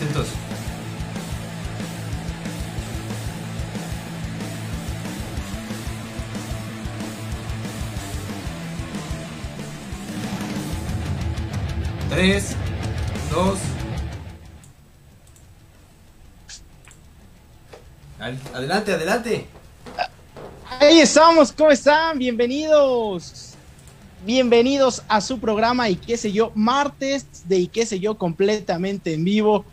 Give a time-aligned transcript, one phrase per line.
[0.00, 0.28] atentos.
[12.08, 12.56] Tres,
[13.30, 13.58] dos.
[18.54, 19.46] Adelante, adelante.
[20.80, 22.18] Ahí estamos, ¿cómo están?
[22.18, 23.54] Bienvenidos.
[24.24, 29.14] Bienvenidos a su programa y qué sé yo, martes de y qué sé yo completamente
[29.14, 29.64] en vivo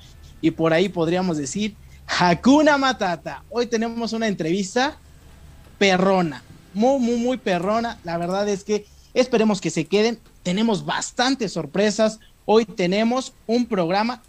[0.42, 1.76] y por ahí podríamos decir
[2.08, 3.44] Hakuna Matata.
[3.50, 4.98] Hoy tenemos una entrevista
[5.78, 6.44] perrona,
[6.74, 8.00] muy, muy, muy perrona.
[8.04, 10.20] La verdad es que esperemos que se queden.
[10.44, 12.20] Tenemos bastantes sorpresas.
[12.46, 14.22] Hoy tenemos un programa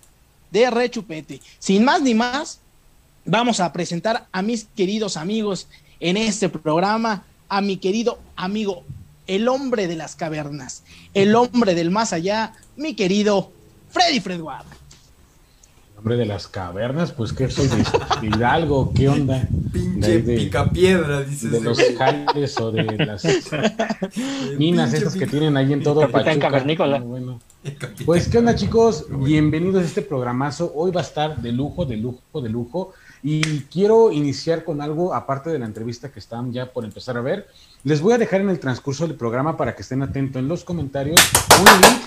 [0.50, 1.40] de rechupete.
[1.58, 2.60] Sin más ni más,
[3.24, 5.68] vamos a presentar a mis queridos amigos
[6.00, 8.84] en este programa, a mi querido amigo,
[9.26, 10.82] el hombre de las cavernas,
[11.14, 13.52] el hombre del más allá, mi querido
[13.90, 14.77] Freddy Fredward.
[15.98, 17.84] Hombre de las cavernas, pues que soy de
[18.22, 19.48] Hidalgo, ¿qué onda?
[19.72, 21.50] Pinche de, picapiedra, dices.
[21.50, 23.24] De los jales o de las
[24.58, 26.38] minas estas que tienen ahí en todo Pachuca.
[26.38, 27.00] Cavernícola.
[27.00, 27.40] Bueno.
[28.06, 30.70] Pues qué onda chicos, bienvenidos a este programazo.
[30.72, 32.92] Hoy va a estar de lujo, de lujo, de lujo.
[33.24, 37.22] Y quiero iniciar con algo, aparte de la entrevista que están ya por empezar a
[37.22, 37.48] ver.
[37.82, 40.62] Les voy a dejar en el transcurso del programa para que estén atentos en los
[40.62, 41.20] comentarios
[41.58, 42.02] un link,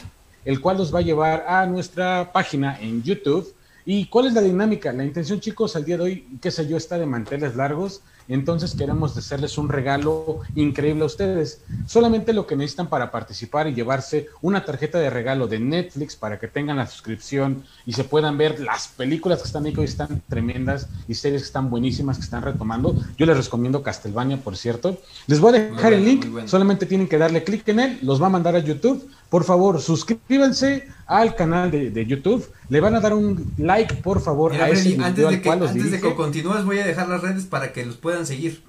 [0.46, 3.54] el cual los va a llevar a nuestra página en YouTube
[3.86, 4.94] ¿Y cuál es la dinámica?
[4.94, 8.02] La intención, chicos, al día de hoy, qué sé yo, está de manteles largos.
[8.28, 11.62] Entonces queremos hacerles un regalo increíble a ustedes.
[11.86, 16.40] Solamente lo que necesitan para participar y llevarse una tarjeta de regalo de Netflix para
[16.40, 19.86] que tengan la suscripción y se puedan ver las películas que están ahí, que hoy
[19.86, 22.96] están tremendas y series que están buenísimas, que están retomando.
[23.18, 24.98] Yo les recomiendo Castlevania, por cierto.
[25.28, 28.28] Les voy a dejar el link, solamente tienen que darle clic en él, los va
[28.28, 29.10] a mandar a YouTube.
[29.30, 32.50] Por favor, suscríbanse al canal de, YouTube.
[32.70, 35.92] Le van a dar un like, por favor, a ese video antes de que, Antes
[35.92, 38.64] de que continúes, voy a dejar las redes para que los puedan seguir.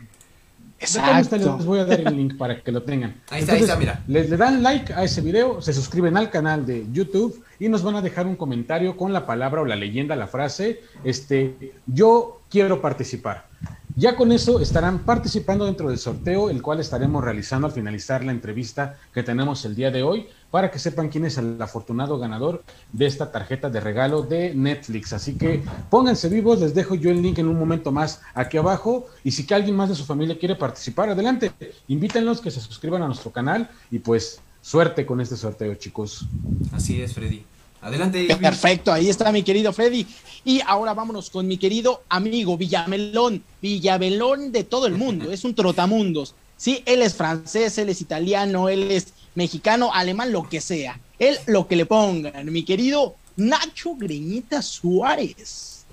[0.80, 1.36] Exacto.
[1.36, 3.14] Les voy a dar el link para que lo tengan.
[3.30, 4.02] Ahí está, ahí está, mira.
[4.08, 7.84] Le, le, dan like a ese video, se suscriben al canal de YouTube y nos
[7.84, 12.40] van a dejar un comentario con la palabra o la leyenda, la frase, este, yo
[12.50, 13.46] quiero participar.
[13.94, 18.32] Ya con eso estarán participando dentro del sorteo, el cual estaremos realizando al finalizar la
[18.32, 22.62] entrevista que tenemos el día de hoy, para que sepan quién es el afortunado ganador
[22.92, 25.12] de esta tarjeta de regalo de Netflix.
[25.12, 29.06] Así que pónganse vivos, les dejo yo el link en un momento más aquí abajo.
[29.24, 31.52] Y si que alguien más de su familia quiere participar, adelante,
[31.88, 36.26] invítenlos que se suscriban a nuestro canal y pues suerte con este sorteo, chicos.
[36.72, 37.44] Así es, Freddy.
[37.82, 38.28] Adelante.
[38.40, 40.06] Perfecto, ahí está mi querido Freddy.
[40.44, 45.54] Y ahora vámonos con mi querido amigo Villamelón, Villamelón de todo el mundo, es un
[45.54, 46.34] trotamundos.
[46.56, 50.98] Sí, él es francés, él es italiano, él es mexicano, alemán, lo que sea.
[51.18, 55.84] Él lo que le pongan, mi querido Nacho Greñita Suárez.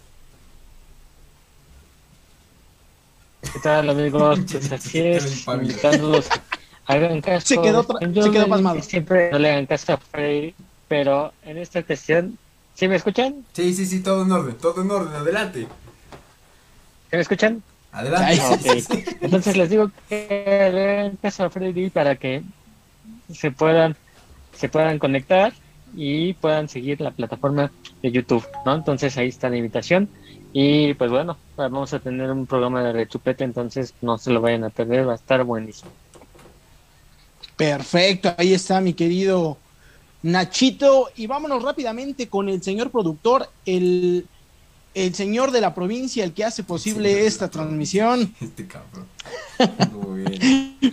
[3.41, 4.39] ¿Qué tal amigos?
[4.51, 5.47] Pues así es,
[6.85, 7.47] hagan caso.
[7.47, 8.81] Se quedó, se quedó pasmado.
[8.83, 10.53] Siempre no le hagan caso a Freddy
[10.89, 12.37] pero en esta cuestión,
[12.73, 13.45] ¿sí me escuchan?
[13.53, 15.61] Sí, sí, sí, todo en orden, todo en orden, adelante.
[15.61, 17.63] ¿Sí me escuchan?
[17.93, 18.83] Adelante.
[19.21, 20.27] Entonces les digo que
[20.73, 22.43] den caso a Freddy para que
[23.31, 23.95] se puedan,
[24.57, 25.53] se puedan conectar
[25.95, 27.71] y puedan seguir la plataforma
[28.01, 28.75] de YouTube, ¿no?
[28.75, 30.09] Entonces ahí está la invitación.
[30.51, 34.63] Y pues bueno, vamos a tener un programa de rechupete, entonces no se lo vayan
[34.63, 35.91] a perder, va a estar buenísimo.
[37.55, 39.57] Perfecto, ahí está mi querido
[40.21, 44.27] Nachito, y vámonos rápidamente con el señor productor, el,
[44.93, 48.33] el señor de la provincia, el que hace posible esta transmisión.
[48.41, 49.07] Este cabrón.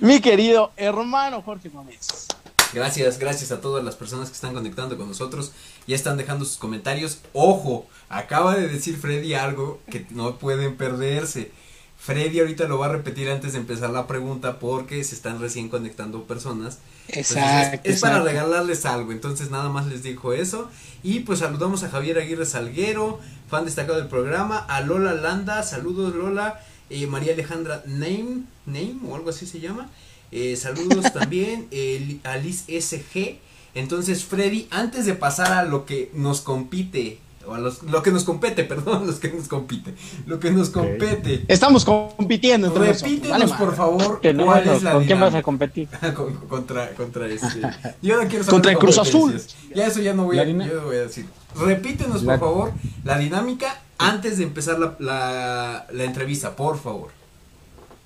[0.01, 2.27] Mi querido hermano Jorge Gómez.
[2.73, 5.53] Gracias, gracias a todas las personas que están conectando con nosotros.
[5.87, 7.21] Ya están dejando sus comentarios.
[7.33, 11.53] Ojo, acaba de decir Freddy algo que no pueden perderse.
[12.07, 15.69] Freddy ahorita lo va a repetir antes de empezar la pregunta porque se están recién
[15.69, 16.79] conectando personas.
[17.09, 17.81] Exacto.
[17.83, 20.71] Es, para regalarles algo, entonces nada más les dijo eso.
[21.03, 23.19] Y pues saludamos a Javier Aguirre Salguero,
[23.49, 26.61] fan destacado del programa, a Lola Landa, saludos Lola,
[26.91, 29.91] eh, María Alejandra Name, Name o algo así se llama.
[30.31, 31.69] Eh, saludos también
[32.23, 33.41] a Liz SG.
[33.75, 38.11] Entonces Freddy, antes de pasar a lo que nos compite o a los, lo que
[38.11, 39.95] nos compete, perdón, los que nos compite,
[40.27, 41.45] lo que nos compete.
[41.49, 45.89] Estamos compitiendo entre Repítenos, por favor, no, cuál es la ¿Con quién vas a competir?
[46.49, 47.61] contra, contra este.
[48.03, 49.41] Yo no quiero saber Contra el Cruz Azul.
[49.75, 51.27] Ya eso ya no voy, a, yo voy a decir.
[51.59, 52.73] Repítenos, por favor,
[53.05, 57.11] la dinámica antes de empezar la, la, la entrevista, por favor.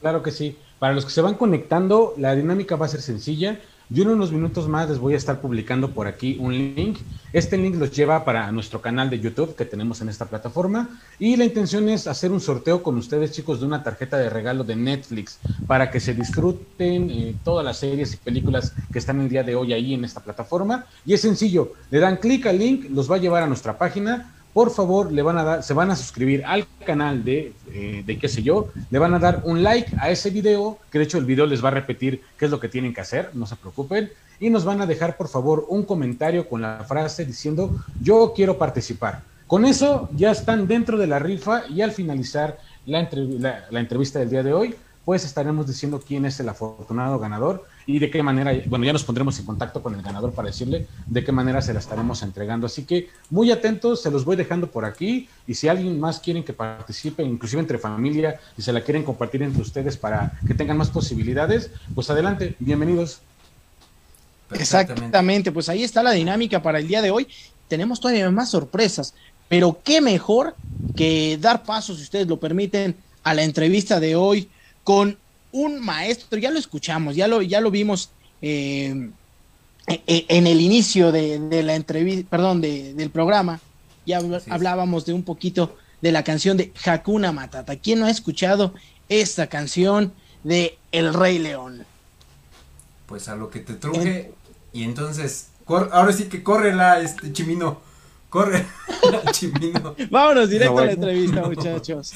[0.01, 0.57] Claro que sí.
[0.79, 3.61] Para los que se van conectando, la dinámica va a ser sencilla
[3.93, 6.99] Yo en unos minutos más les voy a estar publicando por aquí un link.
[7.33, 11.01] Este link los lleva para nuestro canal de YouTube que tenemos en esta plataforma.
[11.19, 14.63] Y la intención es hacer un sorteo con ustedes, chicos, de una tarjeta de regalo
[14.63, 19.29] de Netflix para que se disfruten eh, todas las series y películas que están el
[19.29, 20.87] día de hoy ahí en esta plataforma.
[21.05, 24.40] Y es sencillo, le dan clic al link, los va a llevar a nuestra página
[24.53, 28.19] por favor, le van a dar, se van a suscribir al canal de, eh, de
[28.19, 31.19] qué sé yo, le van a dar un like a ese video, que de hecho
[31.19, 33.57] el video les va a repetir qué es lo que tienen que hacer, no se
[33.57, 34.11] preocupen,
[34.41, 38.59] y nos van a dejar por favor un comentario con la frase diciendo yo quiero
[38.59, 39.23] participar.
[39.47, 43.09] Con eso ya están dentro de la rifa y al finalizar la,
[43.71, 44.75] la entrevista del día de hoy,
[45.05, 49.03] pues estaremos diciendo quién es el afortunado ganador y de qué manera, bueno, ya nos
[49.03, 52.67] pondremos en contacto con el ganador para decirle de qué manera se la estaremos entregando.
[52.67, 56.45] Así que muy atentos, se los voy dejando por aquí y si alguien más quieren
[56.45, 60.77] que participe, inclusive entre familia, y se la quieren compartir entre ustedes para que tengan
[60.77, 63.21] más posibilidades, pues adelante, bienvenidos.
[64.53, 67.27] Exactamente, pues ahí está la dinámica para el día de hoy.
[67.67, 69.15] Tenemos todavía más sorpresas,
[69.49, 70.55] pero qué mejor
[70.95, 72.95] que dar paso, si ustedes lo permiten,
[73.25, 74.49] a la entrevista de hoy
[74.85, 75.19] con
[75.53, 78.11] un maestro, ya lo escuchamos, ya lo, ya lo vimos
[78.43, 79.11] eh,
[79.87, 83.61] e, e, en el inicio de, la entrevista, perdón, del programa,
[84.07, 87.77] ya hablábamos de un poquito de la canción de Hakuna Matata.
[87.77, 88.75] ¿Quién no ha escuchado
[89.09, 90.13] esta canción
[90.45, 91.85] de El Rey León?
[93.07, 94.33] Pues a lo que te truje,
[94.73, 97.81] y entonces, ahora sí que corre la este Chimino,
[98.29, 98.65] corre
[99.33, 99.97] Chimino.
[100.11, 102.13] Vámonos directo a la entrevista, muchachos.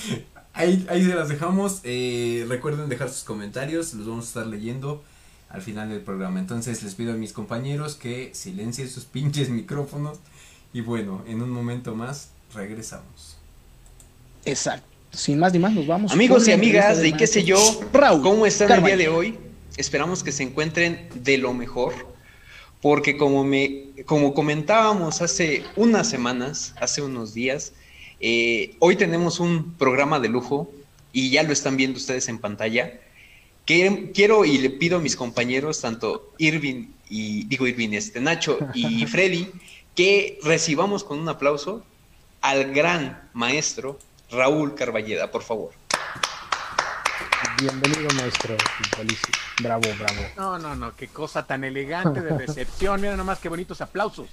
[0.54, 1.80] Ahí, ahí se las dejamos.
[1.82, 5.02] Eh, recuerden dejar sus comentarios, los vamos a estar leyendo
[5.50, 6.38] al final del programa.
[6.40, 10.18] Entonces les pido a mis compañeros que silencien sus pinches micrófonos.
[10.73, 13.37] Y bueno, en un momento más regresamos.
[14.44, 14.87] Exacto.
[15.12, 16.12] Sin más ni más, nos vamos.
[16.12, 17.56] Amigos y amigas de, qué sé yo,
[17.92, 19.38] Raúl, ¿cómo están el día de hoy?
[19.76, 21.94] Esperamos que se encuentren de lo mejor.
[22.82, 27.73] Porque como me, como comentábamos hace unas semanas, hace unos días,
[28.21, 30.71] eh, hoy tenemos un programa de lujo
[31.12, 33.00] y ya lo están viendo ustedes en pantalla.
[33.66, 39.06] quiero y le pido a mis compañeros, tanto Irving y digo Irving, este Nacho y
[39.06, 39.49] Freddy,
[39.94, 41.85] que recibamos con un aplauso
[42.40, 43.99] al gran maestro
[44.30, 45.73] Raúl Carballeda, por favor.
[47.61, 48.56] Bienvenido, maestro.
[49.62, 50.21] Bravo, bravo.
[50.37, 53.00] No, no, no, qué cosa tan elegante de recepción.
[53.00, 54.28] Mira nomás qué bonitos aplausos.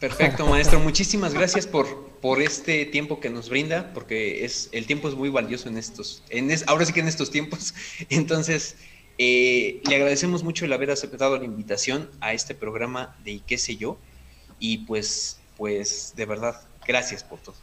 [0.00, 0.78] Perfecto, maestro.
[0.80, 5.30] Muchísimas gracias por, por este tiempo que nos brinda, porque es, el tiempo es muy
[5.30, 7.74] valioso en estos, en ahora sí que en estos tiempos.
[8.10, 8.76] Entonces,
[9.18, 13.58] eh, le agradecemos mucho el haber aceptado la invitación a este programa de ¿Y qué
[13.58, 13.98] sé yo?
[14.58, 17.56] Y pues, pues, de verdad, gracias por todo.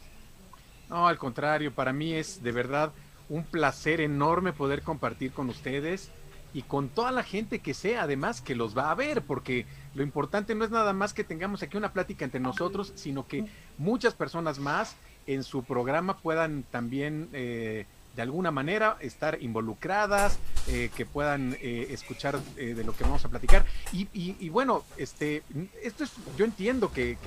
[0.88, 2.92] No, al contrario, para mí es de verdad
[3.28, 6.10] un placer enorme poder compartir con ustedes
[6.52, 10.02] y con toda la gente que sea, además, que los va a ver, porque lo
[10.02, 13.46] importante no es nada más que tengamos aquí una plática entre nosotros, sino que
[13.78, 14.96] muchas personas más
[15.26, 17.86] en su programa puedan también eh,
[18.16, 23.28] de alguna manera estar involucradas, eh, que puedan eh, escuchar de lo que vamos a
[23.28, 23.64] platicar.
[23.92, 25.42] Y, bueno, este,
[25.82, 27.18] esto es, yo entiendo que,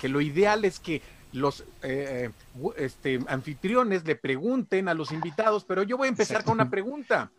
[0.00, 1.64] que, lo ideal es que los
[2.76, 7.30] este, anfitriones le pregunten a los invitados, pero yo voy a empezar con una pregunta.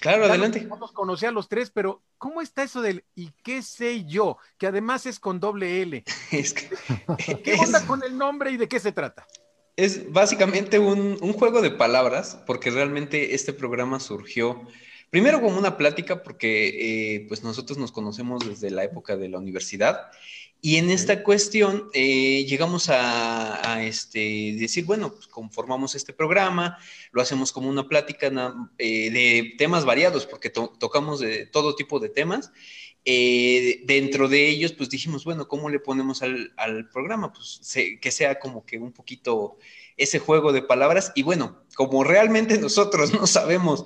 [0.00, 0.66] Claro, adelante.
[0.68, 4.38] Vamos conocer a los tres, pero ¿cómo está eso del y qué sé yo?
[4.58, 6.04] Que además es con doble L.
[7.42, 9.26] ¿Qué onda con el nombre y de qué se trata?
[9.76, 14.62] Es básicamente un, juego de palabras, porque realmente este programa surgió
[15.10, 19.38] primero como una plática, porque eh, pues nosotros nos conocemos desde la época de la
[19.38, 20.10] universidad
[20.64, 26.78] y en esta cuestión eh, llegamos a, este, decir, bueno, pues conformamos este programa,
[27.12, 28.32] lo hacemos como una plática
[28.78, 32.50] eh, de temas variados, porque tocamos de todo tipo de temas.
[33.04, 37.30] Eh, dentro de ellos, pues dijimos, bueno, ¿cómo le ponemos al, programa?
[37.30, 37.60] Pues
[38.00, 39.58] que sea como que un poquito
[39.98, 41.12] ese juego de palabras.
[41.14, 43.84] Y bueno, como realmente nosotros no sabemos,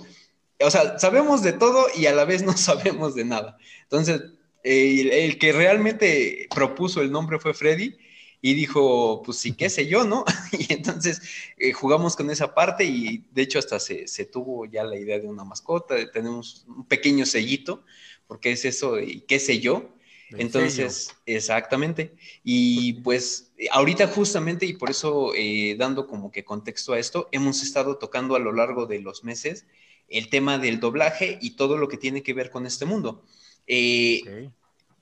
[0.60, 3.58] o sea, sabemos de todo y a la vez no sabemos de nada.
[3.82, 4.37] Entonces,
[4.68, 7.96] el, que realmente propuso el nombre fue Freddy
[8.40, 10.24] y dijo, pues sí, qué sé yo, ¿no?
[10.58, 11.22] y entonces
[11.56, 15.26] eh, jugamos con esa parte y de hecho hasta se, tuvo ya la idea de
[15.26, 17.84] una mascota, tenemos un pequeño sellito,
[18.26, 19.94] porque es eso y qué sé yo.
[20.32, 22.14] entonces, exactamente.
[22.44, 27.62] Y pues ahorita justamente, y por eso eh, dando como que contexto a esto, hemos
[27.62, 29.64] estado tocando a lo largo de los meses
[30.08, 33.24] el tema del doblaje y todo lo que tiene que ver con este mundo.
[33.66, 34.50] Eh,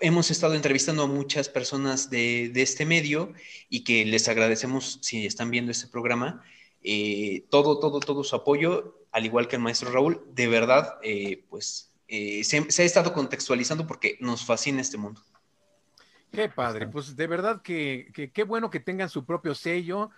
[0.00, 3.32] hemos estado entrevistando a muchas personas de, este medio
[3.68, 6.42] y que les agradecemos si están viendo este programa.
[6.82, 11.44] Eh, todo, todo, todo su apoyo, al igual que el maestro Raúl, de verdad, eh,
[11.48, 15.22] pues eh, se, se ha estado contextualizando porque nos fascina este mundo.
[16.32, 20.10] Qué padre, pues de verdad que que- qué bueno que tengan su propio sello,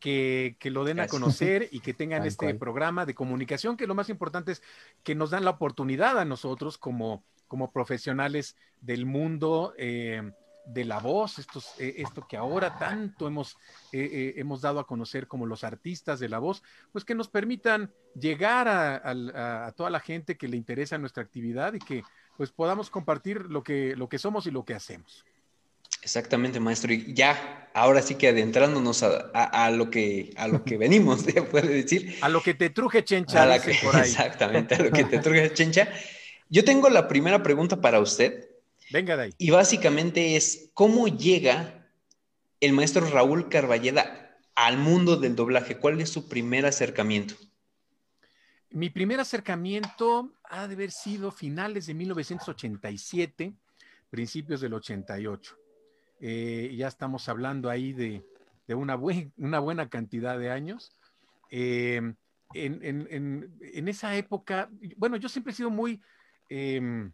[0.00, 2.58] que, que lo den a conocer y que tengan Tal este cual.
[2.58, 4.62] programa de comunicación, que lo más importante es
[5.02, 10.22] que nos dan la oportunidad a nosotros como, como profesionales del mundo eh,
[10.66, 13.56] de la voz, estos, eh, esto que ahora tanto hemos,
[13.92, 16.62] eh, hemos dado a conocer como los artistas de la voz,
[16.92, 20.98] pues que nos permitan llegar a, al- a- a toda la gente que le interesa
[20.98, 22.02] nuestra actividad y que
[22.36, 25.24] pues podamos compartir lo que, lo que somos y lo que hacemos.
[26.02, 26.92] Exactamente, maestro.
[26.92, 31.20] Y ya, ahora sí que adentrándonos a, a- a lo que a lo que venimos,
[31.22, 32.16] se puede decir.
[32.22, 34.02] A lo que te truje chencha, A la dicen que- por ahí.
[34.10, 35.88] exactamente, a lo que te truje chencha.
[36.48, 38.48] Yo tengo la primera pregunta para usted
[38.90, 39.34] Venga de ahí.
[39.38, 41.88] y básicamente es ¿cómo llega
[42.60, 45.78] el maestro Raúl Carballeda al mundo del doblaje?
[45.78, 47.34] ¿Cuál es su primer acercamiento?
[48.70, 53.54] Mi primer acercamiento ha de haber sido finales de 1987,
[54.10, 55.56] principios del 88.
[56.20, 58.22] Eh, ya estamos hablando ahí de,
[58.66, 60.92] de una, buen- una buena cantidad de años.
[61.50, 62.00] Eh,
[62.54, 66.00] en, en- en- en esa época, bueno, yo siempre he sido muy
[66.48, 67.10] eh,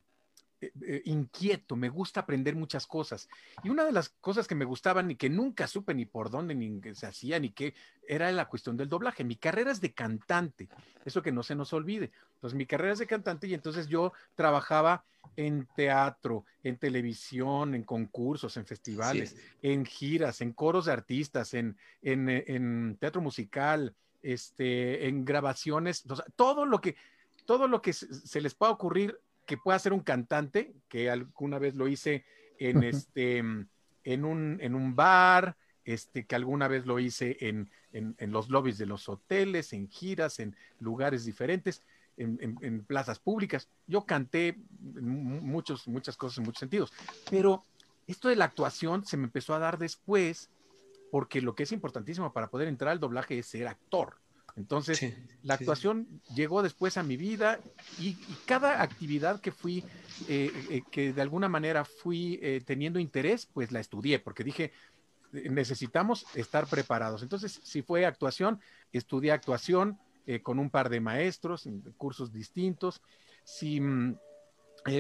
[0.83, 3.29] eh, inquieto, me gusta aprender muchas cosas.
[3.65, 6.55] Y una de las cosas que me gustaban y que nunca supe ni por dónde
[6.55, 7.75] ni se hacía ni qué,
[8.07, 9.25] era la cuestión del doblaje.
[9.25, 10.69] Mi carrera es de cantante,
[11.05, 12.13] eso que no se nos olvide.
[12.35, 15.05] Entonces, mi carrera es de cantante y entonces yo trabajaba
[15.37, 19.37] en teatro, en televisión, en concursos, en festivales Sí.
[19.63, 26.17] en giras, en coros de artistas, en, en, en teatro musical, este, en grabaciones, o
[26.17, 26.97] sea, todo lo que,
[27.47, 31.75] todo lo que se, les pueda ocurrir que pueda ser un cantante, que alguna vez
[31.75, 32.25] lo hice
[32.59, 38.15] en este, en un, en un bar, este, que alguna vez lo hice en, en,
[38.19, 41.83] en los lobbies de los hoteles, en giras, en lugares diferentes,
[42.17, 43.69] en, plazas públicas.
[43.89, 46.93] Yo canté mu- muchos, muchas cosas en muchos sentidos,
[47.31, 47.65] pero
[48.07, 50.51] esto de la actuación se me empezó a dar después,
[51.11, 54.22] porque lo que es importantísimo para poder entrar al doblaje es ser actor.
[54.57, 55.63] Entonces, Sí, la sí.
[55.63, 57.59] actuación llegó después a mi vida
[57.99, 58.17] y, y
[58.47, 59.85] cada actividad que fui,
[60.29, 64.73] eh, eh, que de alguna manera fui eh, teniendo interés, pues la estudié, porque dije,
[65.33, 67.23] necesitamos estar preparados.
[67.23, 68.61] Entonces, si fue actuación,
[68.93, 69.99] estudié actuación
[70.43, 73.01] con un par de maestros, en cursos distintos.
[73.45, 74.17] Si mm,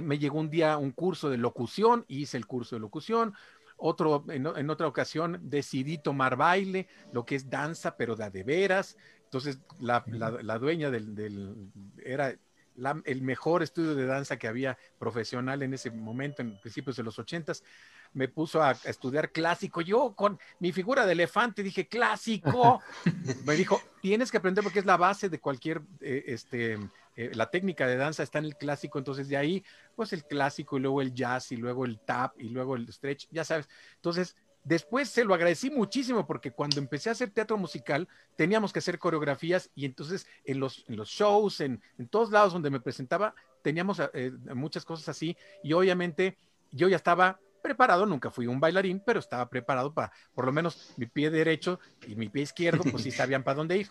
[0.03, 3.35] me llegó un día un curso de locución, hice el curso de locución.
[3.77, 8.43] Otro, en, en otra ocasión decidí tomar baile, lo que es danza, pero de de
[8.43, 8.97] veras.
[9.33, 11.71] Entonces, la, la- la dueña del, del-
[12.05, 12.37] era
[12.77, 17.03] la- el mejor estudio de danza que había profesional en ese momento, en principios de
[17.03, 17.65] los ochentas,
[18.13, 19.81] me puso a, a estudiar clásico.
[19.81, 22.83] Yo con mi figura de elefante dije, clásico.
[23.47, 26.75] me dijo, tienes que aprender porque es la base de cualquier, eh, este,
[27.17, 29.65] eh, la técnica de danza está en el clásico, entonces de ahí,
[29.97, 33.29] pues el clásico y luego el jazz y luego el tap y luego el stretch,
[33.31, 33.67] ya sabes.
[33.95, 38.79] Entonces, después se lo agradecí muchísimo porque cuando empecé a hacer teatro musical teníamos que
[38.79, 42.81] hacer coreografías y entonces en los, en los shows, en, en todos lados donde me
[42.81, 46.37] presentaba, teníamos eh, muchas cosas así y obviamente
[46.71, 50.93] yo ya estaba preparado, nunca fui un bailarín, pero estaba preparado para, por lo menos
[50.97, 53.89] mi pie derecho y mi pie izquierdo, pues sí sabían para dónde ir.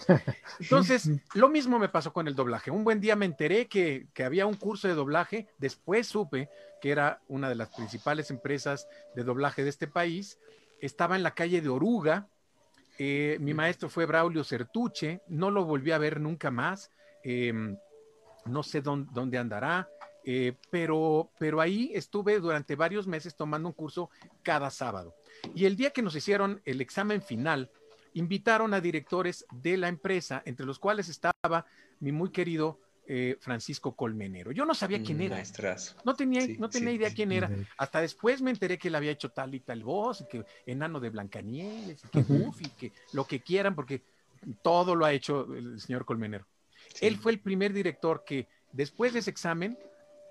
[0.59, 2.69] Entonces, lo mismo me pasó con el doblaje.
[2.69, 6.49] Un buen día me enteré que, que había un curso de doblaje, después supe
[6.81, 10.37] que era una de las principales empresas de doblaje de este país,
[10.81, 12.27] estaba en la calle de Oruga,
[12.97, 16.91] eh, mi maestro fue Braulio Certuche, no lo volví a ver nunca más,
[17.23, 17.53] eh,
[18.45, 19.87] no sé dónde, dónde andará,
[20.23, 24.09] eh, pero, pero ahí estuve durante varios meses tomando un curso
[24.43, 25.15] cada sábado.
[25.55, 27.71] Y el día que nos hicieron el examen final,
[28.13, 31.65] invitaron a directores de la empresa, entre los cuales estaba
[31.99, 32.79] mi muy querido
[33.13, 34.53] eh, Francisco Colmenero.
[34.53, 35.35] Yo no sabía quién Mm, era.
[35.35, 35.95] Maestrazo.
[36.05, 37.15] No tenía, Sí, no tenía sí, idea sí.
[37.15, 37.51] quién era.
[37.77, 41.01] Hasta después me enteré que él había hecho tal y tal voz, y que enano
[41.01, 42.21] de Blancanieves, y que.
[42.23, 44.01] Goofy, que lo que quieran, porque
[44.61, 46.45] todo lo ha hecho el señor Colmenero.
[46.93, 47.05] Sí.
[47.07, 49.77] Él fue el primer director que después de ese examen,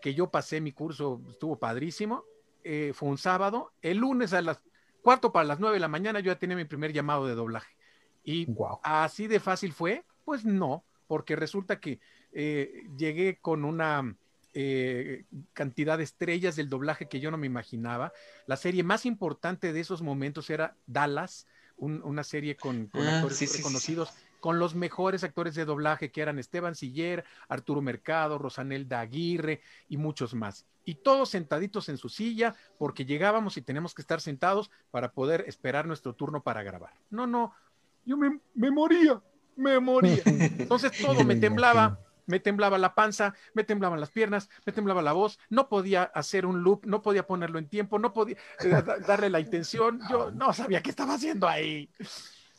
[0.01, 2.25] que yo pasé mi curso, estuvo padrísimo,
[2.65, 4.59] eh, fue un sábado, el lunes a las
[5.03, 7.75] cuarto para las nueve de la mañana yo ya tenía mi primer llamado de doblaje.
[8.25, 8.81] Y Wow.
[8.83, 12.01] así de fácil fue, pues no, porque resulta que
[12.33, 14.17] eh, llegué con una
[14.53, 18.13] eh, cantidad de estrellas del doblaje que yo no me imaginaba.
[18.47, 23.15] La serie más importante de esos momentos era Dallas, un- una serie con, con Ah,
[23.15, 23.63] actores sí, sí, sí, sí.
[23.63, 29.63] reconocidos, con los mejores actores de doblaje que eran Esteban Siller, Arturo Mercado, Rosanelda Aguirre
[29.89, 30.67] y muchos más.
[30.85, 35.45] Y todos sentaditos en su silla porque llegábamos y tenemos que estar sentados para poder
[35.47, 36.93] esperar nuestro turno para grabar.
[37.11, 37.55] No, no,
[38.05, 39.23] yo me, me moría,
[39.57, 40.25] me moría.
[40.59, 41.99] Entonces todo Me temblaba,
[42.31, 46.47] me temblaba la panza, me temblaban las piernas, me temblaba la voz, no podía hacer
[46.47, 50.53] un loop, no podía ponerlo en tiempo, no podía eh, darle la intención, yo no
[50.53, 51.91] sabía qué estaba haciendo ahí.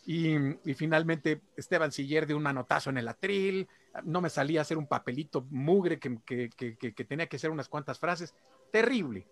[0.06, 0.36] Y,
[0.76, 3.68] finalmente Esteban Siller de un manotazo en el atril,
[4.04, 7.98] no me salía a hacer un papelito mugre que, que tenía que hacer unas cuantas
[7.98, 8.34] frases,
[8.72, 9.28] terrible.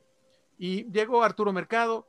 [0.57, 2.07] Y llegó Arturo Mercado,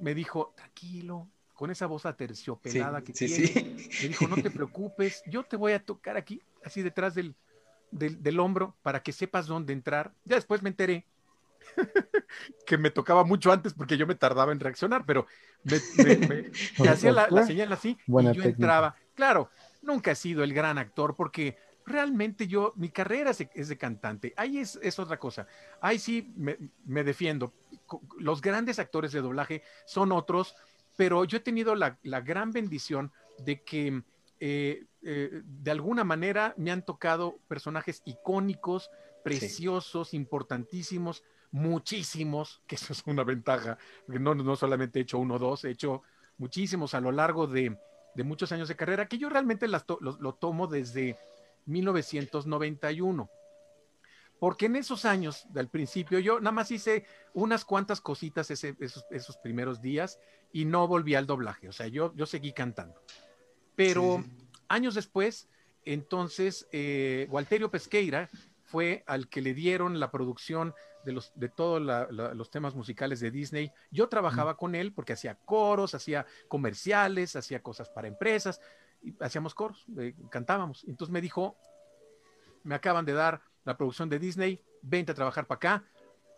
[0.00, 1.28] me dijo, tranquilo,
[1.58, 3.74] con esa voz aterciopelada que tiene.
[4.00, 7.34] Me dijo, no te preocupes, yo te voy a tocar aquí, así detrás del,
[7.90, 10.12] del, hombro, para que sepas dónde entrar.
[10.24, 11.06] Ya después me enteré
[12.66, 15.26] que me tocaba mucho antes porque yo me tardaba en reaccionar, pero
[15.64, 15.76] me,
[16.88, 18.94] hacía la, señal así y yo entraba.
[19.14, 19.50] Claro,
[19.82, 24.34] nunca he sido el gran actor porque realmente yo, mi carrera es de cantante.
[24.36, 25.46] Ahí es, es otra cosa.
[25.80, 27.52] Ahí sí me, me, defiendo.
[28.18, 30.54] Los grandes actores de doblaje son otros,
[30.96, 34.02] pero yo he tenido la, la gran bendición de que
[34.40, 38.90] eh, eh, de alguna manera me han tocado personajes icónicos,
[39.22, 43.78] preciosos, importantísimos, muchísimos, que eso es una ventaja.
[44.06, 46.02] No, no solamente he hecho uno o dos, he hecho
[46.36, 47.78] muchísimos a lo largo de,
[48.14, 51.16] de muchos años de carrera, que yo realmente las lo tomo desde
[51.66, 53.30] 1991.
[54.38, 59.82] Porque en esos años, del principio, yo nada más hice unas cuantas cositas esos, primeros
[59.82, 60.20] días
[60.52, 61.68] y no volví al doblaje.
[61.68, 63.02] O sea, yo, yo seguí cantando.
[63.74, 64.24] Pero
[64.68, 65.48] años después,
[65.84, 68.28] entonces, eh, Walterio Pesqueira
[68.64, 73.30] fue al que le dieron la producción de, los, de todos los temas musicales de
[73.30, 73.72] Disney.
[73.90, 78.60] Yo trabajaba con él porque hacía coros, hacía comerciales, hacía cosas para empresas
[79.20, 80.84] hacíamos coros, eh, cantábamos.
[80.84, 81.56] Entonces me dijo,
[82.62, 85.84] me acaban de dar la producción de Disney, vente a trabajar para acá.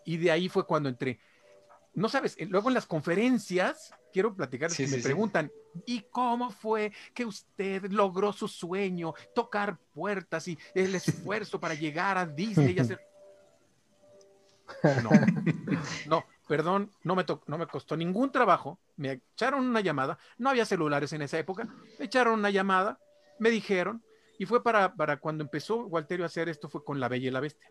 [0.05, 1.19] Y de ahí fue cuando entré.
[1.93, 5.51] No sabes, eh, luego en las conferencias, quiero platicar, me preguntan,
[5.85, 12.17] ¿y cómo fue que usted logró su sueño, tocar puertas y el esfuerzo para llegar
[12.17, 12.99] a Disney y hacer...
[15.03, 15.09] No,
[16.07, 20.65] no, perdón, no me, no me costó ningún trabajo, me echaron una llamada, no había
[20.65, 21.67] celulares en esa época,
[21.99, 22.97] me echaron una llamada,
[23.37, 24.01] me dijeron,
[24.39, 27.31] y fue para, para cuando empezó Walterio a hacer esto, fue con La Bella y
[27.31, 27.69] la Bestia.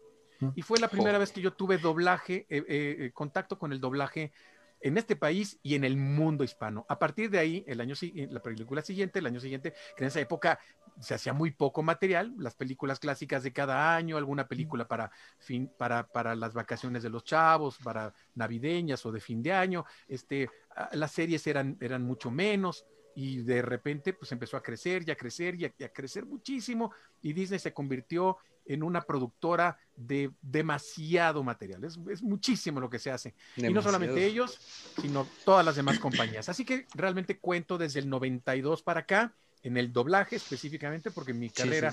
[0.54, 3.80] Y fue la primera vez que yo tuve doblaje, eh, eh, eh, contacto con el
[3.80, 4.32] doblaje
[4.80, 6.86] en este país y en el mundo hispano.
[6.88, 7.94] A partir de ahí, el año
[8.30, 10.58] la película siguiente, el año siguiente, que en esa época
[11.00, 15.70] se hacía muy poco material, las películas clásicas de cada año, alguna película para fin,
[15.78, 20.48] para, para las vacaciones de los chavos, para navideñas o de fin de año, este,
[20.74, 25.10] ah, las series eran, eran mucho menos y de repente pues empezó a crecer y
[25.10, 28.38] a crecer y a, crecer muchísimo y Disney se convirtió
[28.70, 31.82] en una productora de demasiado material.
[31.82, 33.34] Es, muchísimo lo que se hace.
[33.56, 34.60] Y no solamente ellos,
[35.00, 36.48] sino todas las demás compañías.
[36.48, 41.50] Así que realmente cuento desde el 92 para acá, en el doblaje específicamente, porque mi
[41.50, 41.92] carrera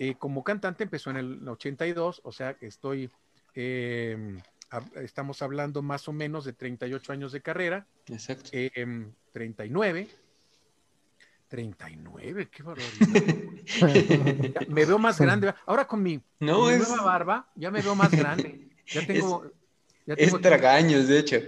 [0.00, 3.08] eh, como cantante empezó en el 82, o sea, estoy,
[3.54, 4.40] em,
[4.96, 7.86] estamos hablando más o menos de 38 años de carrera.
[8.08, 8.50] Exacto.
[8.50, 10.08] 39 em,
[11.50, 13.00] 39, qué barbaridad.
[14.68, 15.52] me veo más grande.
[15.66, 18.68] Ahora con mi, nueva barba, ya me veo más grande.
[18.86, 19.44] Ya tengo.
[20.06, 21.38] Es, ya tragaños, de hecho.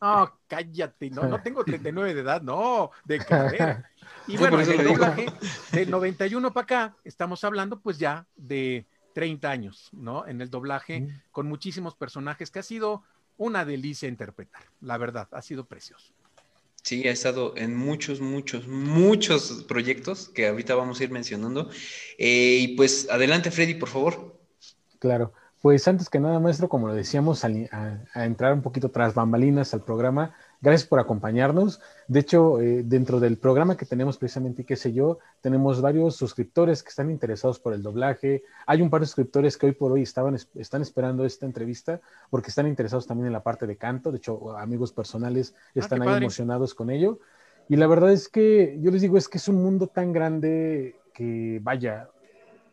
[0.00, 3.90] No, cállate, no, no tengo 39 de edad, no, de carrera.
[4.26, 5.26] Y bueno, el doblaje,
[5.72, 10.26] del 91 para acá, estamos hablando pues ya de 30 años, ¿no?
[10.26, 11.22] En el doblaje, mm.
[11.30, 13.02] con muchísimos personajes que ha sido
[13.38, 16.12] una delicia interpretar, la verdad, ha sido precioso.
[16.88, 21.68] Sí, ha estado en muchos, muchos, muchos proyectos que ahorita vamos a ir mencionando.
[22.16, 24.40] Eh, y pues adelante, Freddy, por favor.
[24.98, 27.50] Claro, pues antes que nada, maestro, como lo decíamos, a,
[28.14, 31.80] a entrar un poquito tras bambalinas al programa, Gracias por acompañarnos.
[32.08, 36.82] De hecho, eh, dentro del programa que tenemos precisamente, qué sé yo, tenemos varios suscriptores
[36.82, 38.42] que están interesados por el doblaje.
[38.66, 42.48] Hay un par de suscriptores que hoy por hoy estaban, están esperando esta entrevista porque
[42.48, 44.10] están interesados también en la parte de canto.
[44.10, 47.20] De hecho, amigos personales ah, están ahí emocionados con ello.
[47.68, 50.96] Y la verdad es que yo les digo, es que es un mundo tan grande
[51.14, 52.08] que, vaya,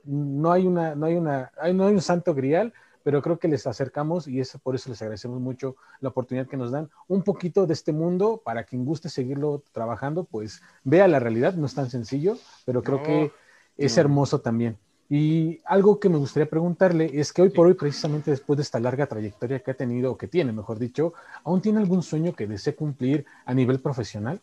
[0.05, 2.73] no hay una, no hay una, no hay un santo grial,
[3.05, 6.57] pero creo que les acercamos y es por eso les agradecemos mucho la oportunidad que
[6.57, 11.19] nos dan un poquito de este mundo para quien guste seguirlo trabajando, pues vea la
[11.19, 13.31] realidad, no es tan sencillo, pero creo que
[13.77, 14.79] es hermoso también.
[15.07, 18.79] Y algo que me gustaría preguntarle es que hoy por hoy, precisamente después de esta
[18.79, 21.13] larga trayectoria que ha tenido, o que tiene, mejor dicho,
[21.43, 24.41] ¿aún tiene algún sueño que desee cumplir a nivel profesional?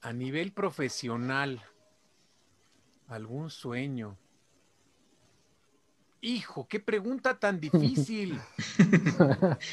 [0.00, 1.60] A nivel profesional,
[3.06, 4.16] algún sueño.
[6.26, 8.38] Hijo, qué pregunta tan difícil.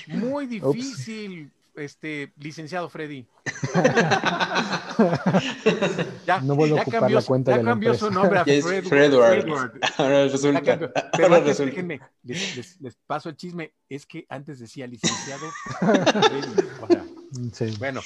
[0.08, 1.52] Muy difícil.
[1.76, 3.26] este, licenciado Freddy.
[6.28, 8.46] ya, no vuelvo a ocupar cambió, la cuenta ya de la cambió su nombre a
[8.54, 9.42] Yes, Fred, Fredward.
[9.42, 9.72] Fredward.
[9.98, 10.62] Ahora resulta.
[10.62, 10.92] Pero
[11.24, 11.72] Ahora antes, resulta.
[11.72, 13.74] déjenme, les, les- les paso el chisme.
[13.90, 15.46] Es que antes decía licenciado.
[15.80, 16.68] Freddy.
[16.82, 17.04] O sea,
[17.52, 17.74] Sí.
[17.80, 18.00] bueno,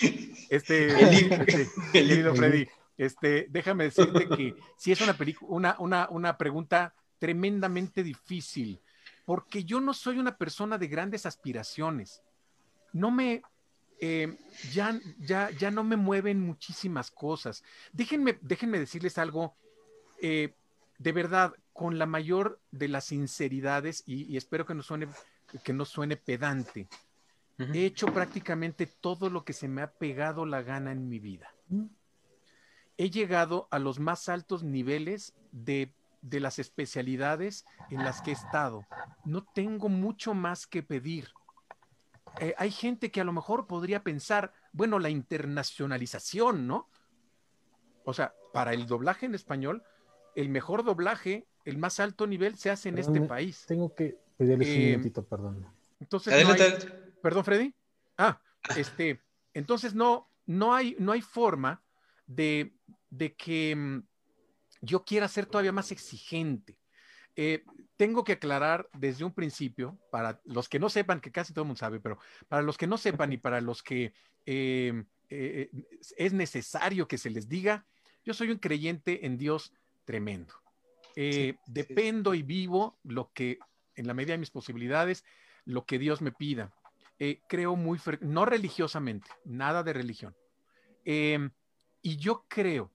[0.49, 2.65] este, Eli- este, querido Freddy,
[2.97, 8.79] este, déjame decirte que si es una película, una, una, una pregunta tremendamente difícil,
[9.25, 12.23] porque yo no soy una persona de grandes aspiraciones.
[12.93, 13.41] No me,
[13.99, 14.37] eh,
[14.71, 17.63] ya, ya, ya no me mueven muchísimas cosas.
[17.91, 19.55] Déjenme, déjenme decirles algo,
[20.21, 20.53] eh,
[20.97, 25.07] de verdad, con la mayor de las sinceridades, y, y espero que no suene,
[25.63, 26.87] que no suene pedante.
[27.59, 31.51] He hecho prácticamente todo lo que se me ha pegado la gana en mi vida.
[32.97, 35.91] He llegado a los más altos niveles de,
[36.29, 38.85] de las especialidades en las que he estado.
[39.25, 41.29] No tengo mucho más que pedir.
[42.39, 46.89] Eh, hay gente que a lo mejor podría pensar, bueno, la internacionalización, ¿no?
[48.03, 49.83] O sea, para el doblaje en español,
[50.35, 53.65] el mejor doblaje, el más alto nivel se hace en este país.
[53.67, 55.65] Tengo que pedirles un Eh, minutito, perdón.
[55.99, 57.11] Entonces, no Adelante, hay- adelante.
[57.21, 57.73] Perdón, Freddy.
[58.17, 58.39] Ah,
[58.75, 59.21] este,
[59.53, 61.81] entonces no, no hay, no hay forma
[62.27, 62.73] de,
[63.09, 64.06] de que mm,
[64.81, 66.77] yo quiera ser todavía más exigente.
[67.35, 67.63] Eh,
[67.95, 71.67] tengo que aclarar desde un principio, para los que no sepan, que casi todo el
[71.67, 74.13] mundo sabe, pero para los que no sepan y para los que
[74.45, 75.69] eh, eh,
[76.17, 77.85] es necesario que se les diga,
[78.23, 79.73] yo soy un creyente en Dios
[80.05, 80.53] tremendo.
[81.65, 83.57] Dependo y vivo lo que,
[83.95, 85.23] en la medida de mis posibilidades,
[85.65, 86.71] lo que Dios me pida.
[87.49, 90.35] Creo muy, no religiosamente, nada de religión.
[91.09, 91.49] Eh,
[92.01, 92.91] y yo creo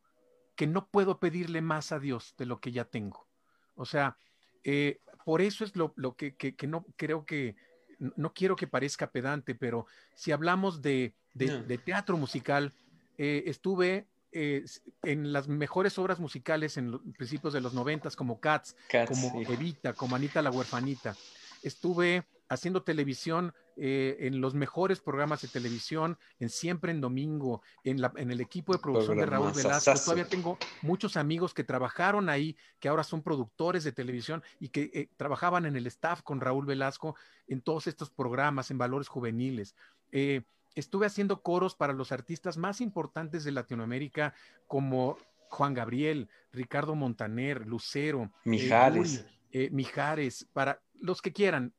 [0.63, 3.27] que no puedo pedirle más a Dios de lo que ya tengo.
[3.75, 4.17] O sea,
[4.63, 7.57] eh, por eso es lo, lo que, que- que no creo que,
[7.99, 11.63] no quiero que parezca pedante, pero si hablamos de, de- No.
[11.65, 12.73] de teatro musical,
[13.19, 14.65] eh, estuve eh,
[15.03, 19.33] en las mejores obras musicales en los principios de los noventas, como Cats, Cats, como
[19.45, 19.53] sí.
[19.53, 21.17] Evita, como Anita la huerfanita.
[21.65, 28.01] Estuve haciendo televisión eh, en los mejores programas de televisión, en Siempre en Domingo, en,
[28.01, 29.95] la, en el equipo de producción de Raúl Velasco.
[29.95, 34.91] Todavía tengo muchos amigos que trabajaron ahí, que ahora son productores de televisión y que
[34.93, 37.17] eh, trabajaban en el staff con Raúl Velasco
[37.49, 39.75] en todos estos programas, en Valores Juveniles.
[40.11, 40.43] Eh,
[40.75, 44.35] estuve haciendo coros para los artistas más importantes de Latinoamérica,
[44.67, 45.17] como
[45.49, 49.25] Juan Gabriel, Ricardo Montaner, Lucero, Mijares.
[49.51, 51.75] Eh, Mijares, para los que quieran,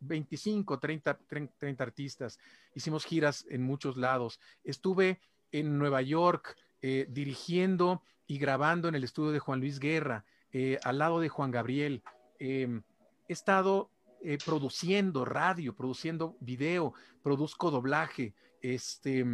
[0.00, 2.38] 25, 30, 30, 30 artistas.
[2.74, 4.40] Hicimos giras en muchos lados.
[4.64, 5.20] Estuve
[5.52, 10.78] en Nueva York eh, dirigiendo y grabando en el estudio de Juan Luis Guerra, eh,
[10.84, 12.02] al lado de Juan Gabriel.
[12.38, 12.80] Eh,
[13.26, 13.90] he estado
[14.22, 19.24] eh, produciendo radio, produciendo video, produzco doblaje, este,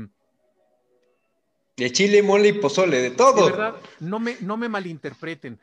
[1.76, 3.46] De chile, mole y pozole, de todo.
[3.46, 5.58] de verdad, no me, no me malinterpreten.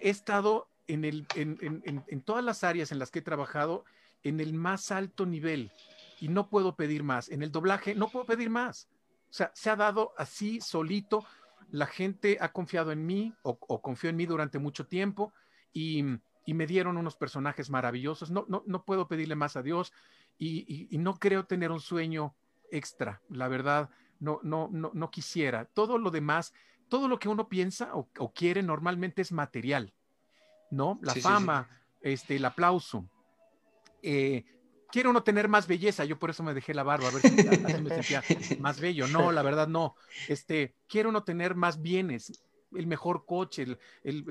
[0.00, 3.84] He estado en, todas las áreas en las que he trabajado
[4.22, 5.72] en el más alto nivel
[6.20, 7.28] y no puedo pedir más.
[7.28, 8.88] En el doblaje no puedo pedir más.
[9.28, 11.24] O sea, se ha dado así solito.
[11.70, 15.32] La gente ha confiado en mí o, confió en mí durante mucho tiempo
[15.72, 16.04] y,
[16.46, 18.30] me dieron unos personajes maravillosos.
[18.30, 19.92] No, no, no puedo pedirle más a Dios
[20.38, 22.34] y, no creo tener un sueño
[22.70, 23.22] extra.
[23.28, 25.64] La verdad, no, no, no, no quisiera.
[25.64, 26.52] Todo lo demás,
[26.88, 29.92] todo lo que uno piensa o quiere normalmente es material,
[30.74, 30.98] ¿no?
[31.02, 31.68] La Sí, sí, fama,
[32.00, 33.08] este, el aplauso.
[34.02, 34.44] Eh,
[34.90, 37.34] quiere uno tener más belleza, yo por eso me dejé la barba, a ver si
[37.82, 38.24] me sentía
[38.58, 39.08] más bello.
[39.08, 39.94] No, la verdad no.
[40.28, 42.32] Este, quiere uno tener más bienes,
[42.72, 44.24] el mejor coche, el- el-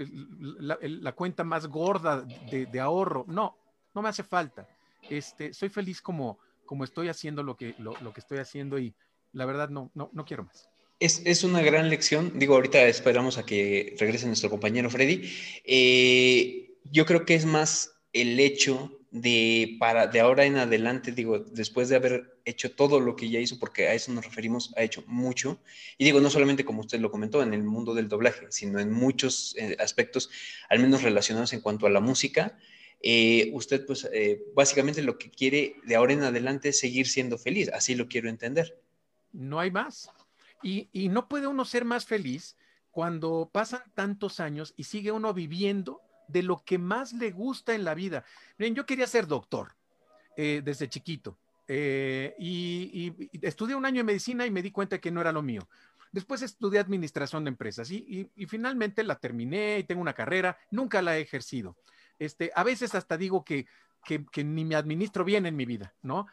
[0.81, 3.25] el- la, cuenta más gorda de, de ahorro.
[3.27, 3.57] No,
[3.93, 4.67] no me hace falta.
[5.09, 8.95] Este, soy feliz como, como estoy haciendo lo que, lo, lo que estoy haciendo y
[9.31, 10.69] la verdad no, no, no quiero más.
[11.03, 12.39] Es, una gran lección.
[12.39, 15.29] Digo, ahorita esperamos a que regrese nuestro compañero Freddy.
[15.65, 21.39] Eh, yo creo que es más el hecho de, para, de ahora en adelante, digo,
[21.39, 24.83] después de haber hecho todo lo que ya hizo, porque a eso nos referimos, ha
[24.83, 25.59] hecho mucho.
[25.97, 28.89] Y digo, no solamente como usted lo comentó, en el mundo del doblaje, sino en
[28.89, 30.29] muchos eh, aspectos,
[30.69, 32.57] al menos relacionados en cuanto a la música.
[33.01, 34.09] Eh, usted, pues,
[34.55, 37.69] básicamente lo que quiere de ahora en adelante es seguir siendo feliz.
[37.73, 38.79] Así lo quiero entender.
[39.33, 40.09] no hay más.
[40.63, 42.55] Y, no puede uno ser más feliz
[42.91, 47.83] cuando pasan tantos años y sigue uno viviendo de lo que más le gusta en
[47.83, 48.23] la vida.
[48.57, 49.75] Miren, yo quería ser doctor
[50.37, 55.11] eh, desde chiquito eh, y, estudié un año de medicina y me di cuenta que
[55.11, 55.67] no era lo mío.
[56.11, 61.17] Después estudié administración de empresas y, finalmente la terminé y tengo una carrera, nunca la
[61.17, 61.75] he ejercido.
[62.19, 63.65] Este, a veces hasta digo que
[64.03, 66.27] que, que ni me administro bien en mi vida, ¿no?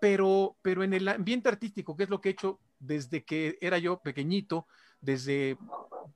[0.00, 3.78] Pero, pero en el ambiente artístico, que es lo que he hecho desde que era
[3.78, 4.66] yo pequeñito,
[5.00, 5.56] desde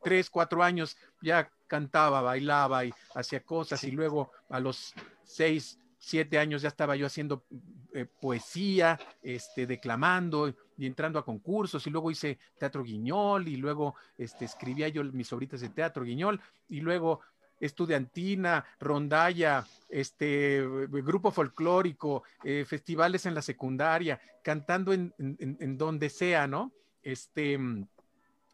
[0.02, 6.38] tres, cuatro años, ya cantaba, bailaba y hacía cosas y luego a los seis, siete
[6.38, 7.44] años ya estaba yo haciendo
[7.92, 13.96] eh, poesía, este, declamando y entrando a concursos y luego hice teatro guiñol y luego
[14.16, 17.20] este, escribía yo mis obritas de teatro guiñol y luego
[17.60, 26.72] estudiantina, rondalla, este, grupo folclórico, eh, festivales en la secundaria, cantando en, donde sea, ¿no?
[27.02, 27.58] Este,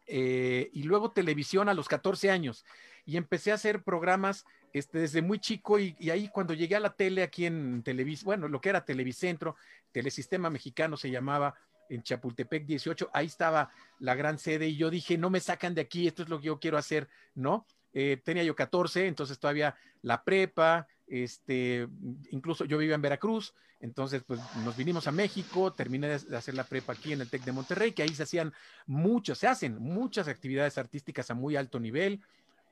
[0.07, 2.65] eh, y luego televisión a los 14 años.
[3.05, 6.93] Y empecé a hacer programas este, desde muy chico y, ahí cuando llegué a la
[6.93, 9.55] tele aquí en Televis, bueno, lo que era Televicentro,
[9.93, 11.55] Telesistema Mexicano se llamaba
[11.87, 15.81] en Chapultepec 18, ahí estaba la gran sede y yo dije, no me sacan de
[15.81, 17.65] aquí, esto es lo que yo quiero hacer, ¿no?
[17.97, 21.87] Eh, tenía yo 14, entonces todavía la prepa, este,
[22.29, 26.65] incluso yo vivía en Veracruz, entonces pues nos vinimos a México, terminé de hacer la
[26.65, 28.53] prepa aquí en el TEC de Monterrey, que ahí se hacían
[28.85, 32.21] muchos, se hacen muchas actividades artísticas a muy alto nivel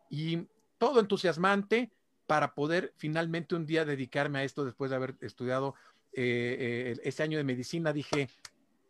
[0.09, 0.45] y
[0.77, 1.89] todo entusiasmante
[2.27, 5.75] para poder finalmente un día dedicarme a esto después de haber estudiado
[6.11, 7.93] eh, eh, ese año de medicina.
[7.93, 8.29] Dije,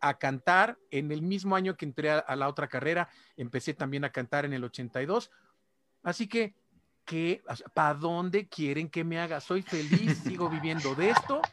[0.00, 4.12] a cantar en el mismo año que entré a, la otra carrera, empecé también a
[4.12, 5.30] cantar en el 82.
[6.04, 6.54] Así que,
[7.74, 9.40] ¿para dónde quieren que me haga?
[9.40, 11.42] Soy feliz, sigo viviendo de esto.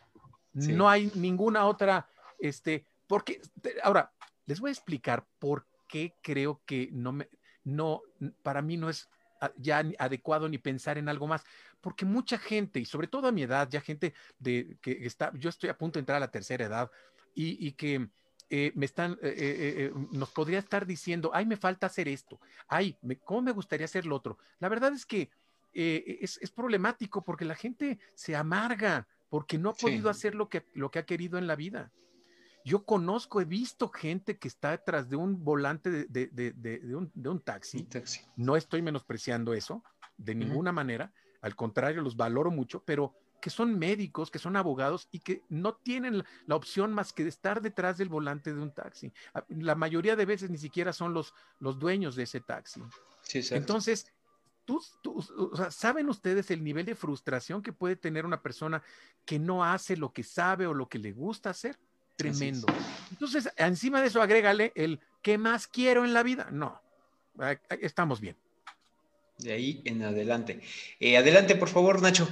[0.54, 3.40] No hay ninguna otra, este, porque,
[3.84, 4.12] ahora,
[4.46, 7.30] les voy a explicar por qué creo que no me,
[7.64, 8.02] no,
[8.44, 9.08] para mí no es
[9.58, 11.44] ya adecuado ni pensar en algo más,
[11.80, 15.50] porque mucha gente, y sobre todo a mi edad, ya gente de que está, yo
[15.50, 16.92] estoy a punto de entrar a la tercera edad
[17.34, 18.10] y, que
[18.54, 22.38] eh, me están, eh, eh, nos podría estar diciendo, ay, me falta hacer esto,
[22.68, 24.40] ay, me, ¿cómo me gustaría hacer lo otro?
[24.60, 25.30] La verdad es que
[25.72, 30.66] es, es, problemático porque la gente se amarga porque no ha podido hacer lo que,
[30.74, 31.94] lo que ha querido en la vida.
[32.66, 37.88] Yo conozco, he visto gente que está detrás de un volante de, un, taxi.
[38.36, 39.82] No estoy menospreciando eso
[40.18, 41.14] de ninguna manera.
[41.42, 45.74] Al contrario, los valoro mucho, pero que son médicos, que son abogados y que no
[45.74, 49.12] tienen la opción más que de estar detrás del volante de un taxi.
[49.34, 52.82] Ah, la mayoría de veces ni siquiera son los, los dueños de ese taxi.
[53.52, 54.14] Entonces,
[55.72, 58.82] ¿saben ustedes el nivel de frustración que puede tener una persona
[59.26, 61.78] que no hace lo que sabe o lo que le gusta hacer?
[62.16, 62.68] Tremendo.
[63.10, 66.50] Entonces, encima de eso, agrégale el ¿qué más quiero en la vida?
[66.52, 66.80] No,
[67.82, 68.38] estamos bien.
[69.40, 70.62] De ahí en adelante.
[71.00, 72.28] Eh, adelante, por favor, Nacho.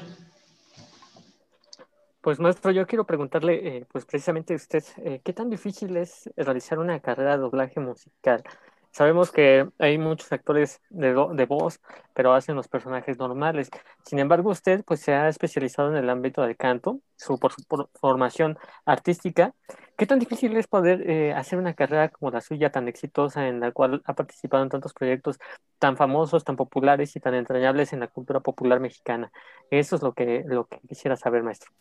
[2.22, 6.30] Pues maestro, yo quiero preguntarle, eh, pues precisamente a usted, eh, ¿qué tan difícil es
[6.36, 8.44] realizar una carrera de doblaje musical?
[8.92, 11.80] Sabemos que hay muchos actores de, de, voz,
[12.14, 13.70] pero hacen los personajes normales.
[14.04, 17.64] Sin embargo, usted pues se ha especializado en el ámbito del canto, su, por su
[18.02, 19.54] formación artística.
[19.98, 23.60] ¿Qué tan difícil es poder eh, hacer una carrera como la suya, tan exitosa, en
[23.62, 25.40] la cual ha participado en tantos proyectos
[25.78, 29.32] tan famosos, tan populares y tan entrañables en la cultura popular mexicana?
[29.72, 31.72] Eso es lo que, lo que quisiera saber, maestro.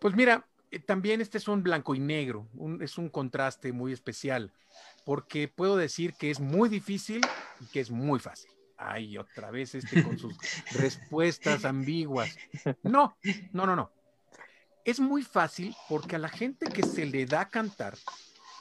[0.00, 2.48] Pues mira, eh, también este es un blanco y negro,
[2.80, 4.52] es un contraste muy especial,
[5.04, 7.20] porque puedo decir que es muy difícil
[7.60, 8.50] y que es muy fácil.
[8.76, 10.36] Ay, otra vez este con sus
[10.72, 12.36] respuestas ambiguas.
[12.82, 13.16] No,
[13.52, 13.90] no, no, no.
[14.84, 17.96] Es muy fácil porque a la gente que se le da a cantar,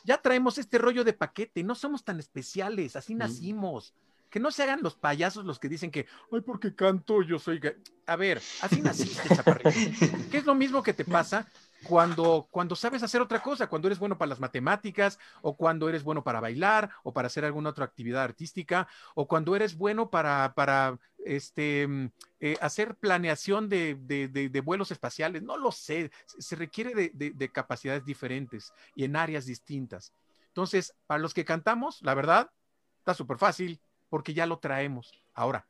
[0.03, 3.93] ya traemos este rollo de paquete, no somos tan especiales, así nacimos.
[4.29, 7.61] Que no se hagan los payasos los que dicen que, ay, porque canto, yo soy...
[8.05, 9.69] A ver, así naciste, chaparrito.
[10.31, 11.47] ¿Qué es lo mismo que te pasa
[11.83, 16.03] cuando, cuando sabes hacer otra cosa, cuando eres bueno para las matemáticas, o cuando eres
[16.03, 20.53] bueno para bailar, o para hacer alguna otra actividad artística, o cuando eres bueno para,
[20.55, 27.11] para este, mm, eh, hacer planeación de, de, vuelos espaciales, no lo sé, se requiere
[27.13, 30.13] de, capacidades diferentes y en áreas distintas.
[30.47, 32.51] Entonces, para los que cantamos, la verdad,
[32.99, 35.21] está súper fácil porque ya lo traemos.
[35.33, 35.67] Ahora,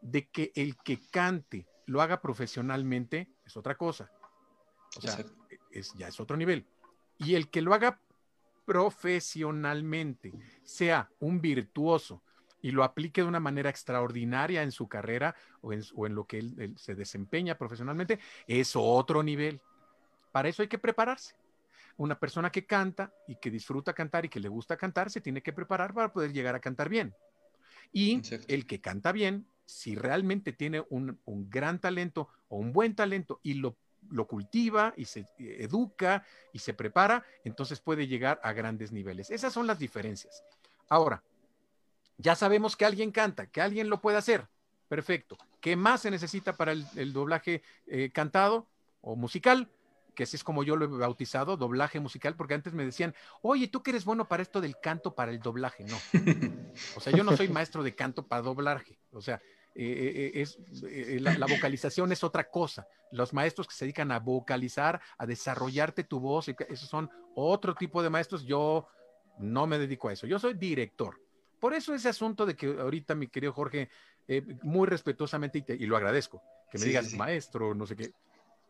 [0.00, 4.10] de que el que cante lo haga profesionalmente es otra cosa.
[4.96, 5.24] O sea,
[5.70, 6.66] es, ya es otro nivel.
[7.18, 8.00] Y el que lo haga
[8.64, 12.22] profesionalmente, sea un virtuoso
[12.60, 16.74] y lo aplique de una manera extraordinaria en su carrera o en, lo que él,
[16.76, 19.60] se desempeña profesionalmente, es otro nivel.
[20.32, 21.34] Para eso hay que prepararse.
[21.96, 25.42] Una persona que canta y que disfruta cantar y que le gusta cantar, se tiene
[25.42, 27.14] que preparar para poder llegar a cantar bien.
[27.92, 32.94] Y el que canta bien, si realmente tiene un, un gran talento o un buen
[32.94, 33.76] talento y lo
[34.10, 39.30] lo cultiva y se educa y se prepara, entonces puede llegar a grandes niveles.
[39.30, 40.44] Esas son las diferencias.
[40.88, 41.22] Ahora,
[42.16, 44.46] ya sabemos que alguien canta, que alguien lo puede hacer.
[44.88, 45.36] Perfecto.
[45.60, 48.66] ¿Qué más se necesita para el, doblaje eh, cantado?
[49.00, 49.68] o musical,
[50.18, 53.68] que así es como yo lo he bautizado, doblaje musical, porque antes me decían, oye,
[53.68, 55.84] tú que eres bueno para esto del canto para el doblaje.
[55.84, 55.96] No.
[56.96, 58.98] O sea, yo no soy maestro de canto para doblaje.
[59.12, 59.40] O sea,
[59.76, 62.88] eh, eh, es, eh, la, la, vocalización es otra cosa.
[63.12, 68.02] Los maestros que se dedican a vocalizar, a desarrollarte tu voz, esos son otro tipo
[68.02, 68.44] de maestros.
[68.44, 68.88] Yo
[69.38, 70.26] no me dedico a eso.
[70.26, 71.20] Yo soy director.
[71.60, 73.88] Por eso ese asunto de que ahorita mi querido Jorge,
[74.62, 77.16] muy respetuosamente, y, te, y, lo agradezco, que me sí, digas sí.
[77.16, 78.12] maestro, no sé qué.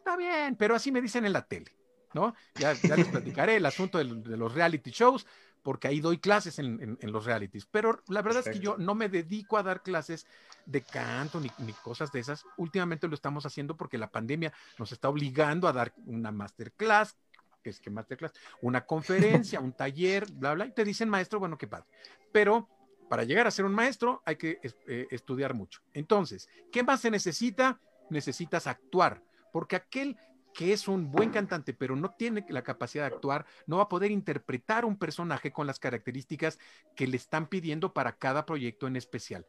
[0.09, 1.71] Está bien, pero así me dicen en la tele,
[2.15, 2.35] ¿no?
[2.55, 5.27] Ya, ya les platicaré el asunto de, de los reality shows
[5.63, 7.67] porque ahí doy clases en, en, en los realities.
[7.67, 8.51] Pero la verdad Perfecto.
[8.51, 10.27] es que yo no me dedico a dar clases
[10.65, 12.47] de canto ni, ni, cosas de esas.
[12.57, 17.15] Últimamente lo estamos haciendo porque la pandemia nos está obligando a dar una masterclass,
[17.63, 21.59] que es que masterclass, una conferencia, un taller, bla, bla, y te dicen maestro, bueno,
[21.59, 21.87] qué padre.
[22.33, 22.67] Pero
[23.11, 25.83] para llegar a ser un maestro hay que eh, estudiar mucho.
[25.93, 27.79] Entonces, ¿qué más se necesita?
[28.09, 30.17] Necesitas actuar, porque aquel
[30.55, 33.89] que es un buen cantante, pero no tiene la capacidad de actuar, no va a
[33.89, 36.59] poder interpretar un personaje con las características
[36.97, 39.47] que le están pidiendo para cada proyecto en especial.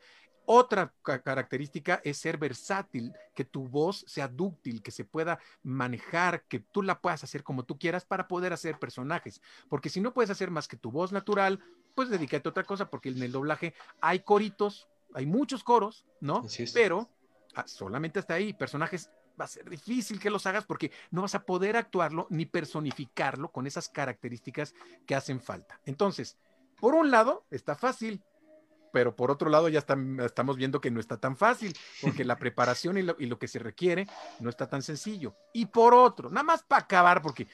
[0.51, 6.59] Otra característica es ser versátil, que tu voz sea dúctil, que se pueda manejar, que
[6.59, 9.41] tú la puedas hacer como tú quieras para poder hacer personajes.
[9.69, 11.59] Porque si no puedes hacer más que tu voz natural,
[11.93, 16.43] pues dedícate a otra cosa, porque en el doblaje hay coritos, hay muchos coros, ¿no?
[16.73, 17.09] Pero
[17.53, 21.35] ah, solamente hasta ahí, personajes va a ser difícil que los hagas porque no vas
[21.35, 24.73] a poder actuarlo ni personificarlo con esas características
[25.05, 25.79] que hacen falta.
[25.85, 26.37] Entonces,
[26.79, 28.23] por un lado, está fácil,
[28.91, 32.35] pero por otro lado ya está, estamos viendo que no está tan fácil, porque la
[32.39, 34.07] preparación y lo, y lo, que se requiere
[34.39, 35.35] no está tan sencillo.
[35.53, 37.47] Y por otro, nada más para acabar, porque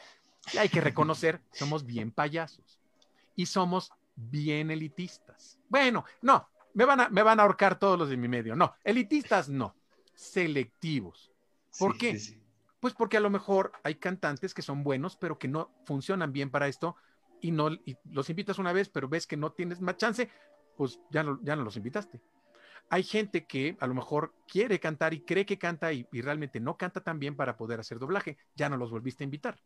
[0.57, 2.79] hay que reconocer, somos bien payasos
[3.36, 5.59] y somos bien elitistas.
[5.67, 8.55] Bueno, no, me van a, me van a ahorcar todos los de mi medio.
[8.55, 9.75] No, elitistas no,
[10.13, 11.31] selectivos.
[11.80, 12.19] ¿Por sí, qué?
[12.19, 12.41] Sí.
[12.80, 16.51] Pues porque a lo mejor hay cantantes que son buenos, pero que no funcionan bien
[16.51, 16.95] para esto
[17.41, 20.30] y no y los invitas una vez, pero ves que no tienes más chance,
[20.78, 22.21] pues ya no, ya no los invitaste.
[22.89, 26.59] Hay gente que a lo mejor quiere cantar y cree que canta y, y realmente
[26.59, 29.59] no canta tan bien para poder hacer doblaje, ya no los volviste a invitar.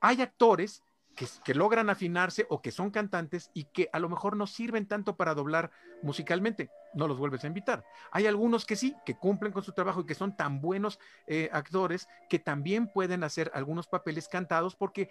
[0.00, 0.82] Hay actores
[1.14, 5.16] que, logran afinarse o que son cantantes y que a lo mejor no sirven tanto
[5.16, 5.70] para doblar
[6.02, 7.84] musicalmente, no los vuelves a invitar.
[8.10, 11.48] Hay algunos que sí, que cumplen con su trabajo y que son tan buenos eh,
[11.52, 15.08] actores que también pueden hacer algunos papeles cantados porque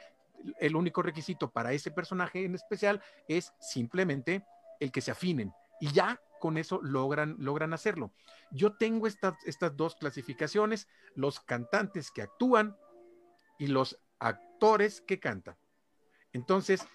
[0.60, 4.46] el único requisito para ese personaje en especial es simplemente
[4.80, 8.12] el que se afinen y ya con eso logran, logran hacerlo.
[8.52, 12.76] Yo tengo estas, estas dos clasificaciones, los cantantes que actúan
[13.58, 15.56] y los actores que cantan.
[16.34, 16.86] Entonces,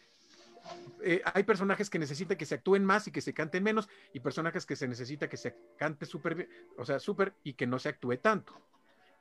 [1.02, 4.20] eh, hay personajes que necesitan que se actúen más y que se canten menos, y
[4.20, 7.78] personajes que se necesita que se cante súper bien, o sea, súper y que no
[7.78, 8.60] se actúe tanto.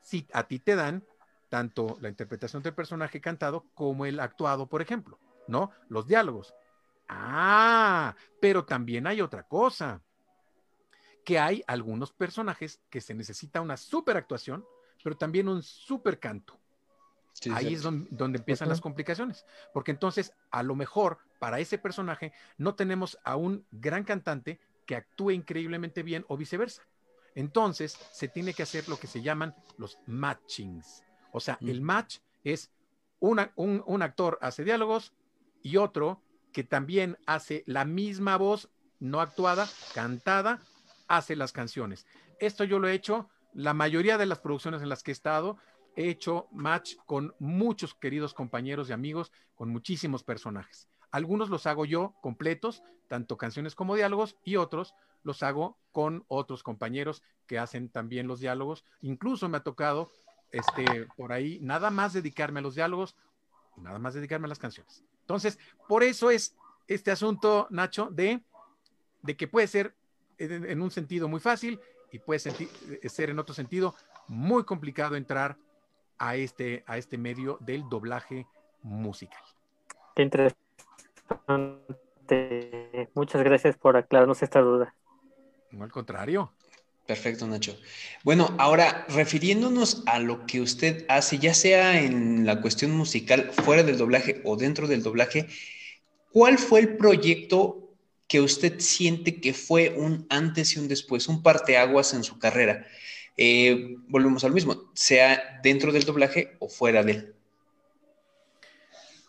[0.02, 1.04] Si a ti te dan
[1.50, 5.72] tanto la interpretación del personaje cantado como el actuado, por ejemplo, ¿no?
[5.90, 6.54] Los diálogos.
[7.08, 10.02] Ah, pero también hay otra cosa,
[11.24, 14.66] que hay algunos personajes que se necesita una super actuación,
[15.04, 16.60] pero también un super canto.
[17.40, 17.74] Sí, Ahí sí.
[17.76, 18.74] es donde, donde empiezan uh -huh.
[18.74, 24.04] las complicaciones, porque entonces a lo mejor para ese personaje no tenemos a un gran
[24.04, 26.84] cantante que actúe increíblemente bien o viceversa.
[27.36, 31.04] Entonces se tiene que hacer lo que se llaman los matchings.
[31.32, 32.72] O sea, el match es
[33.20, 35.14] una, un, un actor hace diálogos
[35.62, 36.22] y otro
[36.52, 38.70] que también hace la misma voz,
[39.00, 40.60] no actuada, cantada,
[41.08, 42.08] hace las canciones.
[42.40, 45.58] Esto yo lo he hecho la mayoría de las producciones en las que he estado,
[45.98, 50.88] he hecho match con muchos queridos compañeros y amigos, con muchísimos personajes.
[51.12, 54.94] Algunos los hago yo completos, tanto canciones como diálogos, y otros
[55.24, 58.86] los hago con otros compañeros que hacen también los diálogos.
[59.02, 60.12] Incluso me ha tocado
[60.52, 63.16] este, por ahí nada más dedicarme a los diálogos,
[63.76, 65.04] nada más dedicarme a las canciones.
[65.22, 66.56] Entonces, por eso es
[66.88, 68.44] este asunto, Nacho, de,
[69.24, 69.96] de que puede ser
[70.38, 71.80] en, en un sentido muy fácil
[72.12, 73.96] y puede ser en otro sentido
[74.28, 75.58] muy complicado entrar
[76.20, 78.46] a este, a este medio del doblaje
[78.84, 79.42] musical.
[80.16, 80.58] Qué interesante.
[83.14, 84.94] Muchas gracias por aclararnos esta duda.
[85.72, 86.52] No, al contrario.
[87.06, 87.80] Perfecto, Nacho.
[88.24, 93.84] Bueno, ahora, refiriéndonos a lo que usted hace, ya sea en la cuestión musical, fuera
[93.84, 95.48] del doblaje o dentro del doblaje,
[96.34, 97.94] ¿cuál fue el proyecto
[98.28, 102.86] que usted siente que fue un antes y un después, un parteaguas en su carrera?
[103.38, 107.36] Eh, volvemos al mismo, sea dentro del doblaje o fuera de él.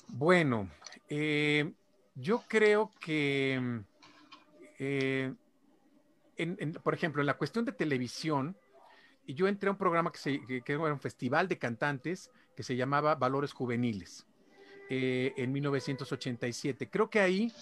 [0.08, 0.70] Bueno,
[1.08, 1.70] eh,
[2.14, 3.82] yo creo que,
[4.78, 5.34] eh,
[6.82, 8.56] por ejemplo, en la cuestión de televisión,
[9.26, 12.76] yo entré a un programa que, se, que, era un festival de cantantes que se
[12.76, 14.26] llamaba Valores Juveniles
[14.90, 16.88] eh, en 1987.
[16.88, 17.52] Creo que ahí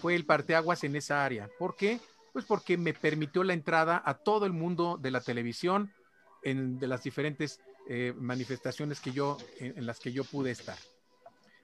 [0.00, 1.48] fue el parteaguas en esa área.
[1.58, 1.98] ¿Por qué?
[2.36, 5.90] Pues porque me permitió la entrada a todo el mundo de la televisión,
[6.42, 10.76] en, de las diferentes eh, manifestaciones que yo, en, las que yo pude estar.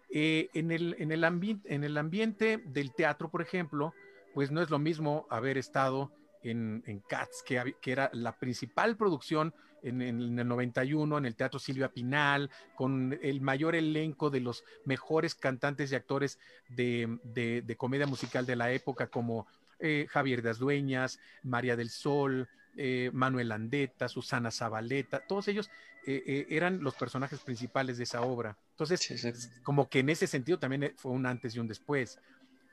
[0.09, 1.25] Eh, en, el, en, el
[1.67, 3.93] en el ambiente del teatro, por ejemplo,
[4.33, 6.11] pues no es lo mismo haber estado
[6.43, 9.53] en, en Cats, que, que, era la principal producción
[9.83, 14.65] en, en, el 91 en el Teatro Silvia Pinal, con el mayor elenco de los
[14.87, 16.39] mejores cantantes y actores
[16.71, 19.47] de, de, de comedia musical de la época, como
[19.83, 25.71] eh, Javier Das Dueñas, María del Sol, eh, Manuel Andeta, Susana Zabaleta, todos ellos
[26.07, 28.57] eh, eran los personajes principales de esa obra.
[28.71, 32.19] Entonces, como que en ese sentido también fue un antes y un después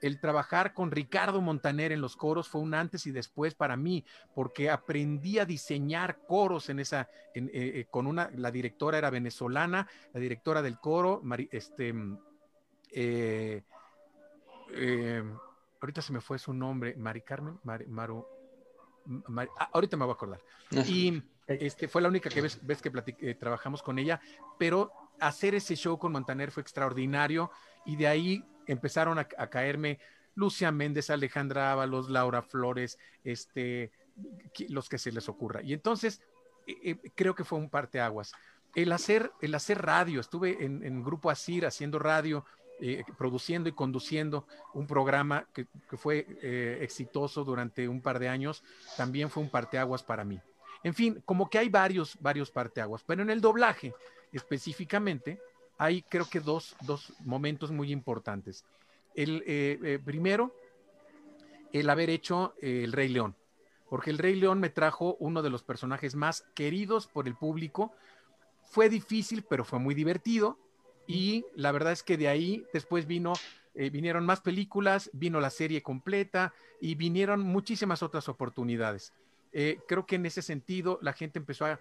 [0.01, 4.05] el trabajar con Ricardo Montaner en los coros fue un antes y después para mí,
[4.33, 10.19] porque aprendí a diseñar coros en esa, en, con una, la directora era venezolana, la
[10.21, 11.93] directora del coro, este,
[12.91, 13.61] eh,
[14.71, 15.23] eh,
[15.81, 18.25] ahorita se me fue su nombre, Mari Carmen, Maru,
[19.59, 20.41] ah, ahorita me voy a acordar.
[20.71, 24.21] Y este, fue la única que ves, ves que trabajamos con ella,
[24.57, 27.51] pero hacer ese show con Montaner fue extraordinario
[27.85, 29.99] y de ahí empezaron a, caerme
[30.35, 33.91] Lucia Méndez, Alejandra Ábalos, Laura Flores, este,
[34.69, 35.61] los que se les ocurra.
[35.61, 36.21] Y entonces
[36.67, 38.31] eh, eh, creo que fue un parteaguas.
[38.75, 42.45] El hacer, el hacer radio, estuve en, Grupo Asir haciendo radio,
[42.81, 45.67] eh, produciendo y conduciendo un programa que,
[45.97, 46.25] fue
[46.81, 48.63] exitoso durante un par de años,
[48.97, 50.39] también fue un parteaguas para mí.
[50.83, 53.93] En fin, como que hay varios, varios parteaguas, pero en el doblaje
[54.31, 55.41] específicamente,
[55.77, 58.65] hay creo que dos, dos momentos muy importantes.
[59.15, 60.53] El eh, eh, primero,
[61.73, 63.35] el haber hecho eh, El Rey León,
[63.89, 67.91] porque El Rey León me trajo uno de los personajes más queridos por el público.
[68.63, 70.59] Fue difícil, pero fue muy divertido.
[71.09, 73.33] Y la verdad es que de ahí después vino,
[73.73, 79.11] vinieron más películas, vino la serie completa y vinieron muchísimas otras oportunidades.
[79.51, 81.79] Eh, creo que en ese sentido la gente empezó a,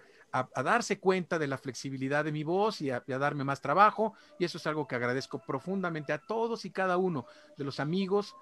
[0.63, 4.59] darse cuenta de la flexibilidad de mi voz y a, darme más trabajo y eso
[4.59, 7.25] es algo que agradezco profundamente a todos y cada uno
[7.57, 8.35] de los amigos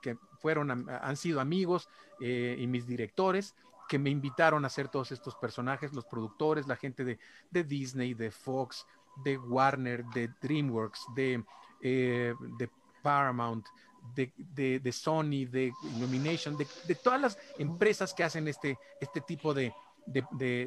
[0.00, 1.88] que fueron, han sido amigos
[2.20, 3.54] eh, y mis directores
[3.88, 8.30] que me invitaron a hacer todos estos personajes, los productores, la gente de, Disney, de
[8.30, 8.86] Fox,
[9.16, 11.44] de Warner, de DreamWorks, de,
[11.82, 12.70] eh, de
[13.02, 13.66] Paramount,
[14.14, 19.54] de, de, Sony, de Illumination, de, de, todas las empresas que hacen este, este tipo
[19.54, 19.72] de,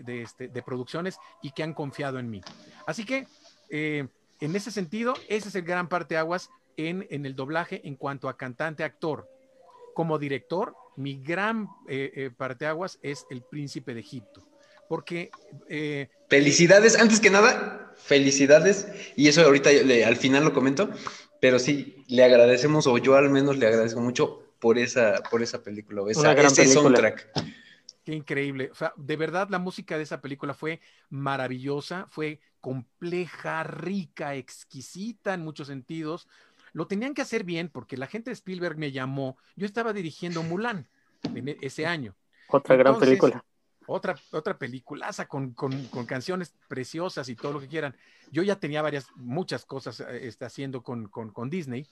[0.07, 2.41] este, de, producciones y que han confiado en mí.
[2.85, 3.27] Así que,
[3.69, 4.07] eh,
[4.39, 8.37] en ese sentido, ese es el gran parteaguas en, en el doblaje en cuanto a
[8.37, 9.29] cantante, actor.
[9.93, 14.43] Como director, mi gran eh, eh, parteaguas es El Príncipe de Egipto.
[14.87, 15.31] Porque.
[16.29, 18.87] Felicidades, antes que nada, felicidades.
[19.15, 20.89] Y eso ahorita al final lo comento
[21.45, 25.61] pero sí, le agradecemos, o yo al menos le agradezco mucho por esa, por esa
[25.61, 27.29] película, esa, ese soundtrack.
[28.03, 28.69] Qué increíble.
[28.71, 35.35] O sea, de verdad la música de esa película fue maravillosa, fue compleja, rica, exquisita
[35.35, 36.27] en muchos sentidos.
[36.73, 39.37] Lo tenían que hacer bien porque la gente de Spielberg me llamó.
[39.55, 40.87] Yo estaba dirigiendo Mulan
[41.35, 42.15] en e, ese año.
[42.47, 43.45] Otra gran película
[43.87, 47.95] otra, otra peliculaza con, con, con, canciones preciosas y todo lo que quieran.
[48.31, 51.87] Yo ya tenía varias, muchas cosas eh, está haciendo con, con, Disney,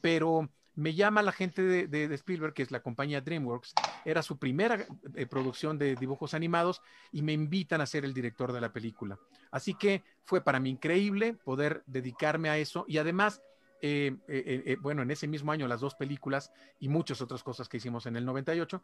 [0.00, 3.74] pero me llama la gente de, de, Spielberg, que es la compañía DreamWorks,
[4.04, 6.80] era su primera eh, producción de dibujos animados
[7.12, 9.18] y me invitan a ser el director de la película.
[9.50, 13.42] Así que fue para mí increíble poder dedicarme a eso y además...
[13.82, 18.04] Eh, bueno, en ese mismo año las dos películas y muchas otras cosas que hicimos
[18.04, 18.82] en el 98,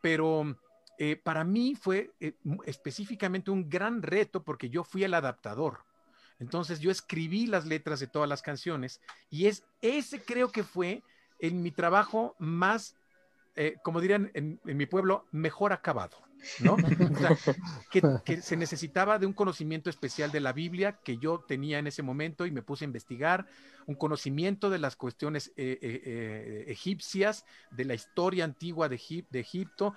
[0.00, 0.56] pero
[0.98, 2.34] eh, para mí fue eh,
[2.64, 5.80] específicamente un gran reto porque yo fui el adaptador.
[6.38, 11.02] Entonces yo escribí las letras de todas las canciones y es ese creo que fue
[11.38, 12.96] en mi trabajo más,
[13.56, 16.16] eh, como dirían en, mi pueblo, mejor acabado.
[16.60, 16.76] ¿no?
[18.24, 22.02] que, se necesitaba de un conocimiento especial de la Biblia que yo tenía en ese
[22.02, 23.46] momento y me puse a investigar,
[23.86, 29.94] un conocimiento de las cuestiones egipcias, de la historia antigua de, de Egipto,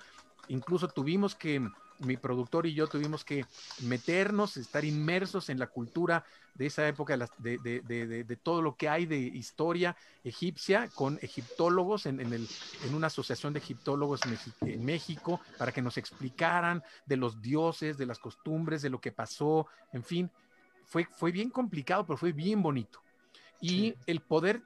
[0.48, 1.66] incluso tuvimos que,
[2.00, 3.44] mi productor y yo tuvimos que
[3.82, 6.24] meternos, estar inmersos en la cultura
[6.54, 12.20] de esa época, de, de, todo lo que hay de historia egipcia, con egiptólogos en,
[12.20, 12.48] el,
[12.86, 14.20] en una asociación de egiptólogos
[14.62, 19.12] en México, para que nos explicaran de los dioses, de las costumbres, de lo que
[19.12, 20.30] pasó, en fin,
[20.84, 23.00] fue, fue bien complicado, pero fue bien bonito.
[23.60, 24.62] Y el poder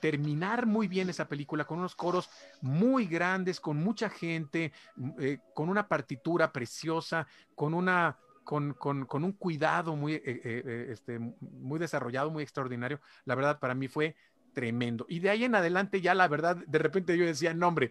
[0.00, 2.28] terminar muy bien esa película con unos coros
[2.60, 4.72] muy grandes, con mucha gente,
[5.18, 11.18] eh, con una partitura preciosa, con una con, con, con un cuidado muy, eh, este,
[11.18, 13.00] muy desarrollado, muy extraordinario.
[13.24, 14.14] La verdad, para mí fue
[14.54, 15.04] tremendo.
[15.08, 17.90] Y de ahí en adelante ya la verdad, de repente yo decía, no hombre,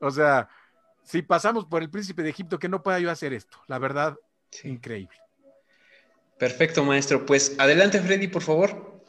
[0.00, 0.48] o sea,
[1.02, 3.58] si pasamos por el príncipe de Egipto, que no pueda yo hacer esto.
[3.66, 4.16] La verdad,
[4.64, 5.16] increíble.
[6.38, 7.24] Perfecto, maestro.
[7.24, 9.02] Pues adelante, Freddy, por favor.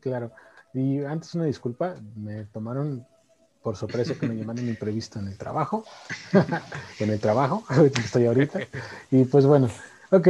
[0.00, 0.32] Claro.
[0.76, 3.06] Y antes una disculpa, me tomaron
[3.62, 5.84] por sorpresa que me llamaron imprevisto en el trabajo,
[7.00, 7.64] en el trabajo,
[8.04, 8.60] estoy ahorita.
[9.10, 9.70] Y pues bueno,
[10.10, 10.28] ok,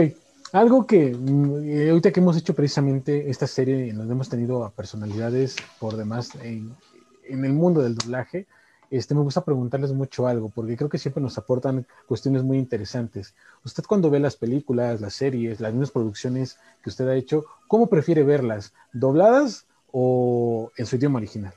[0.53, 5.57] algo que mm, ahorita que hemos hecho precisamente esta serie, nos hemos tenido a personalidades
[5.81, 6.77] por demás en,
[7.25, 8.47] en el mundo del doblaje,
[8.89, 13.35] este, me gusta preguntarles mucho algo, porque creo que siempre nos aportan cuestiones muy interesantes.
[13.65, 17.89] Usted cuando ve las películas, las series, las mismas producciones que usted ha hecho, ¿cómo
[17.89, 18.73] prefiere verlas?
[18.93, 19.66] ¿Dobladas
[19.99, 21.55] o en su idioma original?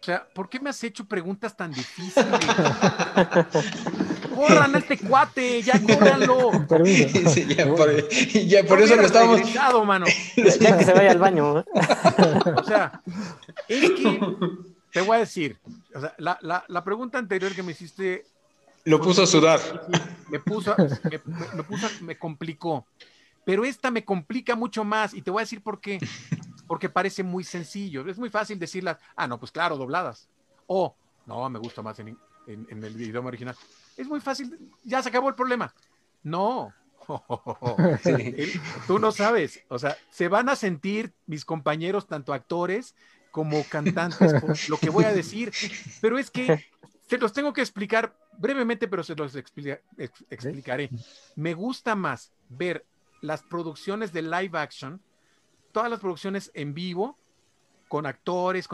[0.00, 2.24] O sea, ¿por qué me has hecho preguntas tan difíciles?
[4.34, 5.60] ¡Corran a este cuate!
[5.60, 6.52] ¡Ya córranlo!
[6.84, 9.40] Sí, ya por, ya por eso lo estamos.
[9.84, 10.06] Mano.
[10.36, 11.64] Ya que se vaya al baño.
[12.56, 13.02] o sea,
[13.66, 14.20] es que
[14.92, 15.58] te voy a decir,
[15.92, 18.24] o sea, la, la, la pregunta anterior que me hiciste.
[18.84, 19.60] Lo puso a sudar.
[20.28, 21.20] Me puso, me,
[21.56, 22.86] me, puso, me complicó.
[23.44, 25.98] Pero esta me complica mucho más y te voy a decir por qué
[26.70, 28.08] porque parece muy sencillo.
[28.08, 30.28] Es muy fácil decirlas, ah, no, pues claro, dobladas.
[30.68, 30.94] O,
[31.26, 32.16] no, me gusta más en,
[32.46, 33.56] el idioma original.
[33.96, 35.74] Es muy fácil, ya se acabó el problema.
[36.22, 36.72] No,
[38.86, 42.94] tú no sabes, o sea, se van a sentir mis compañeros, tanto actores
[43.32, 45.52] como cantantes, lo que voy a decir,
[46.00, 46.66] pero es que
[47.08, 50.88] se los tengo que explicar brevemente, pero se los explicaré.
[51.34, 52.86] Me gusta más ver
[53.22, 55.02] las producciones de live action
[55.72, 57.18] todas las producciones en vivo,
[57.88, 58.68] con actores,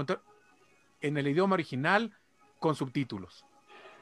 [1.01, 2.13] en el idioma original,
[2.59, 3.45] con subtítulos.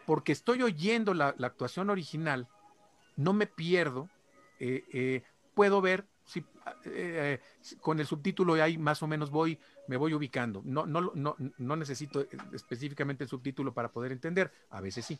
[0.06, 2.48] Porque estoy oyendo la, actuación original,
[3.16, 4.08] no me pierdo,
[4.58, 5.22] eh, eh,
[5.54, 6.44] puedo ver si
[6.86, 7.40] eh,
[7.80, 10.62] con el subtítulo ahí más o menos voy, me voy ubicando.
[10.64, 15.18] No, no, no, no necesito específicamente el subtítulo para poder entender, a veces sí.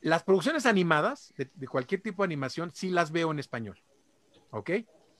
[0.00, 3.78] Las producciones animadas, de, de cualquier tipo de animación, sí las veo en español.
[4.50, 4.70] ¿Ok?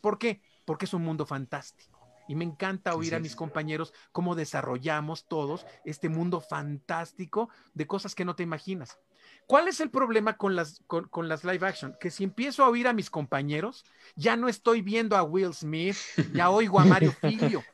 [0.00, 0.40] ¿Por qué?
[0.70, 1.98] Porque es un mundo fantástico.
[2.28, 8.14] Y me encanta oír a mis compañeros cómo desarrollamos todos este mundo fantástico de cosas
[8.14, 8.96] que no te imaginas.
[9.48, 11.96] ¿Cuál es el problema con las, con, las live action?
[11.98, 15.96] Que si empiezo a oír a mis compañeros, ya no estoy viendo a Will Smith,
[16.32, 17.64] ya oigo a Mario Filio.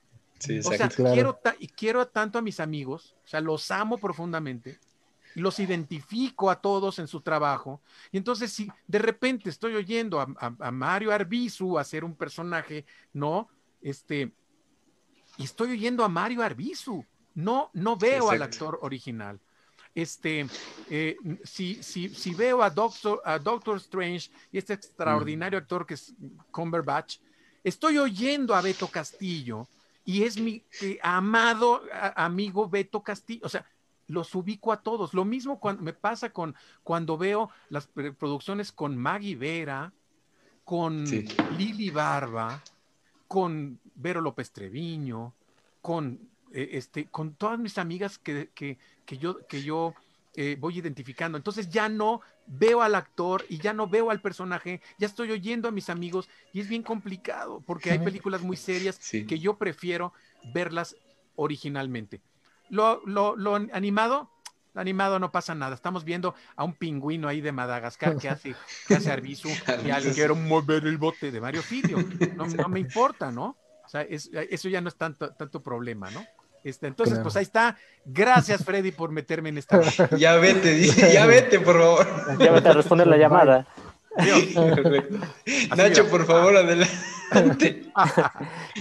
[0.64, 1.38] o sea, quiero,
[1.76, 4.80] quiero tanto a mis amigos, o sea, los amo profundamente,
[5.40, 7.82] los identifico a todos en su trabajo.
[8.10, 13.48] Y entonces, si de repente estoy oyendo a, Mario Arbizu hacer un personaje, ¿no?
[13.82, 14.32] Este,
[15.36, 19.38] y estoy oyendo a Mario Arbizu, no, no veo al actor original.
[19.94, 20.46] Este,
[20.90, 25.94] eh, si, si, si, veo a Doctor, a Doctor Strange y este extraordinario actor que
[25.94, 26.14] es
[26.50, 27.18] Cumberbatch,
[27.62, 29.68] estoy oyendo a Beto Castillo
[30.04, 31.82] y es mi eh, amado
[32.14, 33.40] amigo Beto Castillo.
[33.44, 33.66] O sea,
[34.08, 35.14] los ubico a todos.
[35.14, 39.92] Lo mismo cuando, me pasa con cuando veo las producciones con Maggie Vera,
[40.64, 41.04] con
[41.56, 42.62] Lili Barba,
[43.28, 45.32] con Vero López Treviño,
[45.80, 46.18] con,
[46.52, 49.94] eh, este, con todas mis amigas que, que, que yo, que yo
[50.34, 51.38] eh, voy identificando.
[51.38, 55.68] Entonces ya no veo al actor y ya no veo al personaje, ya estoy oyendo
[55.68, 60.12] a mis amigos y es bien complicado porque hay películas muy serias que yo prefiero
[60.52, 60.94] verlas
[61.36, 62.20] originalmente.
[62.68, 64.30] Lo, lo, lo animado,
[64.74, 65.74] animado no pasa nada.
[65.74, 68.54] Estamos viendo a un pingüino ahí de Madagascar que hace,
[68.86, 69.48] que hace Arbizu
[69.84, 71.98] y al quiero mover el bote de Mario Filio.
[72.36, 73.56] No, no, me importa, ¿no?
[73.84, 76.24] O sea, eso ya no es tanto, tanto problema, ¿no?
[76.64, 77.76] Este, entonces, pues ahí está.
[78.04, 79.80] Gracias, Freddy, por meterme en esta.
[80.18, 82.38] Ya vete, dice, ya vete, por favor.
[82.40, 83.68] Ya vete a responder la llamada.
[85.76, 87.92] Nacho, por favor, adelante.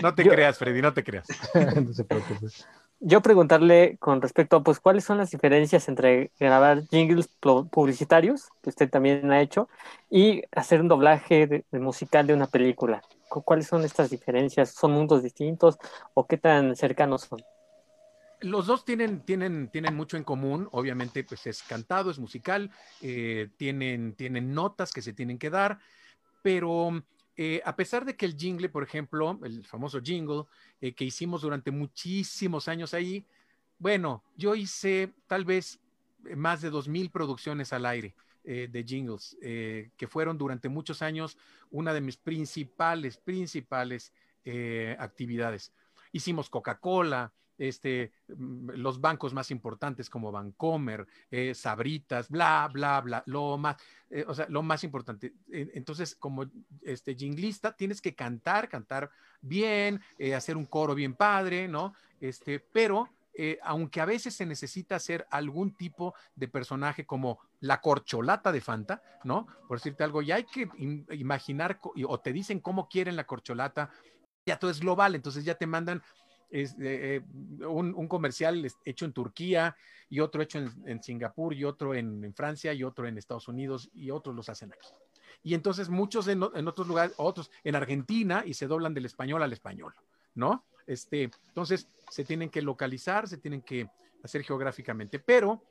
[0.02, 1.28] no te creas, Freddy, no te creas.
[1.54, 2.48] no se preocupe
[3.00, 7.28] yo preguntarle con respecto a, pues, cuáles son las diferencias entre grabar jingles
[7.72, 9.70] publicitarios, que usted también ha hecho,
[10.10, 13.02] y hacer un doblaje musical de una película.
[13.30, 14.70] ¿Cuáles son estas diferencias?
[14.72, 15.78] ¿Son mundos distintos
[16.14, 17.42] o qué tan cercanos son?
[18.42, 22.70] Los dos tienen, tienen, tienen mucho en común, obviamente pues es cantado, es musical,
[23.02, 25.80] eh, tienen, tienen notas que se tienen que dar,
[26.42, 27.02] pero
[27.38, 30.46] eh, a pesar de que el jingle, por ejemplo, el famoso jingle
[30.80, 33.26] eh, que hicimos durante muchísimos años ahí,
[33.78, 35.80] bueno, yo hice tal vez
[36.26, 38.16] eh, más de dos mil producciones al aire
[38.48, 41.36] de jingles, que fueron durante muchos años
[41.72, 44.14] una de mis principales, principales
[45.00, 45.72] actividades.
[46.12, 53.24] hicimos Coca-Cola, este, mm, los bancos más importantes como Bancomer, eh, Sabritas, bla, bla, bla,
[53.26, 53.78] lo más,
[54.10, 55.34] eh, o sea, lo más importante.
[55.50, 56.46] Entonces, como
[56.82, 59.10] este jinglista, tienes que cantar, cantar
[59.42, 61.94] bien, eh, hacer un coro bien padre, ¿no?
[62.20, 63.10] Este, pero
[63.64, 69.04] aunque a veces se necesita hacer algún tipo de personaje como la corcholata de Fanta,
[69.26, 69.46] ¿no?
[69.68, 70.70] Por decirte algo, y hay que
[71.12, 73.90] imaginar o te dicen cómo quieren la corcholata,
[74.46, 76.02] ya todo es global, entonces ya te mandan
[76.50, 77.22] es, eh,
[77.68, 79.76] un, comercial hecho en Turquía
[80.10, 84.12] y otro hecho en, Singapur y otro en, Francia y otro en Estados Unidos y
[84.12, 84.88] otros los hacen aquí.
[85.44, 89.54] Y entonces muchos en, otros lugares, otros en Argentina y se doblan del español al
[89.54, 89.94] español,
[90.34, 90.66] ¿no?
[90.88, 93.88] Este, entonces se tienen que localizar, se tienen que
[94.24, 95.62] hacer geográficamente, pero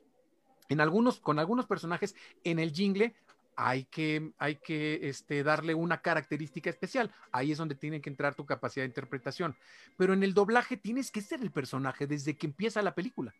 [0.69, 3.13] en algunos, con algunos personajes en el jingle
[3.55, 7.11] hay que, hay que este, darle una característica especial.
[7.31, 9.55] Ahí es donde tiene que entrar tu capacidad de interpretación.
[9.97, 13.33] Pero en el doblaje tienes que ser el personaje desde que empieza la película.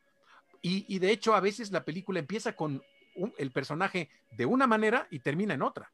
[0.62, 2.82] Y, de hecho, a veces la película empieza con
[3.38, 5.92] el personaje de una manera y termina en otra.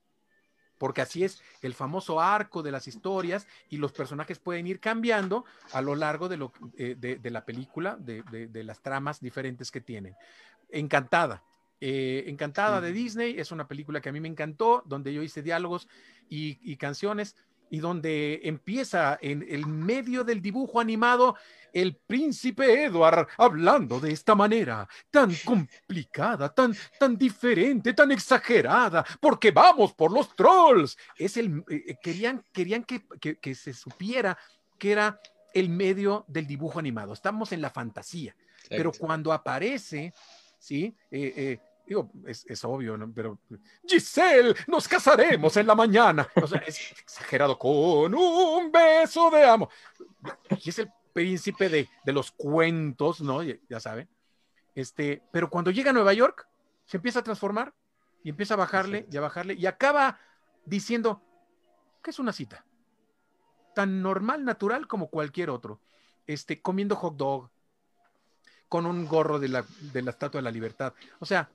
[0.78, 5.44] Porque así es el famoso arco de las historias y los personajes pueden ir cambiando
[5.74, 9.82] a lo largo de, lo, eh, de, la película, de, de las tramas diferentes que
[9.82, 10.16] tienen.
[10.70, 11.44] Encantada,
[11.84, 15.42] eh, Encantada de Disney es una película que a mí me encantó, donde yo hice
[15.42, 15.88] diálogos
[16.30, 17.36] y, canciones
[17.72, 21.36] y donde empieza en el medio del dibujo animado
[21.74, 29.50] el príncipe Edward hablando de esta manera, tan complicada, tan, tan diferente, tan exagerada, porque
[29.50, 30.96] vamos por los trolls.
[31.18, 33.04] Es el, eh, eh, querían querían que,
[33.42, 34.38] que, se supiera
[34.78, 35.20] que era
[35.54, 37.14] el medio del dibujo animado.
[37.14, 38.36] Estamos en la fantasía,
[38.70, 40.14] pero cuando aparece,
[40.60, 40.96] ¿sí?
[41.92, 43.12] Digo, es, obvio, ¿no?
[43.14, 43.38] Pero,
[43.86, 46.26] Giselle, nos casaremos en la mañana.
[46.42, 49.70] O sea, es exagerado con un beso de amo.
[50.64, 53.44] Y es el príncipe de, los cuentos, ¿no?
[53.44, 54.08] Ya, saben.
[54.74, 56.48] Este, pero cuando llega a Nueva York,
[56.86, 57.74] se empieza a transformar
[58.24, 60.18] y empieza a bajarle y a bajarle y acaba
[60.64, 61.22] diciendo
[62.02, 62.66] que es una cita.
[63.76, 65.82] Tan normal, natural como cualquier otro.
[66.26, 67.52] Este, comiendo hot dog,
[68.72, 70.94] con un gorro de la, de la Estatua de la Libertad.
[71.20, 71.50] O sea,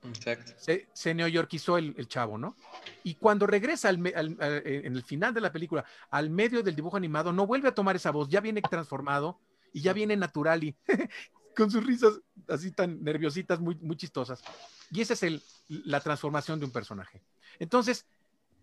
[0.58, 2.56] se, se neoyorquizó el, el, chavo, ¿no?
[3.04, 6.98] Y cuando regresa al, eh, en el final de la película al medio del dibujo
[6.98, 9.40] animado, no vuelve a tomar esa voz, ya viene transformado
[9.72, 10.76] y ya viene natural y
[11.56, 14.42] con sus risas así tan nerviositas, muy, muy chistosas.
[14.90, 17.22] Y esa es el, la transformación de un personaje.
[17.58, 18.04] Entonces,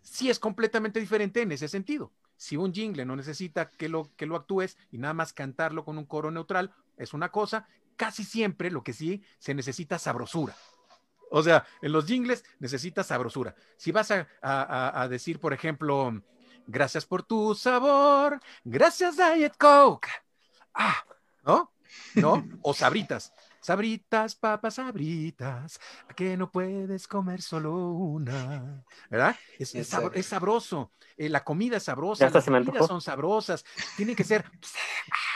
[0.03, 2.11] sí es completamente diferente en ese sentido.
[2.37, 5.97] Si un jingle no necesita que lo, que lo actúes y nada más cantarlo con
[5.97, 10.55] un coro neutral, es una cosa, casi siempre lo que sí se necesita sabrosura.
[11.35, 13.55] O sea, en los jingles necesitas sabrosura.
[13.75, 16.21] Si vas a, decir, por ejemplo,
[16.67, 20.09] gracias por tu sabor, gracias Diet Coke.
[20.75, 21.03] Ah,
[21.43, 21.71] ¿no?
[22.13, 22.47] ¿No?
[22.61, 23.33] O sabritas.
[23.59, 25.79] Sabritas, papas, sabritas,
[26.15, 29.35] que no puedes comer solo una, ¿verdad?
[29.57, 29.73] Es,
[30.27, 33.63] sabroso, eh, la comida es sabrosa, las comidas son sabrosas,
[33.95, 34.43] tiene que ser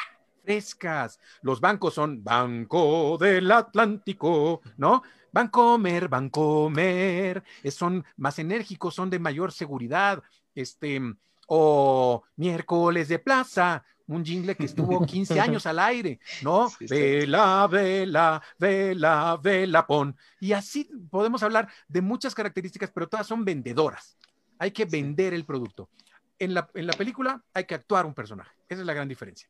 [0.47, 1.19] frescas.
[1.41, 5.03] Los bancos son Banco del Atlántico, ¿no?
[5.29, 10.23] Bancomer, Bancomer, son más enérgicos, son de mayor seguridad.
[10.55, 11.01] Este,
[11.47, 16.71] o miércoles de plaza, un jingle que estuvo 15 años al aire, ¿no?
[16.79, 20.15] vela, vela, vela, vela, pon.
[20.39, 24.17] Y así podemos hablar de muchas características, pero todas son vendedoras.
[24.59, 25.89] Hay que vender el producto.
[26.39, 28.51] En la, en la película hay que actuar un personaje.
[28.69, 29.49] Esa es la gran diferencia.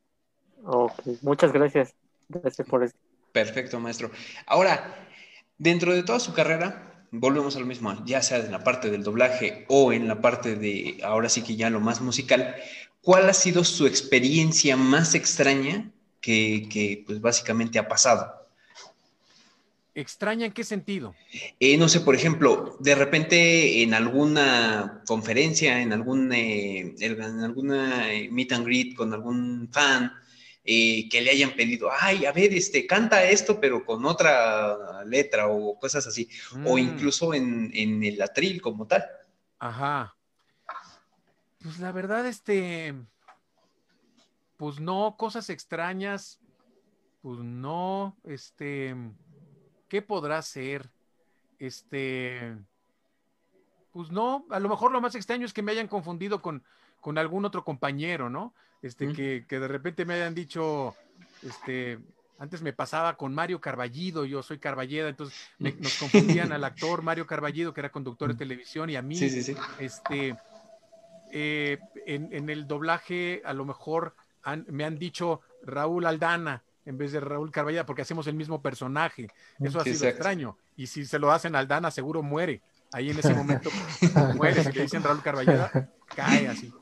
[0.64, 0.92] Ok,
[1.22, 1.94] muchas gracias.
[2.28, 2.94] Gracias por eso.
[3.32, 4.10] Perfecto, maestro.
[4.46, 5.06] Ahora,
[5.58, 9.02] dentro de toda su carrera, volvemos a lo mismo, ya sea en la parte del
[9.02, 12.56] doblaje o en la parte de, ahora sí que ya lo más musical,
[13.00, 15.90] ¿cuál ha sido su experiencia más extraña
[16.20, 18.34] que, pues básicamente ha pasado?
[19.94, 21.14] ¿Extraña en qué sentido?
[21.58, 28.06] Eh, no sé, por ejemplo, de repente en alguna conferencia, en, algún, eh, en alguna
[28.30, 30.12] meet and greet con algún fan,
[30.70, 35.48] eh, que le hayan pedido, ay, a ver, este, canta esto, pero con otra letra
[35.48, 36.28] o cosas así,
[36.66, 36.78] o mm.
[36.78, 39.02] incluso en, el atril como tal.
[39.58, 40.14] Ajá.
[41.62, 42.94] Pues la verdad, este,
[44.58, 46.38] pues no, cosas extrañas,
[47.22, 48.94] pues no, este,
[49.88, 50.90] ¿qué podrá ser?
[51.58, 52.58] Este,
[53.90, 56.62] pues no, a lo mejor lo más extraño es que me hayan confundido con,
[57.00, 58.52] con algún otro compañero, ¿no?
[58.82, 60.94] Este, que, que, de repente me hayan dicho,
[61.42, 61.98] este,
[62.38, 67.26] antes me pasaba con Mario Carballido, yo soy Carballeda, entonces nos confundían al actor Mario
[67.26, 69.18] Carballido, que era conductor de televisión, y a mí,
[69.78, 70.36] este,
[71.32, 74.14] eh, en, en, el doblaje, a lo mejor
[74.68, 79.28] me han dicho Raúl Aldana en vez de Raúl Carballeda, porque hacemos el mismo personaje.
[79.60, 80.08] Eso ha sido exacto.
[80.08, 80.56] extraño.
[80.74, 82.62] Y si se lo hacen a Aldana, seguro muere.
[82.92, 83.68] Ahí en ese momento
[84.34, 84.64] muere.
[84.64, 86.72] Si le dicen Raúl Carballeda, cae así.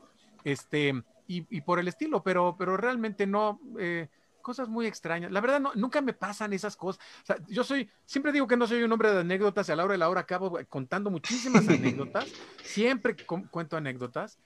[0.45, 3.59] Este, y, y por el estilo, pero, pero realmente no.
[3.79, 4.07] eh,
[4.41, 5.29] cosas muy extrañas.
[5.29, 7.03] La verdad, no, nunca me pasan esas cosas.
[7.23, 9.75] O sea, yo soy, siempre digo que no soy un hombre de anécdotas y a
[9.75, 12.31] la hora de la hora acabo contando muchísimas anécdotas.
[12.63, 14.39] Siempre cu- cuento anécdotas,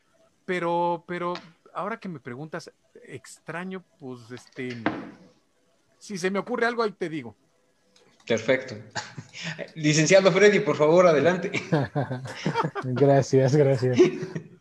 [0.43, 1.33] pero, pero
[1.75, 2.71] ahora que me preguntas,
[3.05, 4.75] extraño, pues este.
[5.99, 7.35] Si se me ocurre algo, ahí te digo.
[8.25, 8.75] Perfecto.
[9.75, 11.51] Licenciado Freddy, por favor, adelante.
[12.85, 13.99] Gracias, gracias.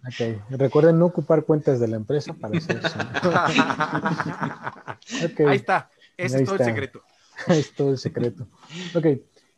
[0.06, 2.98] Ok, Recuerden no ocupar cuentas de la empresa para hacer eso.
[5.46, 5.90] Ahí está.
[6.16, 6.64] Ese Ahí es todo el está.
[6.64, 7.02] secreto.
[7.48, 8.46] es todo el secreto.
[8.94, 9.06] Ok,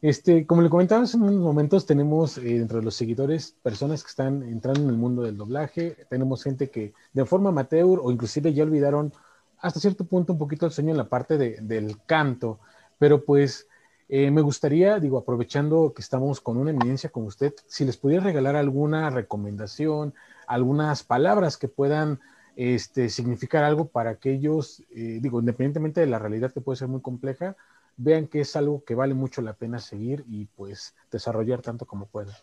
[0.00, 4.42] este, como le comentaba hace unos momentos, tenemos eh, entre los seguidores personas que están
[4.42, 8.64] entrando en el mundo del doblaje, tenemos gente que de forma amateur o inclusive ya
[8.64, 9.12] olvidaron
[9.60, 12.58] hasta cierto punto un poquito el sueño en la parte de- del canto,
[12.98, 13.68] pero pues
[14.14, 18.22] eh, me gustaría, digo, aprovechando que estamos con una eminencia como usted, si les pudiera
[18.22, 20.12] regalar alguna recomendación,
[20.46, 22.20] algunas palabras que puedan
[22.54, 26.88] este, significar algo para que ellos, eh, digo, independientemente de la realidad que puede ser
[26.88, 27.56] muy compleja,
[27.96, 32.04] vean que es algo que vale mucho la pena seguir y pues desarrollar tanto como
[32.04, 32.36] puedan.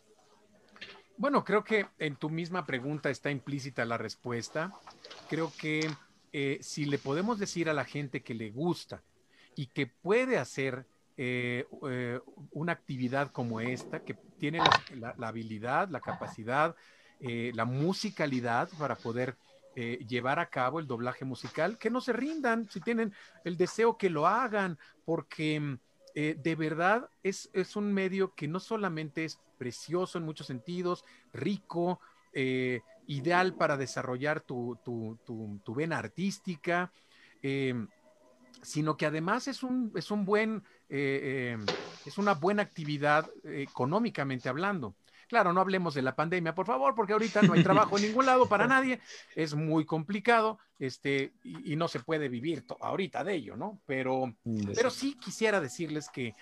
[1.17, 4.73] Bueno, creo que en tu misma pregunta está implícita la respuesta.
[5.29, 5.87] Creo que
[6.33, 9.03] eh, si le podemos decir a la gente que le gusta
[9.55, 10.87] y que puede hacer
[11.21, 12.17] eh, eh,
[12.53, 14.59] una actividad como esta, que tiene
[14.95, 16.77] la, habilidad, la capacidad,
[17.19, 19.35] eh, la musicalidad para poder
[19.75, 23.13] llevar a cabo el doblaje musical, que no se rindan, si tienen
[23.45, 25.77] el deseo que lo hagan, porque
[26.13, 32.01] de verdad es, es un medio que no solamente es precioso en muchos sentidos, rico,
[33.05, 36.91] ideal para desarrollar tu, tu- tu- tu vena artística,
[38.61, 41.65] sino que además es un, es un buen, eh, eh,
[42.05, 44.95] es una buena actividad eh, económicamente hablando.
[45.27, 48.25] Claro, no hablemos de la pandemia, por favor, porque ahorita no hay trabajo en ningún
[48.25, 48.99] lado para nadie,
[49.35, 53.79] es muy complicado, este, y, y no se puede vivir ahorita de ello, ¿no?
[53.85, 54.33] Pero,
[54.73, 56.33] pero sí quisiera decirles que,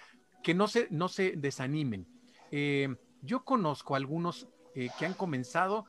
[0.42, 2.08] que no, se, no se desanimen.
[2.50, 5.86] Eh, yo conozco algunos que han comenzado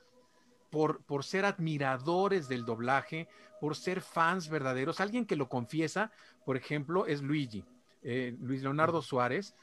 [0.71, 3.29] por, por ser admiradores del doblaje,
[3.61, 5.01] por ser fans verdaderos.
[5.01, 6.11] Alguien que lo confiesa,
[6.45, 7.65] por ejemplo, es Luigi,
[8.03, 9.55] eh, Luis Leonardo Suárez,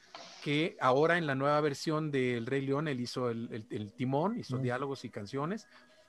[0.42, 4.38] que ahora en la nueva versión del Rey León, él hizo el, el- el timón,
[4.38, 4.62] hizo Mm.
[4.62, 5.66] diálogos y canciones.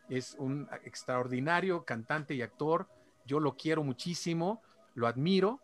[0.09, 2.87] Es un extraordinario cantante y actor.
[3.25, 4.61] Yo lo quiero muchísimo,
[4.95, 5.59] lo admiro.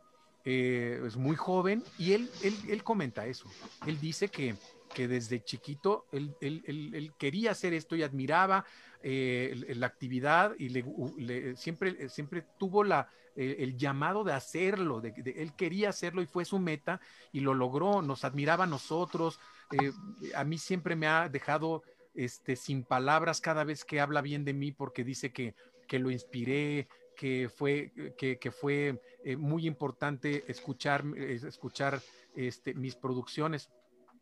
[0.45, 3.45] eh, es muy joven y él, él, él comenta eso.
[3.87, 4.57] Él dice que,
[4.93, 8.65] que desde chiquito él, él- quería hacer esto y admiraba
[9.01, 10.83] eh, la actividad y le,
[11.17, 16.45] le- siempre, siempre tuvo la, el llamado de hacerlo, de- él quería hacerlo y fue
[16.45, 16.99] su meta
[17.31, 19.39] y lo logró, nos admiraba a nosotros,
[19.71, 19.91] eh,
[20.35, 24.53] a mí siempre me ha dejado este, sin palabras cada vez que habla bien de
[24.53, 25.55] mí porque dice que,
[25.87, 32.01] que lo inspiré, que fue, que, que fue eh, muy importante escuchar, eh, escuchar
[32.35, 33.69] este, mis producciones.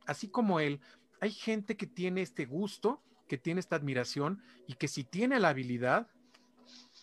[0.06, 0.80] Así como él,
[1.20, 5.50] hay gente que tiene este gusto, que tiene esta admiración y que si tiene la
[5.50, 6.08] habilidad,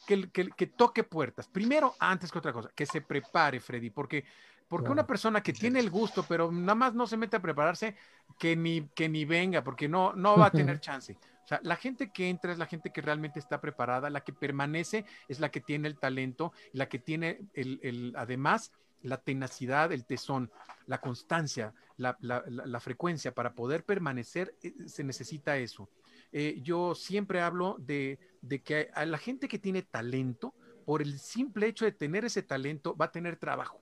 [0.08, 1.46] que, que, que toque puertas.
[1.48, 4.24] Primero, antes que otra cosa, que se prepare, Freddy, porque,
[4.66, 4.92] porque Claro.
[4.94, 7.94] una persona que tiene el gusto, pero nada más no se mete a prepararse,
[8.38, 11.12] que ni, que ni venga, porque no, no va a tener chance.
[11.44, 14.32] O sea, la gente que entra es la gente que realmente está preparada, la que
[14.32, 19.92] permanece es la que tiene el talento, la que tiene el, el además la tenacidad,
[19.92, 20.50] el tesón,
[20.86, 25.88] la constancia, la, la- la- la frecuencia para poder permanecer, eh, se necesita eso.
[26.32, 30.54] Eh, yo siempre hablo de, de que a la gente que tiene talento,
[30.84, 33.80] por el simple hecho de tener ese talento, va a tener trabajo.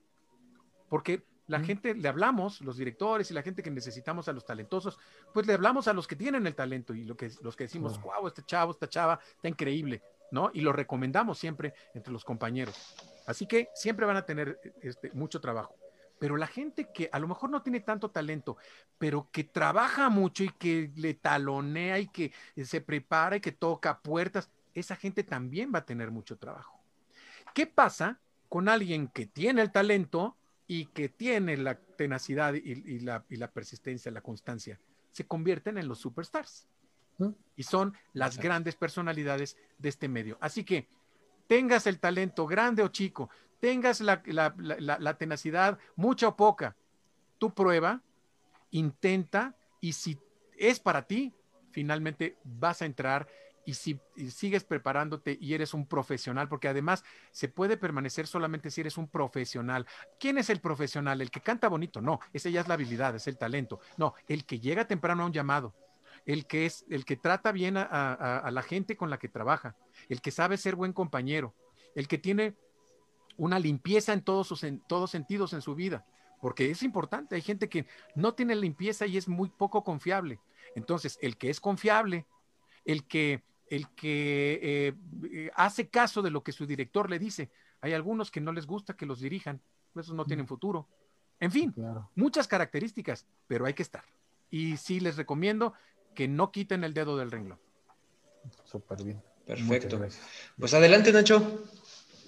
[0.89, 1.63] Porque la Mm.
[1.63, 4.97] gente, le hablamos, los directores y la gente que necesitamos a los talentosos,
[5.33, 7.97] pues le hablamos a los que tienen el talento y lo que, los que decimos,
[7.99, 8.19] Claro.
[8.19, 10.51] wow, este chavo, esta chava, está increíble, ¿no?
[10.53, 12.75] Y lo recomendamos siempre entre los compañeros.
[13.25, 15.75] Así que siempre van a tener este, mucho trabajo.
[16.19, 18.57] Pero la gente que a lo mejor no tiene tanto talento,
[18.97, 22.31] pero que trabaja mucho y que le talonea y que
[22.63, 26.79] se prepara y que toca puertas, esa gente también va a tener mucho trabajo.
[27.53, 30.35] ¿Qué pasa con alguien que tiene el talento
[30.67, 34.79] y que tiene la tenacidad y, y la, y la persistencia, la constancia?
[35.11, 36.67] Se convierten en los superstars.
[37.17, 37.29] ¿Mm?
[37.55, 38.47] Y son las Exacto.
[38.47, 40.37] grandes personalidades de este medio.
[40.39, 40.87] Así que
[41.47, 43.29] tengas el talento grande o chico,
[43.59, 46.75] tengas la, la- la- tenacidad, mucha o poca,
[47.37, 48.01] tu prueba,
[48.71, 50.17] intenta y si
[50.57, 51.33] es para ti,
[51.71, 53.27] finalmente vas a entrar
[53.65, 53.99] y si
[54.29, 59.09] sigues preparándote y eres un profesional, porque además se puede permanecer solamente si eres un
[59.09, 59.85] profesional.
[60.19, 61.19] ¿Quién es el profesional?
[61.19, 61.99] ¿El que canta bonito?
[61.99, 63.81] No, ese ya es la habilidad, es el talento.
[63.97, 65.75] No, el que llega temprano a un llamado,
[66.25, 69.75] el que es, el que trata bien a, la gente con la que trabaja,
[70.07, 71.53] el que sabe ser buen compañero,
[71.93, 72.55] el que tiene
[73.37, 76.05] una limpieza en todos, sus, en todos sentidos en su vida,
[76.41, 77.35] porque es importante.
[77.35, 77.85] Hay gente que
[78.15, 80.39] no tiene limpieza y es muy poco confiable.
[80.75, 82.25] Entonces, el que es confiable,
[82.85, 87.49] el que el que eh, hace caso de lo que su director le dice.
[87.81, 89.61] Hay algunos que no les gusta que los dirijan,
[89.95, 90.87] esos no tienen futuro.
[91.39, 91.75] En fin,
[92.15, 94.03] muchas características, pero hay que estar.
[94.49, 95.73] Y sí les recomiendo
[96.15, 97.59] que no quiten el dedo del renglón.
[98.63, 99.21] Súper bien.
[99.45, 99.99] Perfecto.
[100.57, 101.63] Pues adelante, Nacho.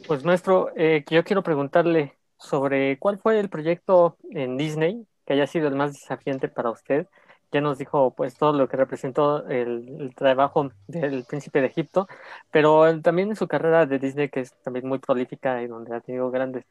[0.08, 5.48] Pues nuestro, eh, yo quiero preguntarle sobre cuál fue el proyecto en Disney que haya
[5.48, 7.08] sido el más desafiante para usted
[7.52, 12.08] ya nos dijo pues todo lo que representó el, trabajo del príncipe de Egipto,
[12.52, 16.02] pero también en su carrera de Disney, que es también muy prolífica y donde ha
[16.02, 16.66] tenido grandes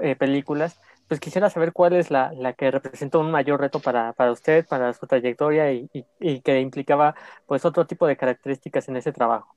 [0.00, 4.12] eh, películas, pues quisiera saber cuál es la, la que representó un mayor reto para,
[4.14, 5.88] para usted, para su trayectoria y,
[6.20, 7.14] y, que implicaba
[7.46, 9.54] pues otro tipo de características en ese trabajo.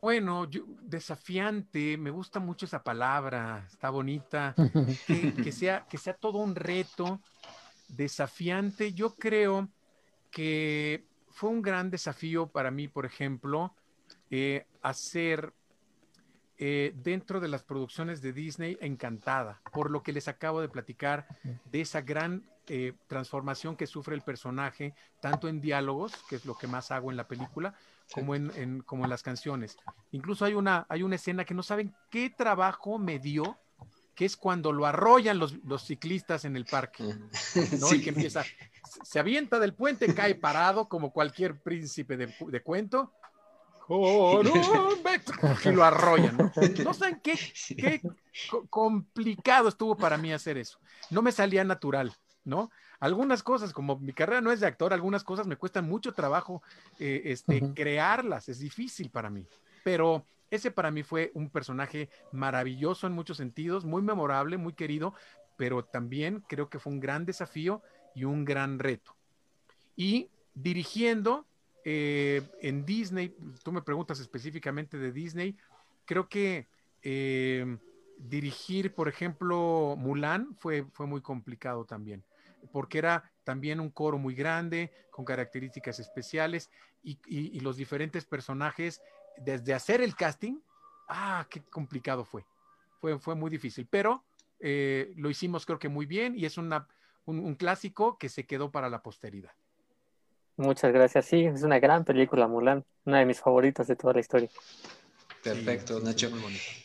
[0.00, 4.54] Bueno, yo, desafiante, me gusta mucho esa palabra, está bonita,
[5.06, 7.20] que, que, sea, que sea todo un reto,
[7.88, 9.68] desafiante, yo creo
[10.30, 13.74] que fue un gran desafío para mí, por ejemplo,
[14.30, 15.52] eh, hacer
[16.58, 21.26] eh, dentro de las producciones de Disney Encantada, por lo que les acabo de platicar
[21.64, 26.56] de esa gran eh, transformación que sufre el personaje, tanto en diálogos, que es lo
[26.56, 27.74] que más hago en la película,
[28.14, 29.76] como en, como en las canciones.
[30.12, 33.58] Incluso hay una, hay una escena que no saben qué trabajo me dio
[34.14, 37.02] que es cuando lo arrollan los, ciclistas en el parque,
[37.80, 37.92] ¿no?
[37.92, 38.44] Y que empieza,
[39.02, 43.12] se avienta del puente, cae parado como cualquier príncipe de, cuento,
[45.64, 46.36] y lo arrollan.
[46.36, 46.52] ¿no?
[46.84, 47.36] no saben qué,
[47.76, 48.00] qué
[48.68, 50.78] complicado estuvo para mí hacer eso.
[51.10, 52.14] No me salía natural,
[52.50, 52.70] ¿no?
[52.98, 56.62] Algunas cosas, como mi carrera no es de actor, algunas cosas me cuestan mucho trabajo
[56.98, 59.46] eh, este, crearlas, es difícil para mí.
[59.82, 65.14] Pero ese para mí fue un personaje maravilloso en muchos sentidos, muy memorable, muy querido,
[65.56, 67.82] pero también creo que fue un gran desafío
[68.14, 69.14] y un gran reto.
[69.96, 71.46] Y dirigiendo
[71.84, 75.56] eh, en Disney, tú me preguntas específicamente de Disney,
[76.04, 76.66] creo que
[77.02, 77.78] eh,
[78.18, 82.22] dirigir, por ejemplo, Mulan fue, fue muy complicado también,
[82.72, 86.70] porque era también un coro muy grande, con características especiales
[87.02, 89.00] y los diferentes personajes
[89.40, 90.58] desde hacer el casting,
[91.08, 92.44] ah, qué complicado fue.
[93.00, 94.24] Fue, fue muy difícil, pero
[94.60, 96.86] eh, lo hicimos creo que muy bien y es una,
[97.24, 99.52] un, clásico que se quedó para la posteridad.
[100.56, 101.24] Muchas gracias.
[101.24, 104.50] Sí, es una gran película, Mulan, una de mis favoritas de toda la historia.
[105.42, 106.30] Perfecto, Nacho.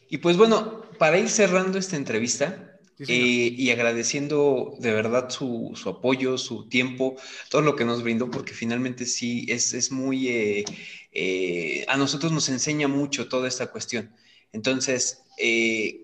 [0.07, 6.37] Y pues bueno, para ir cerrando esta entrevista, eh, y agradeciendo de verdad su, apoyo,
[6.37, 7.15] su tiempo,
[7.49, 10.65] todo lo que nos brindó, porque finalmente sí es, muy, eh,
[11.11, 14.13] eh, a nosotros nos enseña mucho toda esta cuestión.
[14.53, 15.23] Entonces,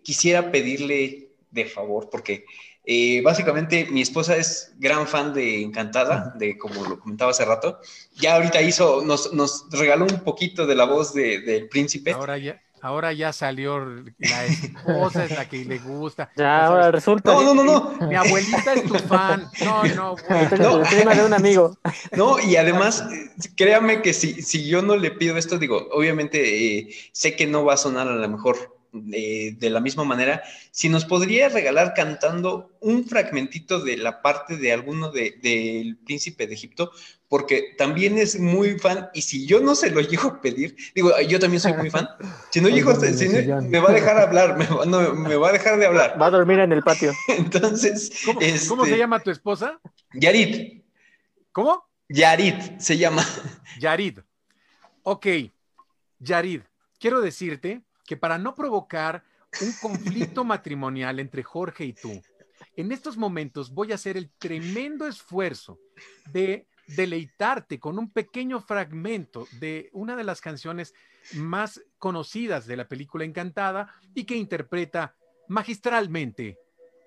[0.04, 2.44] quisiera pedirle de favor, porque
[3.24, 7.80] básicamente mi esposa es gran fan de Encantada, de como lo comentaba hace rato.
[8.18, 12.12] Ya ahorita hizo, nos, nos regaló un poquito de la voz del príncipe.
[12.12, 13.86] Ahora ya Ahora ya salió
[14.18, 16.32] la esposa, es la que le gusta.
[16.36, 17.32] Ya, ahora resulta.
[17.32, 18.08] No, no, no, no.
[18.08, 19.48] Mi abuelita es tu fan.
[19.64, 20.16] No, no,
[20.58, 21.78] No, prima de un amigo.
[22.16, 23.06] No, y además,
[23.56, 27.64] créame que si, si yo no le pido esto, digo, obviamente eh, sé que no
[27.64, 28.82] va a sonar a lo mejor
[29.14, 34.58] eh, de la misma manera, si nos podría regalar cantando un fragmentito de la parte
[34.58, 36.92] de alguno del príncipe de Egipto,
[37.32, 41.18] porque también es muy fan, y si yo no se lo llego a pedir, digo,
[41.22, 42.10] yo también soy muy fan,
[42.50, 45.80] si no llego, si me va a dejar hablar, me va, me va, a dejar
[45.80, 46.22] de hablar.
[46.22, 47.14] Va a dormir en el patio.
[47.30, 49.80] Entonces, ¿cómo, ¿cómo se este, llama tu esposa?
[50.14, 50.84] Yarit.
[51.54, 51.86] ¿Cómo?
[52.10, 53.26] Yarit se llama.
[53.80, 54.20] Yarid.
[55.04, 55.28] Ok,
[56.20, 56.64] Yarid,
[57.00, 59.24] quiero decirte que para no provocar
[59.62, 62.22] un conflicto matrimonial entre Jorge y tú,
[62.76, 65.80] en estos momentos voy a hacer el tremendo esfuerzo
[66.34, 70.94] de deleitarte con un pequeño fragmento de una de las canciones
[71.34, 75.16] más conocidas de la película Encantada y que interpreta
[75.48, 76.58] magistralmente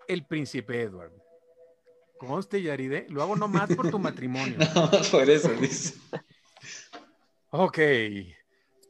[0.08, 1.12] el príncipe Edward.
[2.18, 4.56] Conste, Yaride, lo hago nomás por tu matrimonio.
[4.74, 5.94] No, por eso, dice.
[7.50, 7.78] Ok.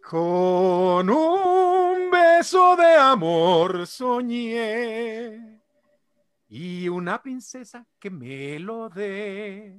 [0.02, 5.60] Con un beso de amor soñé
[6.48, 9.76] y una princesa que me lo dé.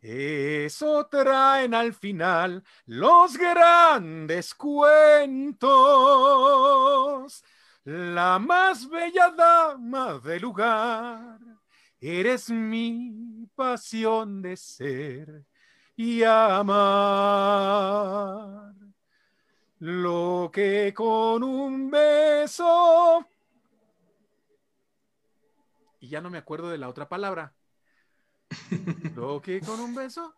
[0.00, 5.74] Eso traen al final los grandes cuentos.
[7.84, 11.40] La más bella dama del lugar,
[12.00, 15.44] eres mi pasión de ser
[15.96, 16.78] y amar.
[19.80, 23.26] Lo que con un beso...
[26.00, 27.57] Y ya no me acuerdo de la otra palabra.
[29.14, 30.34] Lo que con un beso.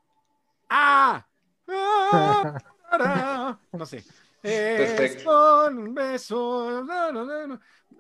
[0.69, 1.27] ¡Ah!
[1.69, 4.05] ah no sé.
[4.43, 6.85] Es con un beso.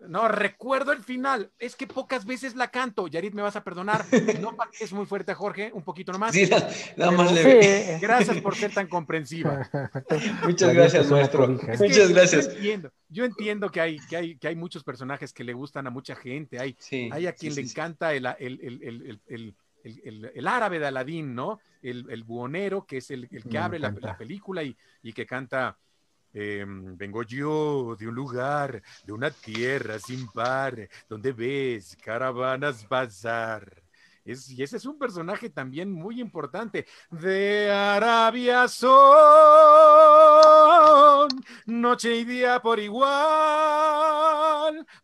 [0.09, 1.51] No, recuerdo el final.
[1.59, 3.07] Es que pocas veces la canto.
[3.07, 4.05] Yarit, me vas a perdonar.
[4.41, 5.71] No es muy fuerte, Jorge.
[5.75, 6.33] Un poquito nomás.
[6.33, 6.49] Sí,
[6.97, 7.99] nada más leve.
[8.01, 9.69] Gracias por ser tan comprensiva.
[10.45, 11.49] Muchas gracias, maestro.
[11.49, 12.47] Muchas gracias.
[12.47, 15.87] Yo entiendo, yo entiendo que, hay, que, hay, que hay muchos personajes que le gustan
[15.87, 16.59] a mucha gente.
[16.59, 16.77] Hay,
[17.13, 21.61] hay a quien le encanta el, el, el el, el, árabe de Aladín, ¿no?
[21.83, 25.79] El, el buhonero, que es el, que abre la, la, película y, y que canta
[26.33, 33.83] Em, vengo yo de un lugar, de una tierra sin par, donde ves caravanas pasar.
[34.25, 36.87] Es, y ese es un personaje también muy importante.
[37.11, 38.91] De Arabia son
[41.67, 43.11] noche y día por igual.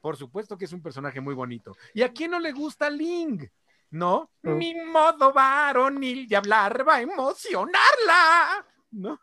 [0.01, 1.77] Por supuesto que es un personaje muy bonito.
[1.93, 3.51] ¿Y a quién no le gusta Ling?
[3.91, 4.31] ¿No?
[4.43, 4.57] Mm.
[4.57, 8.67] Mi modo varonil de hablar va a emocionarla.
[8.91, 9.21] ¿No?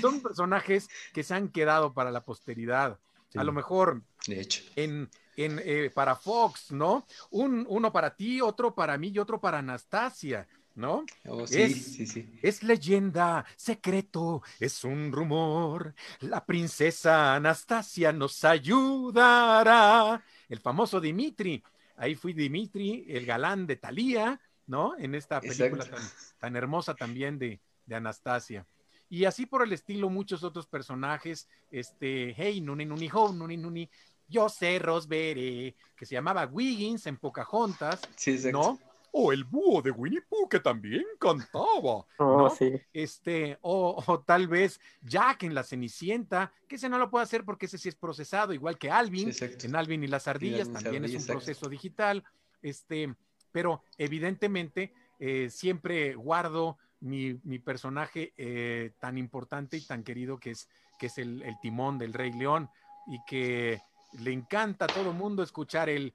[0.00, 2.98] son personajes que se han quedado para la posteridad.
[3.34, 4.62] A lo mejor de hecho.
[4.76, 7.06] en, en eh, para Fox, ¿no?
[7.30, 10.46] Un, uno para ti, otro para mí y otro para Anastasia.
[10.74, 11.04] ¿no?
[11.28, 12.38] Oh, sí, es, sí, sí.
[12.42, 15.94] es leyenda, secreto, es un rumor.
[16.20, 20.22] La princesa Anastasia nos ayudará.
[20.48, 21.62] El famoso Dimitri.
[22.00, 24.96] Ahí fui Dimitri, el galán de Thalía, ¿no?
[24.96, 26.02] En esta película tan,
[26.38, 28.66] tan, hermosa también de, de Anastasia.
[29.10, 33.90] Y así por el estilo, muchos otros personajes, este, hey, nuni, nuni, ho, nuni, nuni,
[34.26, 38.80] yo sé, Rosberry, que se llamaba Wiggins en Pocahontas, sí, ¿no?
[39.12, 42.06] O el búho de Winnie Pooh, que también cantaba.
[42.18, 42.80] Oh, sí.
[42.92, 47.66] Este, o, tal vez Jack en La Cenicienta, que ese no lo puede hacer porque
[47.66, 51.26] ese sí es procesado, igual que Alvin, en Alvin y las ardillas, también es un
[51.26, 52.24] proceso digital.
[52.62, 53.14] Este,
[53.52, 60.68] pero evidentemente eh, siempre guardo mi, personaje eh, tan importante y tan querido que es,
[60.98, 62.68] que es el, timón del Rey León
[63.06, 63.80] y que
[64.18, 66.12] le encanta a todo mundo escuchar el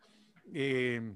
[0.53, 1.15] eh,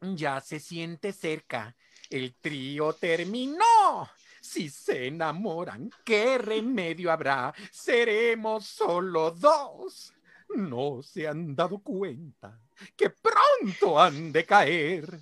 [0.00, 1.76] ya se siente cerca,
[2.08, 4.08] el trío terminó.
[4.40, 7.52] Si se enamoran, ¿qué remedio habrá?
[7.70, 10.14] Seremos solo dos.
[10.56, 12.58] No se han dado cuenta
[12.96, 15.20] que pronto han de caer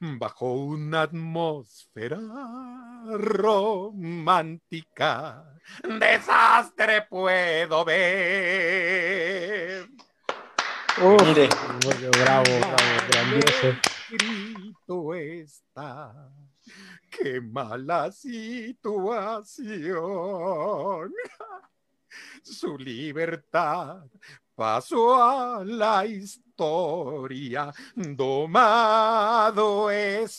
[0.00, 2.18] bajo una atmósfera
[3.18, 5.44] romántica.
[5.98, 9.86] Desastre puedo ver.
[10.98, 11.48] Mire.
[12.22, 12.76] Bravo, bravo,
[13.10, 13.93] grandioso.
[14.10, 16.30] Escrito está.
[17.10, 19.64] Qué mala situación.
[22.42, 24.04] Su libertad
[24.54, 30.38] pasó a la historia, domado está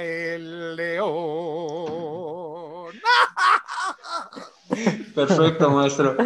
[0.00, 2.08] el león.
[5.14, 6.16] Perfecto, maestro.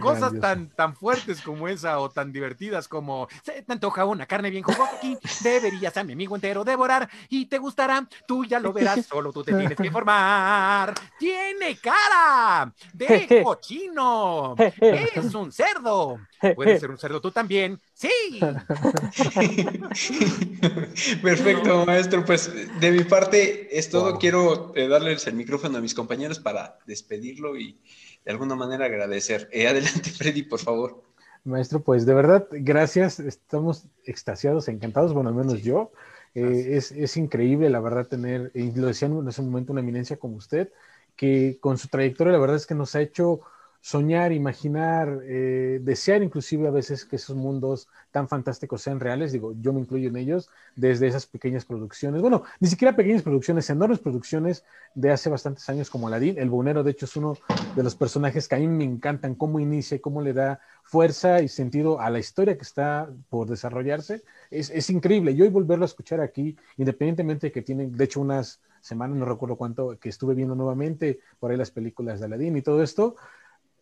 [0.00, 4.50] cosas tan, tan fuertes como esa o tan divertidas como se te antoja una carne
[4.50, 8.72] bien jugosa aquí, deberías a mi amigo entero devorar y te gustará, tú ya lo
[8.72, 10.94] verás, solo tú te tienes que formar.
[11.18, 16.18] Tiene cara de cochino, es un cerdo.
[16.54, 17.78] Puedes ser un cerdo tú también.
[18.02, 18.40] Sí.
[21.22, 22.24] Perfecto, maestro.
[22.24, 22.50] Pues
[22.80, 24.18] de mi parte es todo.
[24.18, 27.78] Quiero eh, darles el micrófono a mis compañeros para despedirlo y
[28.24, 29.48] de alguna manera agradecer.
[29.52, 31.00] Eh, adelante, Freddy, por favor.
[31.44, 33.20] Maestro, pues de verdad, gracias.
[33.20, 35.92] Estamos extasiados, encantados, bueno, al menos yo.
[36.34, 40.16] Eh, es, es, increíble, la verdad, tener, y lo decían en ese momento, una eminencia
[40.16, 40.72] como usted,
[41.14, 43.42] que con su trayectoria, la verdad es que nos ha hecho
[43.82, 49.54] soñar, imaginar, eh, desear inclusive a veces que esos mundos tan fantásticos sean reales, digo,
[49.60, 53.98] yo me incluyo en ellos, desde esas pequeñas producciones, bueno, ni siquiera pequeñas producciones, enormes
[53.98, 54.64] producciones
[54.94, 57.36] de hace bastantes años como Aladdin, el bonero de hecho es uno
[57.74, 61.42] de los personajes que a mí me encantan, cómo inicia y cómo le da fuerza
[61.42, 64.22] y sentido a la historia que está por desarrollarse,
[64.52, 68.20] es, es increíble, yo hoy volverlo a escuchar aquí, independientemente de que tienen, de hecho,
[68.20, 72.56] unas semanas, no recuerdo cuánto, que estuve viendo nuevamente por ahí las películas de Aladdin
[72.56, 73.16] y todo esto,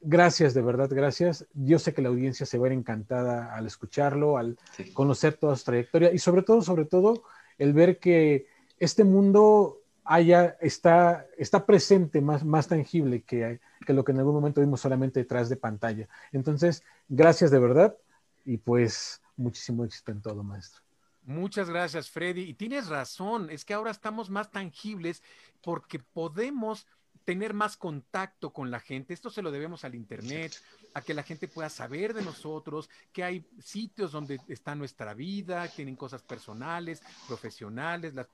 [0.03, 1.47] Gracias, de verdad, gracias.
[1.53, 4.59] Yo sé que la audiencia se va a ver encantada al escucharlo, al
[4.95, 7.23] conocer toda su trayectoria y sobre todo, sobre todo,
[7.59, 8.47] el ver que
[8.79, 14.35] este mundo haya, está, está presente, más, más tangible que, que lo que en algún
[14.35, 16.09] momento vimos solamente detrás de pantalla.
[16.33, 17.97] Entonces, gracias de verdad
[18.45, 20.83] y pues muchísimo éxito en todo, maestro.
[21.23, 22.43] Muchas gracias, Freddy.
[22.43, 25.23] Y tienes razón, es que ahora estamos más tangibles
[25.61, 26.87] porque podemos
[27.25, 29.15] tener más contacto con la gente.
[29.15, 30.61] Esto se lo debemos al Internet,
[30.95, 35.69] a que la gente pueda saber de nosotros, que hay sitios donde está nuestra vida,
[35.69, 38.27] tienen cosas personales, profesionales, las,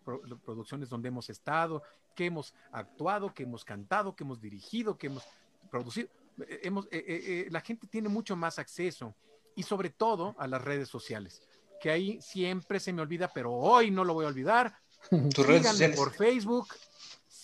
[0.45, 1.83] producciones donde hemos estado,
[2.15, 5.25] que hemos actuado, que hemos cantado, que hemos dirigido, que hemos
[5.71, 6.09] producido.
[6.49, 9.15] Eh, hemos, eh, eh, la gente tiene mucho más acceso
[9.55, 11.43] y sobre todo a las redes sociales,
[11.81, 14.79] que ahí siempre se me olvida, pero hoy no lo voy a olvidar.
[15.11, 16.69] Síganme por Facebook,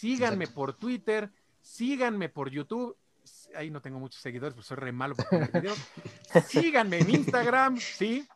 [0.02, 1.30] síganme por Twitter,
[1.60, 2.96] síganme por YouTube.
[3.54, 5.78] Ahí no tengo muchos seguidores, pues soy re malo para poner videos.
[6.48, 8.26] síganme en Instagram, sí.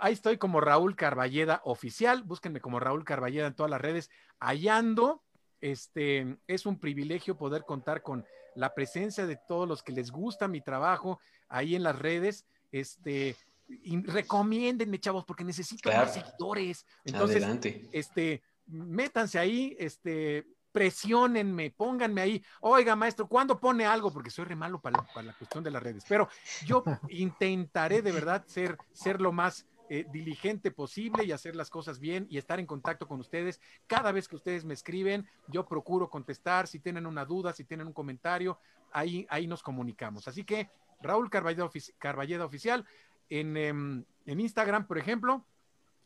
[0.00, 2.22] Ahí estoy como Raúl Carballeda oficial.
[2.22, 4.10] Búsquenme como Raúl Carballeda en todas las redes.
[4.38, 5.24] Hallando,
[5.60, 8.24] este, es un privilegio poder contar con
[8.54, 11.18] la presencia de todos los que les gusta mi trabajo
[11.48, 12.46] ahí en las redes.
[12.70, 13.36] Este,
[13.68, 16.86] y recomiéndenme, chavos, porque necesito más seguidores.
[17.04, 17.44] Entonces,
[17.90, 24.10] este, métanse ahí, este, presionenme, pónganme ahí, oiga maestro, ¿cuándo pone algo?
[24.10, 26.28] Porque soy re malo para la, cuestión de las redes, pero
[26.64, 32.00] yo intentaré de verdad ser, ser lo más eh, diligente posible y hacer las cosas
[32.00, 33.60] bien y estar en contacto con ustedes.
[33.86, 37.86] Cada vez que ustedes me escriben, yo procuro contestar, si tienen una duda, si tienen
[37.86, 38.58] un comentario,
[38.90, 40.26] ahí, ahí nos comunicamos.
[40.28, 40.70] Así que
[41.02, 42.86] Raúl Carballeda, Oficial
[43.28, 45.44] en, em, en Instagram, por ejemplo,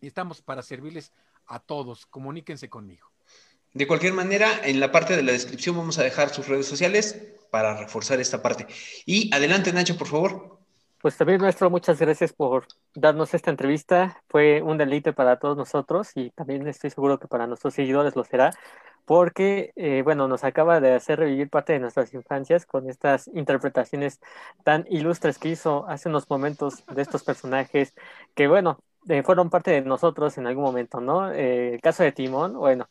[0.01, 1.13] estamos para servirles
[1.47, 2.07] a todos.
[2.07, 3.16] Comuníquense conmigo.
[3.77, 7.23] De cualquier manera, en la parte de la descripción vamos a dejar sus redes sociales
[7.51, 8.66] para reforzar esta parte.
[9.05, 10.59] Y adelante, Nacho, por favor.
[11.03, 14.23] Pues también, nuestro, muchas gracias por darnos esta entrevista.
[14.31, 18.24] Fue un deleite para todos nosotros y también estoy seguro que para nuestros seguidores lo
[18.24, 18.51] será,
[19.05, 24.20] porque, eh, bueno, nos acaba de hacer revivir parte de nuestras infancias con estas interpretaciones
[24.65, 27.93] tan ilustres que hizo hace unos momentos de estos personajes
[28.35, 28.78] que, bueno,
[29.09, 31.31] eh, fueron parte de nosotros en algún momento, ¿no?
[31.31, 32.89] Eh, el caso de Timón, bueno,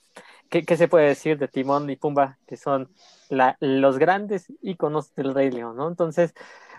[0.49, 2.89] ¿qué, se puede decir de Timón y Pumba, que son
[3.59, 5.87] los grandes íconos del Rey León, ¿no?
[5.87, 6.33] Entonces,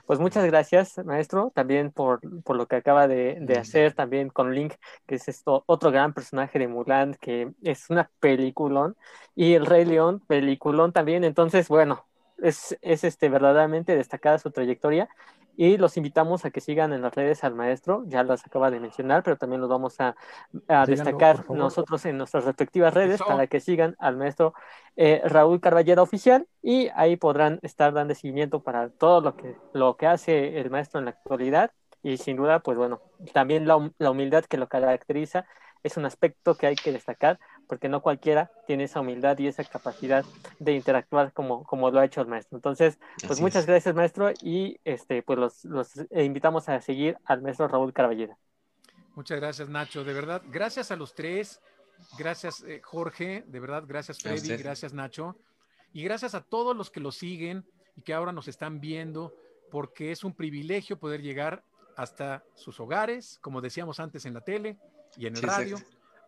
[0.06, 4.55] pues muchas gracias, maestro, también por, por lo que acaba de, de, hacer, también con
[4.55, 4.74] Link,
[5.06, 8.97] que es esto, otro gran personaje de Mulan, que es una peliculón,
[9.34, 11.24] y el Rey León, peliculón también.
[11.24, 12.06] Entonces, bueno,
[12.38, 15.09] es, es este, verdaderamente destacada su trayectoria
[15.56, 18.78] y los invitamos a que sigan en las redes al maestro, ya las acaba de
[18.78, 20.14] mencionar, pero también los vamos a,
[20.86, 24.54] destacar nosotros en nuestras respectivas redes para que sigan al maestro
[24.96, 29.96] eh, Raúl Carballera Oficial y ahí podrán estar dando seguimiento para todo lo que, lo
[29.96, 31.70] que hace el maestro en la actualidad
[32.02, 33.00] y sin duda, pues bueno,
[33.32, 35.46] también la, la humildad que lo caracteriza
[35.82, 39.64] es un aspecto que hay que destacar porque no cualquiera tiene esa humildad y esa
[39.64, 40.24] capacidad
[40.59, 42.56] de interactuar como, como lo ha hecho el maestro.
[42.56, 47.68] Entonces, pues muchas gracias maestro y este, pues los, los, invitamos a seguir al maestro
[47.68, 48.36] Raúl Caraballera.
[49.14, 51.60] Muchas gracias Nacho, de verdad, gracias a los tres,
[52.18, 55.36] gracias eh, Jorge, de verdad, gracias Freddy, gracias Nacho.
[55.93, 57.64] Y gracias a todos los que lo siguen
[57.97, 59.34] y que ahora nos están viendo,
[59.70, 61.64] porque es un privilegio poder llegar
[61.97, 64.76] hasta sus hogares, como decíamos antes en la tele
[65.16, 65.78] y en el radio,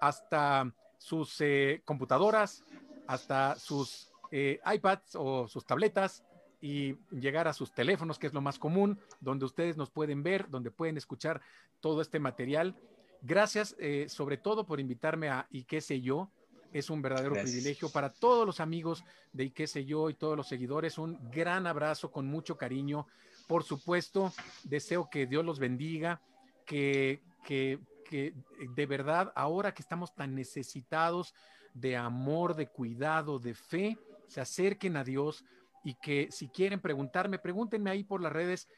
[0.01, 2.64] hasta sus eh, computadoras,
[3.06, 6.24] hasta sus eh, iPads o sus tabletas
[6.60, 10.48] y llegar a sus teléfonos, que es lo más común, donde ustedes nos pueden ver,
[10.50, 11.40] donde pueden escuchar
[11.80, 12.76] todo este material.
[13.22, 16.30] Gracias eh, sobre todo por invitarme a Y qué sé yo.
[16.70, 19.02] Es un verdadero privilegio para todos los amigos
[19.32, 20.98] de Y qué sé yo y todos los seguidores.
[20.98, 23.06] Un gran abrazo con mucho cariño.
[23.46, 24.32] Por supuesto,
[24.64, 26.20] deseo que Dios los bendiga,
[26.66, 27.78] que, que
[28.09, 28.35] que eh,
[28.74, 31.35] de verdad, ahora que estamos tan necesitados
[31.74, 35.44] de amor, de cuidado, de fe, se acerquen a Dios
[35.85, 38.68] y que si quieren preguntarme, pregúntenme ahí por las redes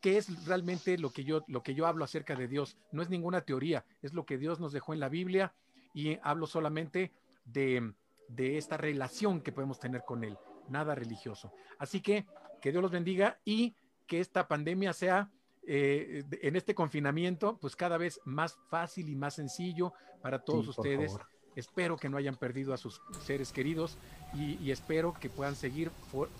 [0.00, 2.76] qué es realmente lo que yo lo que yo hablo acerca de Dios.
[2.90, 5.54] No es ninguna teoría, es lo que Dios nos dejó en la Biblia
[5.94, 7.12] y hablo solamente
[7.44, 7.94] de,
[8.28, 10.36] de esta relación que podemos tener con Él,
[10.68, 11.52] nada religioso.
[11.78, 12.26] Así que
[12.60, 13.74] que Dios los bendiga y
[14.06, 15.30] que esta pandemia sea
[15.66, 21.16] eh, en este confinamiento, pues cada vez más fácil y más sencillo para todos ustedes.
[21.54, 23.98] Espero que no hayan perdido a sus seres queridos
[24.34, 25.90] y, espero que puedan seguir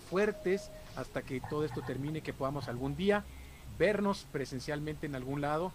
[0.09, 3.23] fuertes hasta que todo esto termine, que podamos algún día
[3.77, 5.71] vernos presencialmente en algún lado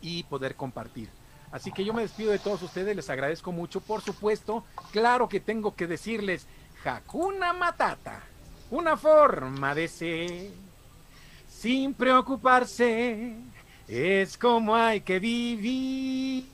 [0.00, 1.08] y poder compartir.
[1.52, 3.80] Así que yo me despido de todos ustedes, les agradezco mucho.
[3.80, 6.46] Por supuesto, claro que tengo que decirles,
[6.84, 8.22] Hakuna Matata,
[8.70, 10.50] una forma de ser
[11.60, 13.34] sin preocuparse,
[13.86, 16.44] es como hay que vivir.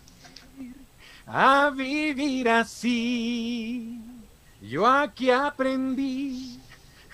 [1.29, 4.01] a vivir así.
[4.61, 6.59] Yo aquí aprendí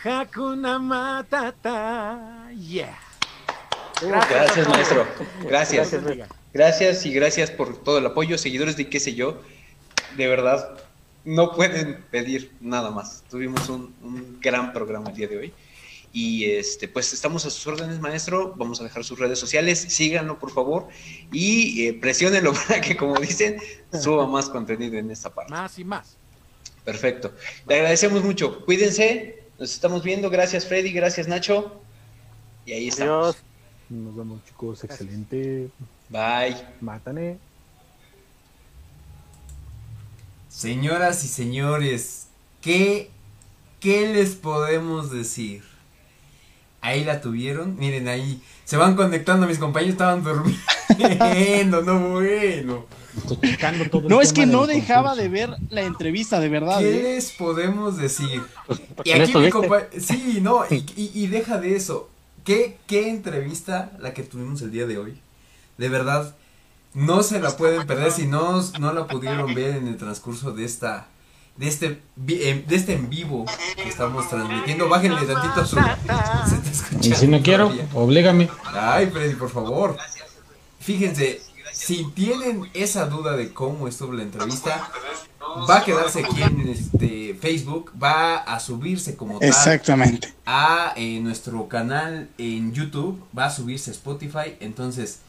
[0.03, 2.49] Hakuna Matata.
[2.59, 2.99] Yeah.
[4.01, 5.07] Gracias, maestro.
[5.45, 5.95] Gracias.
[6.55, 9.43] Gracias y gracias por todo el apoyo, seguidores de qué sé yo.
[10.17, 10.79] De verdad,
[11.27, 13.23] no pueden pedir nada más.
[13.31, 15.53] Tuvimos un, un gran programa el día de hoy.
[16.13, 18.55] Y este, pues estamos a sus órdenes, maestro.
[18.57, 19.79] Vamos a dejar sus redes sociales.
[19.89, 20.89] Síganlo, por favor.
[21.33, 23.59] Y eh, presiónenlo para que, como dicen,
[23.99, 25.51] suba más contenido en esta parte.
[25.53, 26.17] Más y más.
[26.85, 27.33] Perfecto.
[27.67, 28.65] Le agradecemos mucho.
[28.65, 29.45] Cuídense.
[29.59, 30.29] Nos estamos viendo.
[30.29, 30.93] Gracias, Freddy.
[30.93, 31.81] Gracias, Nacho.
[32.67, 33.37] Y ahí estamos.
[33.37, 33.45] Adiós.
[33.89, 34.85] Nos vemos, chicos.
[34.85, 35.71] Excelente.
[36.11, 36.57] Bye.
[36.81, 37.39] Mátane.
[40.51, 42.27] Señoras y señores,
[42.61, 43.11] ¿qué,
[43.81, 45.72] ¿qué les podemos decir?
[46.83, 52.85] Ahí la tuvieron, miren ahí, se van conectando, mis compañeros estaban durmiendo, no bueno.
[53.29, 55.23] Todo el No, es que no dejaba concurso.
[55.23, 56.79] de ver la entrevista, de verdad.
[56.81, 57.03] ¿Qué ¿eh?
[57.15, 58.43] les podemos decir?
[58.67, 59.69] Pues, Y porque no aquí mi estuviste.
[59.69, 62.09] compa- sí, no, y, y- y deja de eso.
[62.45, 65.15] ¿Qué, ¿Qué entrevista la que tuvimos el día de hoy?
[65.79, 66.35] De verdad,
[66.95, 70.65] no se la pueden perder si no, no la pudieron ver en el transcurso de
[70.65, 71.07] esta,
[71.57, 71.87] de este,
[72.29, 73.45] em- de este en vivo
[73.77, 74.89] que estamos transmitiendo.
[74.89, 75.77] Bájenle tantito a su,
[76.49, 77.89] se está escuchando Y si no quiero, todavía.
[77.95, 78.49] oblégame.
[78.73, 79.97] Ay, Freddy, por favor.
[80.81, 81.41] Fíjense,
[81.73, 84.91] si tienen esa duda de cómo estuvo la entrevista,
[85.69, 90.33] va a quedarse aquí en este Facebook, va a subirse como tal Exactamente.
[90.47, 95.21] a eh, nuestro canal en YouTube, va a subirse a Spotify, entonces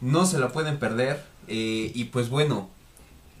[0.00, 1.24] no se la pueden perder.
[1.46, 2.68] eh, y pues bueno,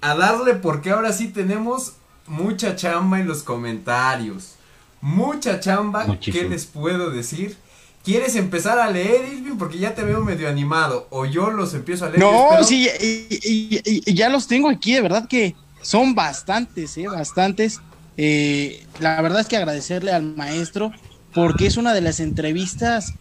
[0.00, 1.94] a darle porque ahora sí tenemos
[2.28, 4.52] mucha chamba en los comentarios.
[5.00, 6.42] Mucha chamba, Muchísimo.
[6.44, 7.56] ¿qué les puedo decir?
[8.04, 9.56] ¿Quieres empezar a leer, Irving?
[9.58, 11.06] Porque ya te veo medio animado.
[11.10, 12.20] O yo los empiezo a leer.
[12.20, 16.14] No, espero- sí, y, y- y- y ya los tengo aquí, de verdad que son
[16.14, 17.06] bastantes, ¿eh?
[17.06, 17.80] Bastantes.
[18.16, 20.90] Eh, la verdad es que agradecerle al maestro
[21.34, 23.12] porque es una de las entrevistas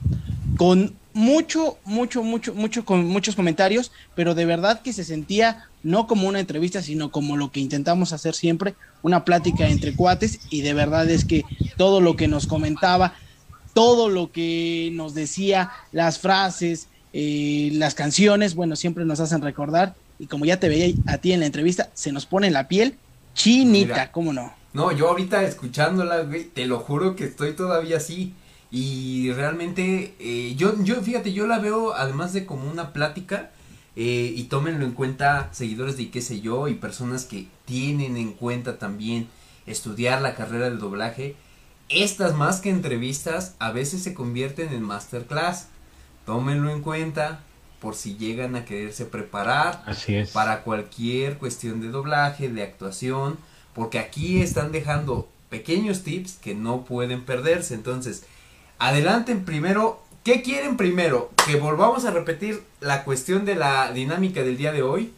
[0.57, 6.05] con mucho, mucho, mucho, mucho, con muchos comentarios, pero de verdad que se sentía no
[6.05, 10.61] como una entrevista, sino como lo que intentamos hacer siempre, una plática entre cuates y
[10.61, 11.43] de verdad es que
[11.75, 13.15] todo lo que nos comentaba,
[13.73, 19.95] todo lo que nos decía, las frases, eh, las canciones, bueno, siempre nos hacen recordar
[20.19, 22.99] y como ya te veía a ti en la entrevista, se nos pone la piel
[23.33, 24.11] chinita, Mira.
[24.11, 24.53] ¿cómo no?
[24.73, 28.35] No, yo ahorita escuchándola, güey, te lo juro que estoy todavía así.
[28.71, 33.51] Y realmente, eh, yo, yo, fíjate, yo la veo además de como una plática.
[33.99, 38.33] eh, y tómenlo en cuenta, seguidores de qué sé yo, y personas que tienen en
[38.33, 39.27] cuenta también
[39.65, 41.35] estudiar la carrera del doblaje.
[41.89, 45.69] Estas más que entrevistas, a veces se convierten en masterclass.
[46.27, 47.39] Tómenlo en cuenta
[47.81, 50.29] por si llegan a quererse preparar Así es.
[50.31, 53.37] para cualquier cuestión de doblaje, de actuación,
[53.73, 57.73] porque aquí están dejando pequeños tips que no pueden perderse.
[57.73, 58.25] Entonces,
[58.79, 60.03] adelanten primero.
[60.23, 61.31] ¿Qué quieren primero?
[61.45, 65.13] Que volvamos a repetir la cuestión de la dinámica del día de hoy.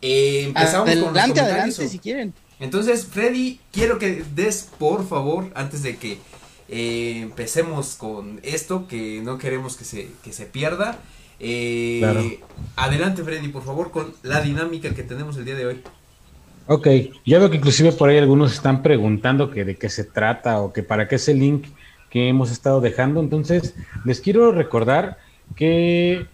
[0.00, 2.34] Eh, empezamos con los adelante, comentarios, adelante, si quieren.
[2.58, 6.18] entonces, Freddy, quiero que des, por favor, antes de que
[6.68, 10.98] eh, empecemos con esto, que no queremos que se, que se pierda.
[11.38, 12.22] eh, Claro.
[12.76, 15.82] Adelante, Freddy, por favor, con la dinámica que tenemos el día de hoy.
[16.66, 16.86] Ok,
[17.26, 20.72] ya veo que inclusive por ahí algunos están preguntando que de qué se trata o
[20.72, 21.66] que para qué es el link
[22.12, 23.20] que hemos estado dejando.
[23.20, 23.74] Entonces,
[24.04, 25.18] les quiero recordar
[25.56, 26.28] que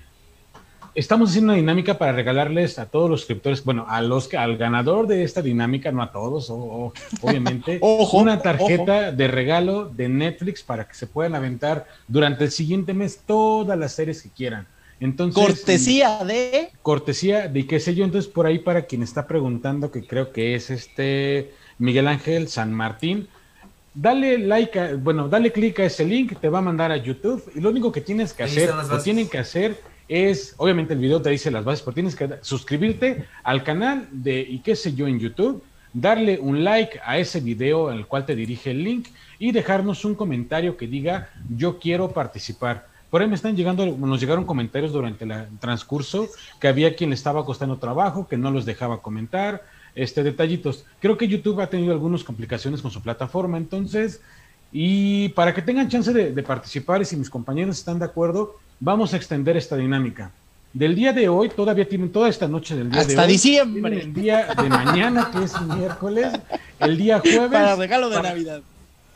[0.94, 4.56] estamos haciendo una dinámica para regalarles a todos los suscriptores, bueno, a los que, al
[4.56, 6.92] ganador de esta dinámica, no a todos, o- o-
[7.22, 12.50] obviamente, Ojo, una tarjeta de regalo de Netflix para que se puedan aventar durante el
[12.50, 14.66] siguiente mes todas las series que quieran.
[15.00, 19.92] Entonces, Cortesía de cortesía de qué sé yo, entonces por ahí para quien está preguntando,
[19.92, 23.28] que creo que es este Miguel Ángel San Martín,
[24.00, 27.42] dale like, a- bueno, dale clic a ese link, te va a mandar a YouTube
[27.54, 29.04] y lo único que tienes que hacer, están las o bases.
[29.04, 33.24] tienen que hacer es, obviamente el video te dice las bases, pero tienes que suscribirte
[33.42, 35.62] al canal de y qué sé yo en YouTube,
[35.92, 39.08] darle un like a ese video al cual te dirige el link
[39.38, 42.86] y dejarnos un comentario que diga yo quiero participar.
[43.10, 46.28] Por ahí me están llegando, nos llegaron comentarios durante la- el transcurso
[46.60, 49.62] que había quien le estaba costando trabajo, que no los dejaba comentar,
[50.02, 50.84] este detallitos.
[51.00, 54.20] Creo que YouTube ha tenido algunas complicaciones con su plataforma, entonces,
[54.72, 58.56] y para que tengan chance de, de participar y si mis compañeros están de acuerdo,
[58.80, 60.30] vamos a extender esta dinámica.
[60.72, 63.28] Del día de hoy, todavía tienen toda esta noche del día de hasta hoy.
[63.32, 66.28] diciembre tienen El día de mañana, que es miércoles,
[66.80, 67.48] el día jueves.
[67.50, 68.60] para regalo de para- Navidad.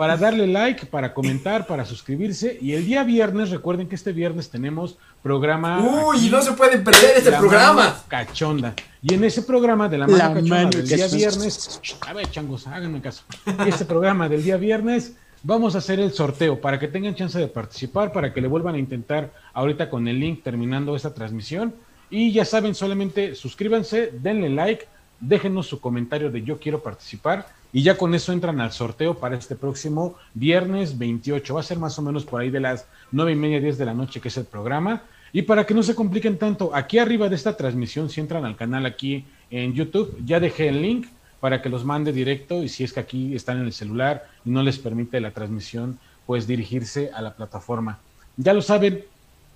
[0.02, 2.58] Para darle like, para comentar, para suscribirse.
[2.60, 5.78] Y el día viernes, recuerden que este viernes tenemos programa.
[5.78, 8.02] Uy, no se pueden perder este programa.
[8.08, 8.74] Cachonda.
[9.00, 13.00] Y en ese programa de la mano cachonda del día viernes, a ver, changos, háganme
[13.00, 13.22] caso.
[13.64, 15.14] Este programa del día viernes
[15.44, 18.74] vamos a hacer el sorteo para que tengan chance de participar, para que le vuelvan
[18.74, 21.76] a intentar ahorita con el link terminando esta transmisión.
[22.10, 24.84] Y ya saben, solamente suscríbanse, denle like,
[25.20, 29.36] déjenos su comentario de yo quiero participar y ya con eso entran al sorteo para
[29.36, 31.54] este próximo viernes 28.
[31.54, 33.86] Va a ser más o menos por ahí de las nueve y media, 10 de
[33.86, 35.02] la noche que es el programa.
[35.32, 38.56] Y para que no se compliquen tanto, aquí arriba de esta transmisión, si entran al
[38.56, 41.06] canal aquí en YouTube, ya dejé el link
[41.40, 44.50] para que los mande directo y si es que aquí están en el celular y
[44.50, 47.98] no les permite la transmisión, pues dirigirse a la plataforma.
[48.36, 49.04] Ya lo saben,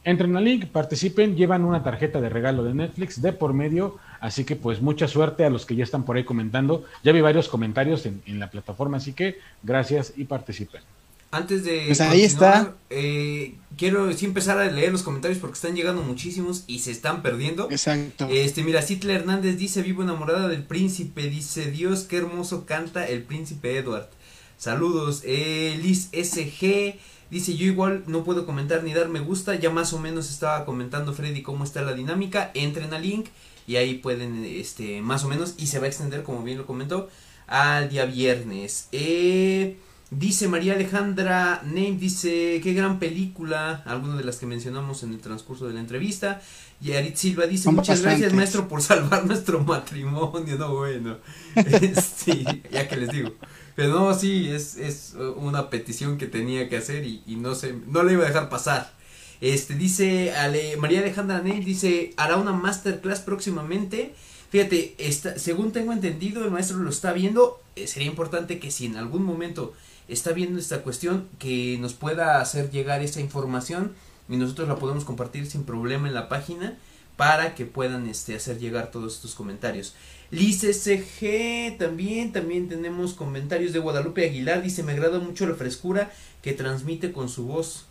[0.03, 4.45] entren al link, participen, llevan una tarjeta de regalo de Netflix de por medio, así
[4.45, 6.85] que pues mucha suerte a los que ya están por ahí comentando.
[7.05, 10.83] Ya vi varios comentarios en, en la plataforma, así que gracias y participen.
[11.31, 11.85] Antes de.
[11.87, 12.75] Pues ahí está.
[12.89, 17.23] Eh, quiero sí empezar a leer los comentarios porque están llegando muchísimos y se están
[17.23, 17.69] perdiendo.
[17.71, 18.29] Exacto.
[18.31, 21.29] Este, mira, Citla Hernández dice: Vivo enamorada del príncipe.
[21.29, 24.09] Dice: Dios, qué hermoso canta el príncipe Edward.
[24.57, 25.23] Saludos.
[25.25, 26.99] Eh, Liz SG.
[27.29, 30.65] Dice, yo igual no puedo comentar ni dar me gusta, ya más o menos estaba
[30.65, 33.27] comentando Freddy cómo está la dinámica, entren al link
[33.67, 36.67] y ahí pueden, este, más o menos, y se va a extender, como bien lo
[36.67, 37.09] comentó,
[37.47, 38.89] al día viernes.
[38.93, 39.77] Eh,
[40.11, 45.19] Dice María Alejandra Name, dice, qué gran película, alguna de las que mencionamos en el
[45.19, 46.41] transcurso de la entrevista.
[46.81, 51.17] Y Arit Silva dice, muchas gracias maestro por salvar nuestro matrimonio, no bueno.
[52.17, 53.33] sí, ya que les digo.
[53.75, 57.73] Pero no, sí, es, es una petición que tenía que hacer y, y no se,
[57.73, 58.96] no le iba a dejar pasar.
[59.41, 64.15] Este, dice Ale, María Alejandra Name, dice, hará una masterclass próximamente.
[64.51, 67.61] Fíjate, está, según tengo entendido, el maestro lo está viendo.
[67.75, 69.75] Eh, sería importante que si en algún momento
[70.09, 73.93] está viendo esta cuestión, que nos pueda hacer llegar esa información
[74.29, 76.77] y nosotros la podemos compartir sin problema en la página
[77.17, 79.95] para que puedan este, hacer llegar todos estos comentarios.
[80.31, 86.13] Liz SG también, también tenemos comentarios de Guadalupe Aguilar, dice me agrada mucho la frescura
[86.43, 87.87] que transmite con su voz.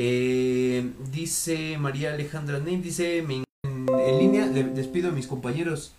[0.00, 5.90] Eh, dice María Alejandra Ney, dice en, en línea, le despido a mis compañeros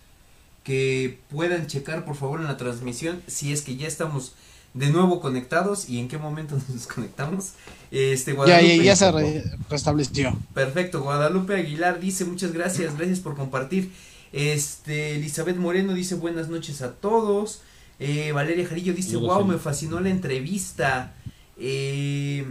[0.64, 4.32] que puedan checar por favor en la transmisión si es que ya estamos
[4.72, 7.50] de nuevo conectados y en qué momento nos desconectamos.
[7.90, 10.34] Este, Guadalupe, ya, ya, se re restableció.
[10.54, 13.92] Perfecto, Guadalupe Aguilar dice muchas gracias, gracias por compartir.
[14.32, 17.60] Este, Elizabeth Moreno dice buenas noches a todos.
[17.98, 21.12] Eh, Valeria Jarillo dice, wow, me fascinó la entrevista.
[21.58, 22.46] Eh,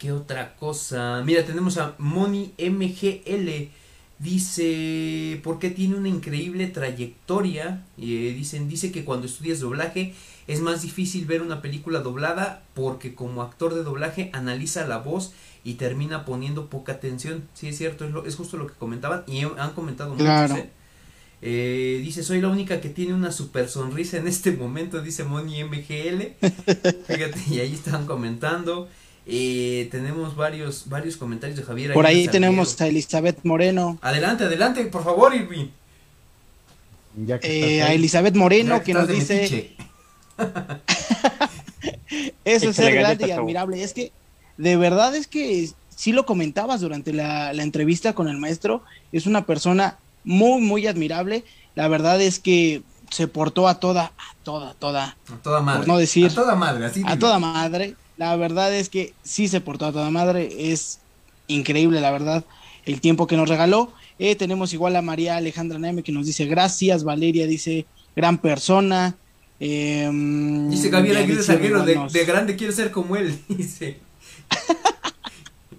[0.00, 1.22] ¿Qué otra cosa?
[1.26, 3.68] Mira, tenemos a Moni MGL.
[4.18, 7.84] Dice, porque tiene una increíble trayectoria.
[7.98, 10.14] Eh, dicen, dice que cuando estudias doblaje
[10.46, 15.34] es más difícil ver una película doblada porque como actor de doblaje analiza la voz
[15.64, 17.46] y termina poniendo poca atención.
[17.52, 20.54] Sí, es cierto, es, lo, es justo lo que comentaban y han comentado claro.
[20.54, 20.66] muchos.
[20.66, 20.70] ¿eh?
[21.42, 25.62] Eh, dice, soy la única que tiene una super sonrisa en este momento, dice Moni
[25.62, 26.36] MGL.
[27.06, 28.88] Fíjate, y ahí están comentando.
[29.32, 31.92] Eh, tenemos varios varios comentarios de Javier.
[31.92, 33.96] Por ahí tenemos a Elizabeth Moreno.
[34.02, 35.68] Adelante, adelante, por favor, Irving.
[37.42, 39.76] Eh, a Elizabeth Moreno que nos dice...
[42.44, 43.82] Eso es ser grande y admirable.
[43.82, 44.10] Es que
[44.56, 48.82] de verdad es que si lo comentabas durante la, la, entrevista con el maestro,
[49.12, 51.44] es una persona muy, muy admirable.
[51.74, 55.16] La verdad es que se portó a toda, a toda, toda.
[55.32, 55.80] A toda madre.
[55.80, 56.26] Por no decir.
[56.26, 57.02] A toda madre, así.
[57.06, 57.94] A toda madre.
[58.20, 60.50] La verdad es que sí se portó a toda madre.
[60.70, 60.98] Es
[61.46, 62.44] increíble, la verdad,
[62.84, 63.94] el tiempo que nos regaló.
[64.18, 67.02] Eh, tenemos igual a María Alejandra Neme que nos dice gracias.
[67.02, 69.16] Valeria dice gran persona.
[69.58, 70.10] Eh,
[70.68, 74.00] dice Gabriel Aguirre Salguero, de, de, grande quiero ser como él, dice.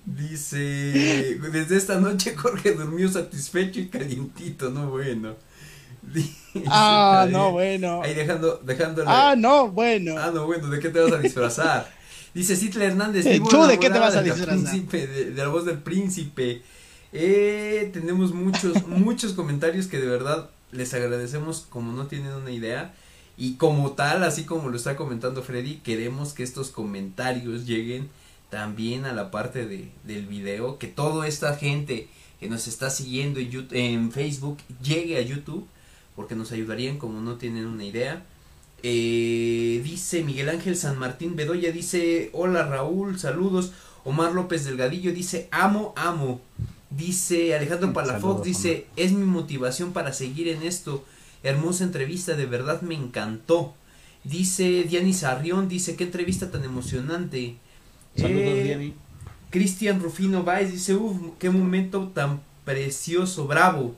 [0.04, 5.36] dice, desde esta noche Jorge durmió satisfecho y calientito, no bueno.
[6.02, 6.34] Dice,
[6.66, 8.02] ah, ahí, no bueno.
[8.02, 9.08] Ahí dejando, dejándole.
[9.12, 10.16] Ah, no bueno.
[10.18, 12.01] Ah, no bueno, ¿de qué te vas a disfrazar?
[12.34, 13.26] Dice Citla Hernández.
[13.50, 14.58] ¿Tú de qué te vas a disfrazar?
[14.58, 16.62] De, de la voz del príncipe.
[17.14, 22.94] Eh, tenemos muchos, muchos comentarios que de verdad les agradecemos como no tienen una idea.
[23.38, 28.10] Y como tal, así como lo está comentando Freddy, queremos que estos comentarios lleguen
[28.50, 32.08] también a la parte de, del video, que toda esta gente
[32.40, 35.66] que nos está siguiendo en, YouTube, en Facebook llegue a YouTube,
[36.16, 38.26] porque nos ayudarían como no tienen una idea.
[38.84, 43.72] Eh, dice Miguel Ángel San Martín Bedoya, dice, hola Raúl, saludos.
[44.04, 46.42] Omar López Delgadillo dice, amo, amo.
[46.90, 51.06] Dice Alejandro Palafox, dice, es mi motivación para seguir en esto
[51.44, 53.74] hermosa entrevista, de verdad me encantó.
[54.24, 57.56] Dice Diani Sarrión, dice, qué entrevista tan emocionante.
[58.16, 58.94] Saludos, Eh, Diani.
[59.50, 63.96] Cristian Rufino Baez dice, uff, qué momento tan precioso, bravo.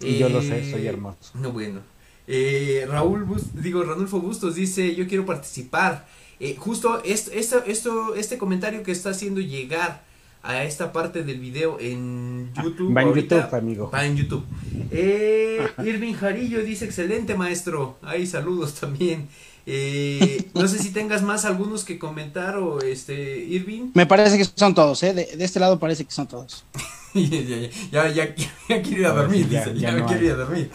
[0.00, 1.18] Y yo lo sé, Eh, soy hermoso.
[1.34, 1.80] No, bueno.
[2.28, 6.06] Eh, Raúl, Bus- digo, Ranulfo Bustos dice, yo quiero participar.
[6.40, 10.04] Eh, justo esto, esto, esto, este comentario que está haciendo llegar
[10.42, 12.94] a esta parte del video en YouTube.
[12.96, 13.90] Va en ahorita, YouTube, amigo.
[13.92, 14.44] Va en YouTube.
[14.90, 17.98] Eh, Irving Jarillo dice, excelente maestro.
[18.02, 19.28] Ahí saludos también.
[19.68, 23.90] Eh, no sé si tengas más algunos que comentar o este, Irving.
[23.94, 25.12] Me parece que son todos, ¿eh?
[25.14, 26.64] De, de este lado parece que son todos.
[27.14, 28.34] ya, ya, ya,
[28.68, 30.26] ya, ir a dormir, ya- dice, ya ya me no quiero hay.
[30.26, 30.70] ir a dormir.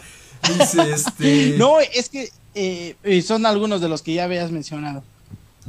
[0.48, 1.56] Dice, este...
[1.58, 5.04] No, es que eh, son algunos de los que ya habías mencionado.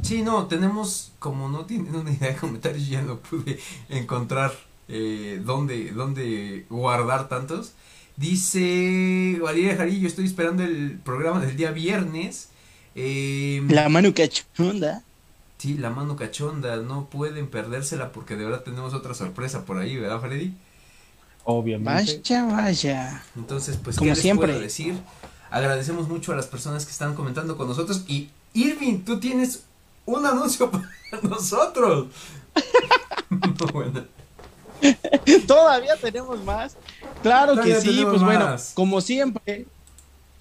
[0.01, 3.59] Sí, no, tenemos, como no tienen una idea de comentarios, ya no pude
[3.89, 4.53] encontrar
[4.87, 7.73] eh, dónde, dónde guardar tantos.
[8.17, 12.49] Dice Valeria Jarillo, estoy esperando el programa del día viernes.
[12.95, 15.03] Eh, La mano cachonda.
[15.57, 19.95] Sí, la mano cachonda, no pueden perdérsela porque de verdad tenemos otra sorpresa por ahí,
[19.95, 20.53] ¿verdad, Freddy?
[21.45, 22.17] Obviamente.
[22.23, 23.23] Vaya, vaya.
[23.35, 24.47] Entonces, pues, Como ¿qué les siempre.
[24.47, 24.95] puedo decir?
[25.51, 28.03] Agradecemos mucho a las personas que están comentando con nosotros.
[28.07, 29.63] Y, Irving, tú tienes
[30.05, 30.87] un anuncio para
[31.23, 32.07] nosotros.
[33.29, 34.05] No, bueno.
[35.47, 36.75] Todavía tenemos más.
[37.21, 39.65] Claro Todavía que sí, pues bueno, como siempre,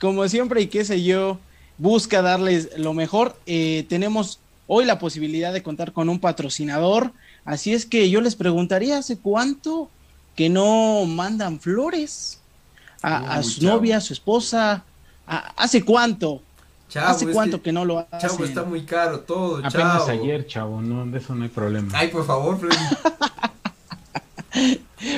[0.00, 1.38] como siempre y qué sé yo,
[1.78, 3.36] busca darles lo mejor.
[3.46, 7.12] Eh, tenemos hoy la posibilidad de contar con un patrocinador,
[7.44, 9.90] así es que yo les preguntaría, ¿hace cuánto
[10.36, 12.40] que no mandan flores
[13.02, 13.76] a, su chavo.
[13.76, 14.84] novia, a su esposa?
[15.26, 16.40] ¿A- ¿Hace cuánto?
[16.88, 18.18] Chavo, ¿Hace cuánto que- que, no lo hacen?
[18.30, 20.10] Chavo, está muy caro todo, Apenas chavo.
[20.22, 21.90] ayer, chavo, no, de eso no hay problema.
[21.98, 22.76] Ay, por favor, Freddy.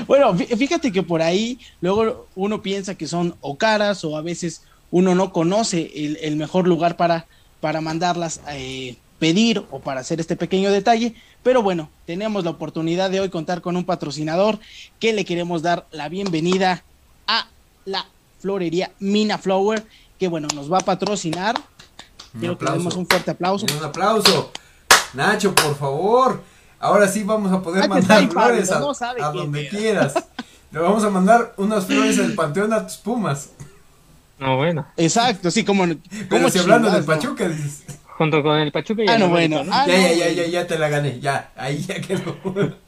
[0.07, 4.23] Bueno, fí- fíjate que por ahí luego uno piensa que son o caras o a
[4.23, 7.27] veces uno no conoce el, el mejor lugar para,
[7.61, 11.15] para mandarlas eh, pedir o para hacer este pequeño detalle.
[11.43, 14.59] Pero bueno, tenemos la oportunidad de hoy contar con un patrocinador
[15.01, 16.85] que le queremos dar la bienvenida
[17.27, 17.47] a
[17.87, 18.05] la
[18.41, 19.87] florería Mina Flower,
[20.19, 21.57] que bueno, nos va a patrocinar.
[22.35, 22.99] Un Quiero que le demos aplauso.
[22.99, 23.67] un fuerte aplauso.
[23.79, 24.53] Un aplauso.
[25.15, 26.43] Nacho, por favor.
[26.79, 28.93] Ahora sí vamos a poder que mandar flores a, no
[29.33, 30.13] donde quieras.
[30.71, 33.49] Le vamos a mandar unas flores del Panteón a tus Pumas.
[34.39, 34.87] No, bueno.
[34.99, 35.87] Exacto, sí, como.
[35.87, 37.05] Pero como si hablando del.
[37.05, 37.85] Pachuca, dices.
[38.17, 39.71] Junto con el Pachuca y Ah, el no, América, bueno.
[39.71, 39.77] ¿no?
[39.77, 41.21] Ah, ya, no, ya, ya, ya, ya te la gané.
[41.21, 42.37] Ya, ahí ya quedó.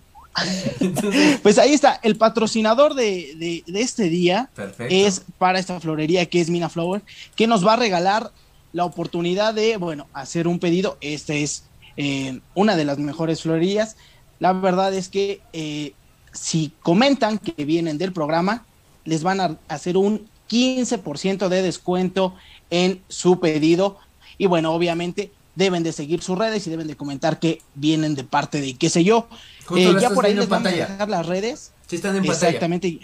[0.81, 4.95] Entonces, Pues ahí está, el patrocinador de, de- de este día perfecto.
[4.95, 7.03] es para esta florería que es Mina Flower,
[7.35, 8.31] que nos va a regalar
[8.73, 10.99] la oportunidad de, bueno, hacer un pedido.
[11.01, 11.65] Este es
[11.97, 13.97] eh, una de las mejores florerías.
[14.39, 15.93] La verdad es que eh,
[16.33, 18.67] si comentan que vienen del programa,
[19.07, 22.35] les van a hacer un 15% de descuento
[22.71, 23.99] en su pedido.
[24.39, 28.25] Y bueno, obviamente deben de seguir sus redes y deben de comentar que vienen de
[28.25, 29.27] parte de qué sé yo.
[29.75, 30.87] Eh, ya por ahí les vamos a pantalla.
[30.87, 31.73] dejar las redes.
[31.89, 32.49] Sí, están en pantalla.
[32.49, 33.01] Exactamente.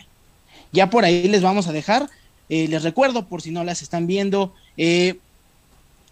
[0.70, 2.08] Ya por ahí les vamos a dejar.
[2.48, 5.18] Eh, les recuerdo, por si no las están viendo, eh,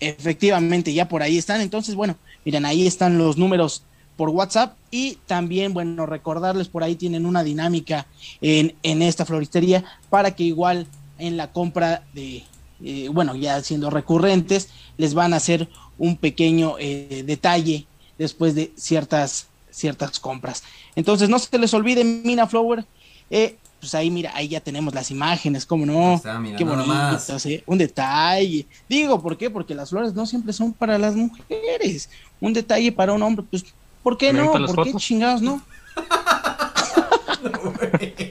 [0.00, 1.60] Efectivamente, ya por ahí están.
[1.60, 2.16] Entonces, bueno,
[2.48, 3.82] miren, ahí están los números
[4.16, 8.06] por WhatsApp y también, bueno, recordarles por ahí tienen una dinámica
[8.40, 10.86] en, en esta floristería para que igual
[11.18, 12.44] en la compra de,
[12.82, 15.68] eh, bueno, ya siendo recurrentes, les van a hacer
[15.98, 20.62] un pequeño eh, detalle después de ciertas, ciertas compras.
[20.96, 22.86] Entonces, no se les olvide, Mina Flower,
[23.28, 27.62] eh, pues ahí mira, ahí ya tenemos las imágenes, cómo no, está, mira, qué ¿eh?
[27.66, 28.66] un detalle.
[28.88, 29.50] Digo, ¿por qué?
[29.50, 32.10] Porque las flores no siempre son para las mujeres.
[32.40, 33.64] Un detalle para un hombre, pues,
[34.02, 34.50] ¿por qué no?
[34.52, 35.62] ¿Por qué chingados no?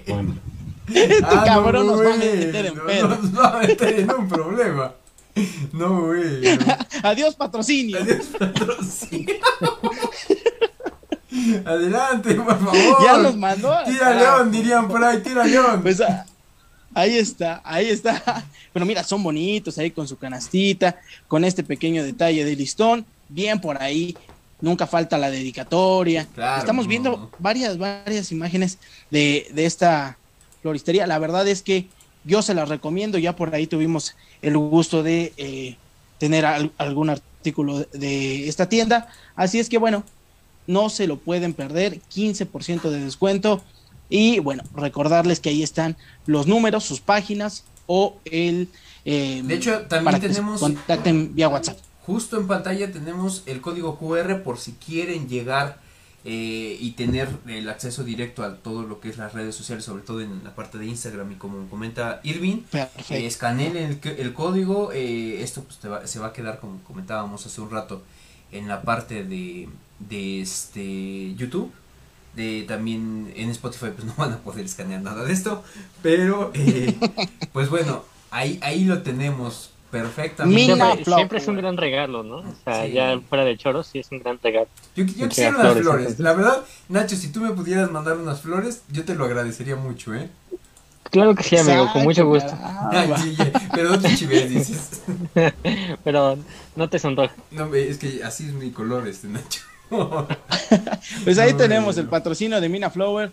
[0.07, 0.35] Bueno,
[0.93, 3.07] Este Ah, no, cabrón nos va a meter en no, pedo.
[3.09, 4.93] Nos va a meter en un problema.
[5.73, 6.57] No, güey.
[6.57, 6.65] no.
[7.03, 7.99] Adiós, patrocinio.
[8.01, 9.35] Adiós, patrocinio.
[11.67, 12.97] Adelante, por favor.
[13.03, 13.75] Ya los mandó.
[13.85, 15.81] Tira Ah, león, dirían por ahí, tira león.
[15.81, 16.25] Pues ah,
[16.93, 18.45] ahí está, ahí está.
[18.73, 23.05] Pero mira, son bonitos ahí con su canastita, con este pequeño detalle de listón.
[23.29, 24.15] Bien por ahí.
[24.61, 26.25] nunca falta la dedicatoria.
[26.33, 26.89] Claro, Estamos no.
[26.89, 28.77] viendo varias, varias imágenes
[29.11, 30.17] de, de esta
[30.61, 31.05] floristería.
[31.05, 31.87] La verdad es que
[32.23, 35.77] yo se las recomiendo, ya por ahí tuvimos el gusto de eh,
[36.17, 39.07] tener al- algún artículo de esta tienda.
[39.35, 40.03] Así es que bueno,
[40.67, 43.63] no se lo pueden perder, 15% de descuento.
[44.09, 48.69] Y bueno, recordarles que ahí están los números, sus páginas o el...
[49.05, 51.77] eh, De hecho, también tenemos contacten vía WhatsApp.
[52.05, 55.79] Justo en pantalla tenemos el código QR por si quieren llegar
[56.23, 60.03] eh, y tener el acceso directo a todo lo que es las redes sociales, sobre
[60.03, 62.59] todo en la parte de Instagram y como comenta Irving,
[63.15, 66.79] eh, escaneen el, el código, eh, esto pues te va- se va a quedar como
[66.83, 68.03] comentábamos hace un rato
[68.53, 69.67] en la parte de,
[69.99, 71.71] de este YouTube.
[72.35, 75.63] De, también en Spotify pues no van a poder escanear nada de esto,
[76.03, 76.95] pero eh,
[77.51, 80.65] pues bueno, ahí, ahí lo tenemos perfectamente.
[80.75, 82.37] Siempre, siempre es un gran regalo, ¿no?
[82.37, 82.91] O sea, Sí.
[82.91, 84.67] ya fuera de choros, sí es un gran regalo.
[84.95, 86.19] Yo, yo quisiera unas flores.
[86.19, 90.13] La verdad, Nacho, si tú me pudieras mandar unas flores, yo te lo agradecería mucho,
[90.13, 90.29] ¿eh?
[91.09, 92.51] Claro que sí, amigo, con mucho gusto.
[92.91, 93.11] Ay,
[93.73, 95.01] pero no te chives, dices.
[96.03, 96.37] Pero
[96.75, 97.35] no te sonrojes.
[97.49, 99.61] No, me- es que así es mi color, este Nacho.
[101.23, 103.31] Pues ahí tenemos no, el patrocinio de Mina Flower,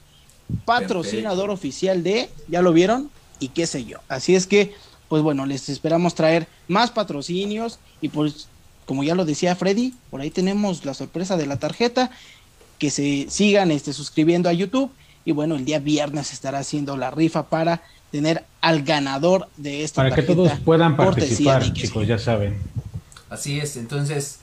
[0.64, 3.10] patrocinador oficial de, ya lo vieron,
[3.40, 3.98] y qué sé yo.
[4.08, 4.74] Así es que,
[5.08, 8.48] pues bueno, les esperamos traer más patrocinios y pues,
[8.86, 12.10] como ya lo decía Freddy, por ahí tenemos la sorpresa de la tarjeta,
[12.78, 14.90] que se sigan este, suscribiendo a YouTube
[15.24, 20.02] y bueno, el día viernes estará haciendo la rifa para tener al ganador de esta
[20.02, 22.58] Para que todos puedan participar, chicos, ya saben.
[23.28, 24.38] Así es, entonces,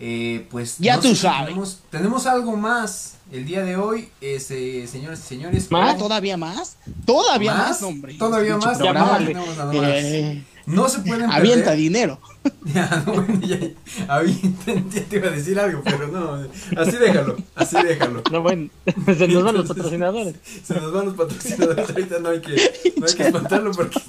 [0.00, 0.76] eh, pues.
[0.78, 1.46] Ya no tú sabes.
[1.48, 5.68] Tenemos, tenemos algo más el día de hoy, este, señores y señores.
[5.70, 6.76] Ah, pero- ¿Todavía más?
[7.04, 7.82] Todavía más, ¿Más?
[7.82, 8.14] hombre.
[8.14, 8.78] Todavía más.
[8.78, 9.22] No, más.
[9.22, 12.18] Eh, No se pueden avienta dinero.
[12.64, 13.58] Ya, no, bueno, ya,
[14.08, 16.46] avienta, ya te iba a decir algo, pero no,
[16.80, 18.22] así déjalo, así déjalo.
[18.30, 18.68] No, bueno,
[19.18, 20.34] se nos van los patrocinadores.
[20.64, 24.00] Se nos van los patrocinadores, ahorita no hay que, no hay que espantarlo porque...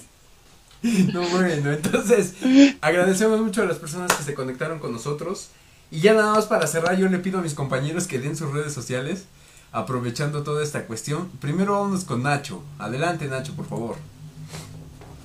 [0.82, 2.34] No, bueno, entonces
[2.82, 5.49] agradecemos mucho a las personas que se conectaron con nosotros.
[5.91, 8.52] Y ya nada más para cerrar, yo le pido a mis compañeros que den sus
[8.52, 9.26] redes sociales,
[9.72, 11.30] aprovechando toda esta cuestión.
[11.40, 12.61] Primero vámonos con Nacho.
[12.78, 13.95] Adelante, Nacho, por favor.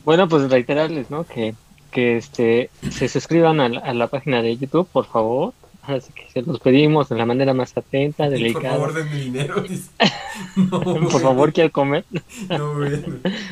[0.05, 1.25] Bueno, pues reiterarles, ¿no?
[1.25, 1.55] Que,
[1.91, 5.53] que este, se suscriban a a la página de YouTube, por favor.
[5.87, 8.71] Así que se los pedimos de la manera más atenta, Y por delicada.
[8.71, 9.61] favor, denme dinero.
[9.63, 9.91] dice.
[10.57, 12.05] No, Por favor, quiero comer.
[12.49, 12.99] No, bueno.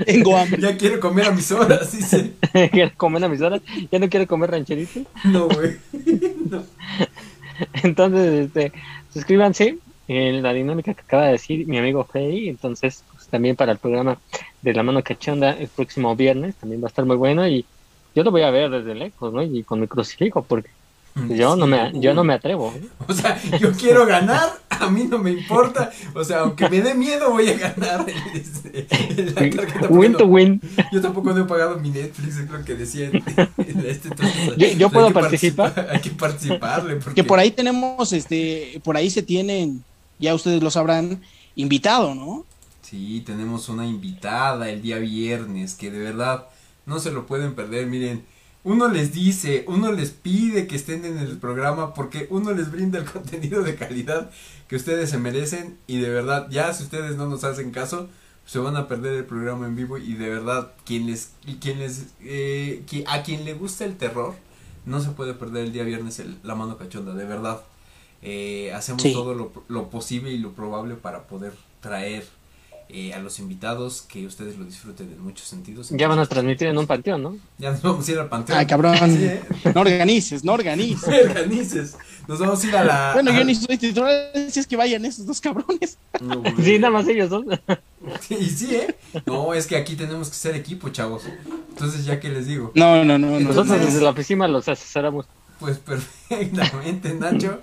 [0.05, 0.61] Tengo hambre.
[0.61, 2.33] Ya quiero comer a mis horas, dice.
[2.73, 3.61] quiero comer a mis horas.
[3.91, 5.01] Ya no quiero comer rancherito.
[5.25, 5.77] No, güey.
[6.51, 6.63] No.
[7.83, 8.73] Entonces, este,
[9.13, 9.79] suscríbanse
[10.09, 12.49] en la dinámica que acaba de decir mi amigo Freddy.
[12.49, 14.19] Entonces, pues, también para el programa
[14.63, 17.65] de La Mano Cachonda el próximo viernes también va a estar muy bueno y
[18.15, 19.43] yo lo voy a ver desde lejos, ¿no?
[19.43, 20.71] Y con mi crucifijo, porque
[21.29, 22.73] yo no me, yo no me atrevo.
[22.77, 22.87] ¿eh?
[23.09, 25.91] O sea, yo quiero ganar, a mí no me importa.
[26.15, 28.07] O sea, aunque me dé miedo, voy a ganar.
[28.35, 28.87] este,
[29.25, 30.61] la tarjeta, porque Win to no- win.
[30.93, 33.11] Yo tampoco no he pagado mi Netflix, es lo que decía.
[33.87, 36.97] este, entonces, Yo- puedo participar, Hay que participarle.
[36.97, 39.85] Porque, Que por ahí tenemos, este, por ahí se tienen,
[40.19, 41.21] ya ustedes lo sabrán,
[41.57, 42.47] invitado, ¿no?
[42.83, 46.47] Sí, tenemos una invitada el día viernes que de verdad
[46.87, 47.87] no se lo pueden perder.
[47.87, 48.25] Miren,
[48.65, 52.99] uno les dice, uno les pide que estén en el programa porque uno les brinda
[52.99, 54.31] el contenido de calidad
[54.69, 58.09] que ustedes se merecen y de verdad, ya si ustedes no nos hacen caso,
[58.47, 61.31] se van a perder el programa en vivo y de verdad, quien les,
[61.61, 64.35] quien les, eh, a quien le gusta el terror,
[64.87, 67.63] no se puede perder el día viernes el- la mano cachonda, de verdad.
[68.23, 69.13] Eh, hacemos Sí.
[69.13, 72.25] todo lo, lo posible y lo probable para poder traer
[72.95, 75.89] eh, a los invitados que ustedes lo disfruten en muchos sentidos.
[75.91, 77.37] Ya van a transmitir en un panteón, ¿no?
[77.57, 78.59] Ya nos vamos a ir al panteón.
[78.59, 78.97] Ay, cabrón.
[79.03, 79.43] Sí, ¿eh?
[79.75, 81.09] No organices, no organices.
[81.09, 81.97] No organices.
[82.29, 83.11] Nos vamos a ir a la.
[83.15, 85.99] Bueno, yo ni soy titular, si es que vayan esos dos cabrones.
[86.21, 86.43] No.
[86.63, 87.45] Sí, nada más ellos dos.
[88.31, 88.95] Y sí, ¿eh?
[89.27, 91.25] No, es que aquí tenemos que ser equipo, chavos.
[91.71, 92.71] Entonces, ya que les digo.
[92.75, 93.41] No, no, no, no.
[93.41, 95.27] Nosotros desde la oficina los asesoramos.
[95.59, 97.61] Pues perfectamente, Nacho.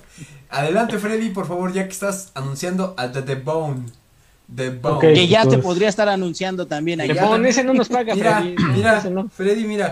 [0.50, 3.86] Adelante, Freddy, por favor, ya que estás anunciando a The, The Bone.
[4.56, 4.80] The.
[5.00, 7.38] Que ya te podría estar anunciando también allá.
[7.48, 8.56] ese no nos paga, Mira, Freddy.
[8.76, 9.30] mira, no.
[9.30, 9.92] Freddy, mira.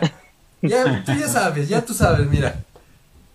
[0.61, 2.63] Ya, tú ya sabes, ya tú sabes, mira.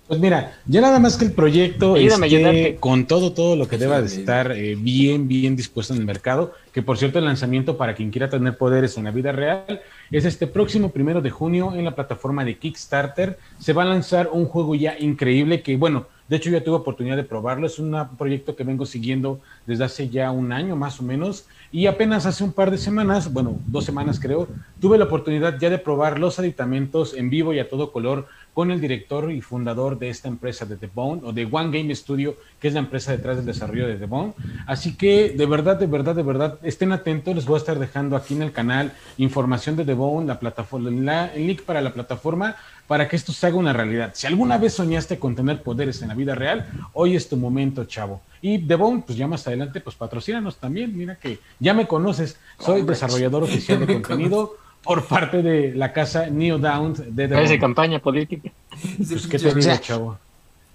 [0.08, 4.00] Pues mira, ya nada más que el proyecto esté con todo, todo lo que deba
[4.00, 7.94] de estar eh, bien, bien dispuesto en el mercado, que por cierto el lanzamiento para
[7.94, 9.80] quien quiera tener poderes en la vida real
[10.10, 13.38] es este próximo primero de junio en la plataforma de Kickstarter.
[13.58, 17.16] Se va a lanzar un juego ya increíble que, bueno, de hecho yo tuve oportunidad
[17.16, 21.02] de probarlo, es un proyecto que vengo siguiendo desde hace ya un año más o
[21.02, 21.46] menos.
[21.70, 24.46] Y apenas hace un par de semanas, bueno, dos semanas creo,
[24.80, 28.70] tuve la oportunidad ya de probar los aditamentos en vivo y a todo color con
[28.70, 32.36] el director y fundador de esta empresa de The Bone o de One Game Studio,
[32.60, 34.34] que es la empresa detrás del desarrollo de The Bone.
[34.66, 37.34] Así que de verdad, de verdad, de verdad, estén atentos.
[37.34, 40.90] Les voy a estar dejando aquí en el canal información de The Bone, la plataforma,
[40.90, 42.56] la, el link para la plataforma
[42.92, 44.10] para que esto se haga una realidad.
[44.12, 47.86] Si alguna vez soñaste con tener poderes en la vida real, hoy es tu momento,
[47.86, 48.20] chavo.
[48.42, 50.94] Y Bone, pues ya más adelante, pues patrocínanos también.
[50.94, 56.26] Mira que ya me conoces, soy desarrollador oficial de contenido por parte de la casa
[56.26, 58.50] Neo Down de The Parece campaña política.
[58.98, 60.18] Pues, ¿qué te digo, chavo?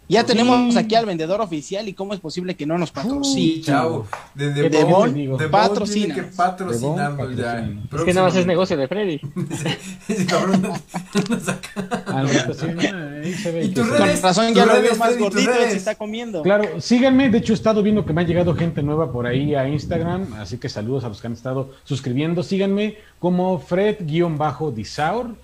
[0.09, 3.55] Ya tenemos aquí al vendedor oficial y cómo es posible que no nos patrocine.
[3.55, 4.07] Sí, chavo.
[4.35, 6.15] De De The Bon, Bone, The Bone patrocina.
[6.15, 7.59] tiene que patrocinarnos ya.
[7.95, 9.19] Es que nada más es negocio de Freddy.
[10.07, 10.69] Ese cabrón no-
[11.29, 12.03] no saca.
[12.07, 12.23] Ah,
[13.23, 13.89] ahí se ve ¿Y tus sí.
[13.91, 14.21] Con redes?
[14.21, 15.71] razón ya lo veo redes, más gordito, redes.
[15.71, 16.41] se está comiendo.
[16.41, 17.29] Claro, síganme.
[17.29, 20.33] De hecho, he estado viendo que me ha llegado gente nueva por ahí a Instagram.
[20.39, 22.43] Así que saludos a los que han estado suscribiendo.
[22.43, 25.35] Síganme como Fred-Disaur.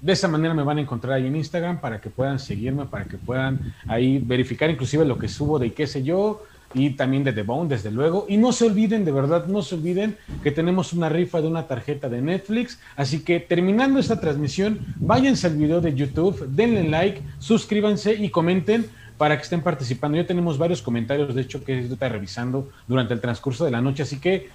[0.00, 3.04] De esa manera me van a encontrar ahí en Instagram para que puedan seguirme, para
[3.04, 7.32] que puedan ahí verificar inclusive lo que subo de qué sé yo y también de
[7.32, 8.26] The Bone, desde luego.
[8.28, 11.66] Y no se olviden, de verdad, no se olviden que tenemos una rifa de una
[11.66, 12.78] tarjeta de Netflix.
[12.96, 18.86] Así que terminando esta transmisión, váyanse al video de YouTube, denle like, suscríbanse y comenten
[19.18, 20.16] para que estén participando.
[20.16, 24.04] Ya tenemos varios comentarios, de hecho, que estoy revisando durante el transcurso de la noche.
[24.04, 24.48] Así que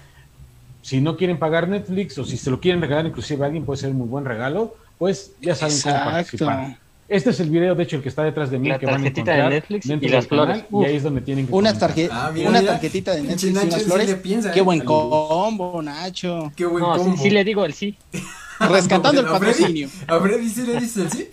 [0.82, 3.80] si no quieren pagar Netflix o si se lo quieren regalar inclusive a alguien, puede
[3.80, 6.12] ser un muy buen regalo, pues ya saben cómo Exacto.
[6.12, 6.78] participar.
[7.08, 8.96] Este es el video, de hecho, el que está detrás de mí, La que van
[8.96, 10.66] a tarjetita de Netflix y las canal, flores.
[10.72, 12.72] Y ahí es donde tienen que Una, tarje- Ah, mira, una mira.
[12.74, 14.16] tarjetita de Netflix y Nacho, unas sí flores.
[14.16, 16.52] piensa, Qué buen combo, Nacho.
[16.56, 17.22] Qué buen No, sí, combo.
[17.22, 17.96] sí le digo el sí.
[18.60, 19.90] Rescatando el A Freddy- patrocinio.
[20.08, 21.30] A Freddy sí le dices el sí.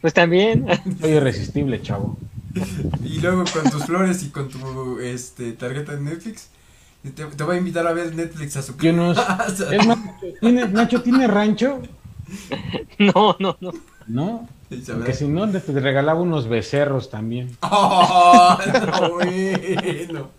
[0.00, 0.66] Pues también.
[1.00, 2.16] Soy irresistible, chavo.
[3.04, 6.48] Y luego con tus flores y con tu este tarjeta de Netflix.
[7.02, 9.46] Te, te va a invitar a ver Netflix a su casa.
[9.70, 9.86] Es
[10.40, 11.82] ¿tiene, Nacho, ¿tiene rancho?
[12.98, 13.72] No, no, no.
[14.06, 14.48] ¿No?
[14.68, 17.56] Porque si no, te te regalaba unos becerros también.
[17.62, 18.58] ¡Oh,
[19.00, 20.30] no, bueno!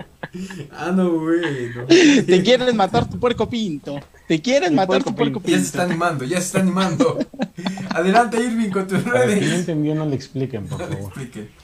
[0.71, 1.85] Ah, no, bueno.
[1.87, 3.99] Te quieren matar tu puerco pinto.
[4.27, 5.91] Te quieren El matar puerco tu puerco Ya se está pinto.
[6.05, 7.19] animando, ya se está animando.
[7.89, 9.59] Adelante, Irving, con tus Para el que no redes.
[9.59, 11.13] entendió, no le expliquen, por favor.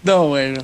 [0.03, 0.61] No, bueno.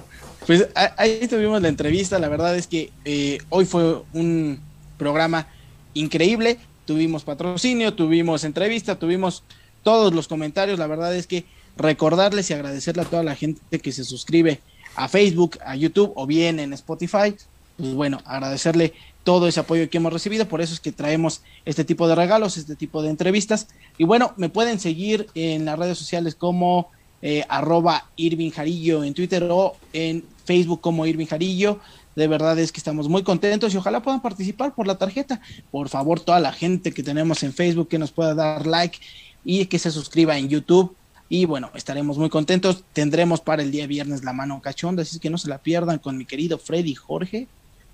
[0.47, 0.67] Pues
[0.97, 2.17] ahí tuvimos la entrevista.
[2.17, 4.59] La verdad es que eh, hoy fue un
[4.97, 5.47] programa
[5.93, 6.59] increíble.
[6.89, 9.43] Tuvimos patrocinio, tuvimos entrevista, tuvimos
[9.83, 10.79] todos los comentarios.
[10.79, 11.45] La verdad es que
[11.77, 14.59] recordarles y agradecerle a toda la gente que se suscribe
[14.95, 17.35] a Facebook, a YouTube o bien en Spotify.
[17.77, 18.93] Pues bueno, agradecerle
[19.23, 20.47] todo ese apoyo que hemos recibido.
[20.47, 23.67] Por eso es que traemos este tipo de regalos, este tipo de entrevistas.
[23.99, 26.89] Y bueno, me pueden seguir en las redes sociales como
[27.21, 31.81] eh, arroba Irving Jarillo en Twitter o en Facebook como Irving Jarillo.
[32.19, 35.39] De verdad es que estamos muy contentos y ojalá puedan participar por la tarjeta.
[35.71, 38.99] Por favor, toda la gente que tenemos en Facebook que nos pueda dar like
[39.45, 40.93] y que se suscriba en YouTube.
[41.29, 42.83] Y bueno, estaremos muy contentos.
[42.91, 46.17] Tendremos para el día viernes la mano cachonda, así que no se la pierdan con
[46.17, 47.47] mi querido Freddy Jorge,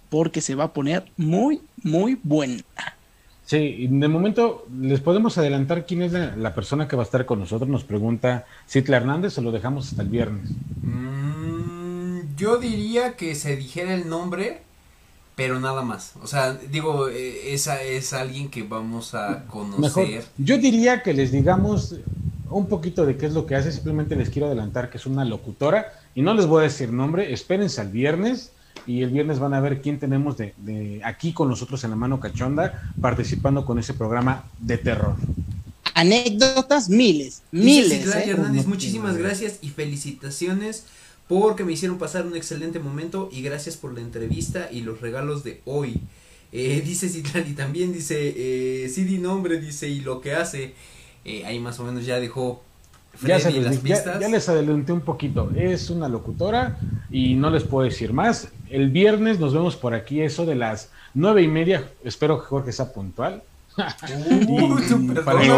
[0.09, 2.63] porque se va a poner muy, muy buena.
[3.45, 7.05] Sí, y de momento les podemos adelantar quién es la, la persona que va a
[7.05, 7.69] estar con nosotros.
[7.69, 10.49] Nos pregunta Citla Hernández o lo dejamos hasta el viernes.
[10.81, 11.24] Mm,
[12.35, 14.61] yo diría que se dijera el nombre,
[15.35, 16.13] pero nada más.
[16.21, 19.45] O sea, digo, eh, esa es alguien que vamos a Mejor,
[20.05, 20.25] conocer.
[20.37, 21.95] yo diría que les digamos
[22.49, 23.71] un poquito de qué es lo que hace.
[23.71, 27.33] Simplemente les quiero adelantar que es una locutora y no les voy a decir nombre.
[27.33, 28.51] Espérense al viernes
[28.87, 31.95] y el viernes van a ver quién tenemos de, de aquí con nosotros en la
[31.95, 35.15] mano cachonda participando con ese programa de terror.
[35.95, 38.13] Anécdotas miles, miles.
[38.15, 38.29] ¿eh?
[38.29, 40.83] Hernández, muchísimas gracias y felicitaciones
[41.27, 45.43] porque me hicieron pasar un excelente momento y gracias por la entrevista y los regalos
[45.43, 46.01] de hoy.
[46.51, 48.33] Eh, dice Citlali también, dice,
[48.85, 50.73] eh, sí di nombre, dice, y lo que hace,
[51.25, 52.61] eh, ahí más o menos ya dejó
[53.23, 54.19] Ya, se Freddy les las ya- pistas.
[54.19, 55.49] ya les adelanté un poquito.
[55.55, 56.77] Es una locutora
[57.09, 58.49] y no les puedo decir más.
[58.69, 61.89] El viernes nos vemos por aquí, eso de las nueve y media.
[62.03, 63.41] Espero que Jorge sea puntual.
[64.47, 65.49] Uh, Y- para, para-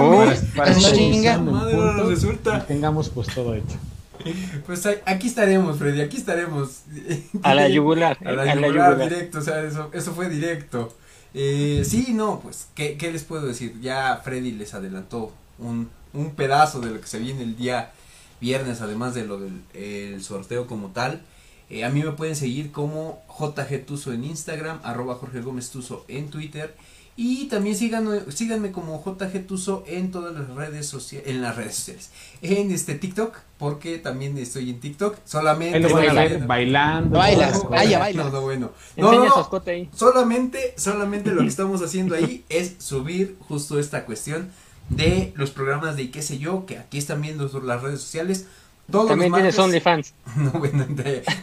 [0.55, 2.63] para estar Madre, punto resulta.
[2.63, 3.75] y tengamos pues todo hecho.
[4.65, 6.81] Pues aquí estaremos, Freddy, aquí estaremos.
[7.43, 8.17] A la yugular.
[8.25, 10.93] A la yugular, directo, o sea, eso, eso fue directo.
[11.33, 13.79] Eh, sí, no, pues, ¿qué, ¿qué les puedo decir?
[13.81, 17.91] Ya Freddy les adelantó un, un pedazo de lo que se viene el día
[18.39, 21.21] viernes, además de lo del el sorteo como tal.
[21.69, 26.05] Eh, a mí me pueden seguir como JG Tuzo en Instagram, arroba Jorge Gómez Tuzo
[26.07, 26.75] en Twitter.
[27.19, 31.73] Y también síganme, síganme como JG Tuso en todas las redes sociales, en las redes
[31.75, 32.11] sociales,
[32.43, 36.45] en este TikTok, porque también estoy en TikTok, solamente lo Baila.
[36.45, 37.17] bailando.
[37.17, 37.69] Bailas, cosas.
[37.69, 38.23] baila.
[38.23, 38.71] No, no, bueno.
[38.97, 39.49] No, no.
[39.95, 44.51] Solamente, solamente lo que estamos haciendo ahí es subir justo esta cuestión
[44.89, 48.45] de los programas de y qué sé yo, que aquí están viendo las redes sociales.
[48.91, 50.13] Todos También los tienes OnlyFans.
[50.37, 50.85] No, bueno,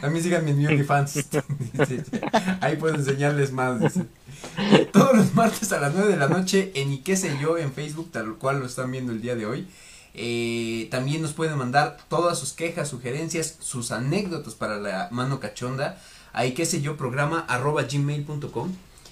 [0.01, 1.27] a mí síganme en mi OnlyFans.
[2.61, 3.79] Ahí puedo enseñarles más.
[3.79, 4.05] dice.
[4.91, 7.71] Todos los martes a las 9 de la noche en y qué sé yo en
[7.73, 9.67] Facebook, tal cual lo están viendo el día de hoy.
[10.13, 15.99] Eh, también nos pueden mandar todas sus quejas, sugerencias, sus anécdotas para la mano cachonda.
[16.31, 18.71] Ahí qué sé yo programa arroba gmail.com.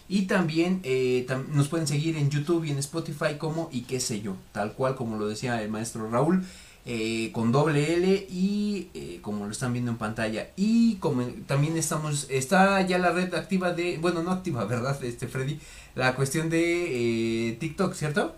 [0.10, 4.00] Y también eh, tam- nos pueden seguir en YouTube y en Spotify como y qué
[4.00, 6.44] sé yo, tal cual como lo decía el maestro Raúl
[6.86, 11.78] eh, con doble L y eh, como lo están viendo en pantalla y como también
[11.78, 15.60] estamos está ya la red activa de bueno no activa verdad este Freddy
[15.96, 18.36] la cuestión de eh, TikTok cierto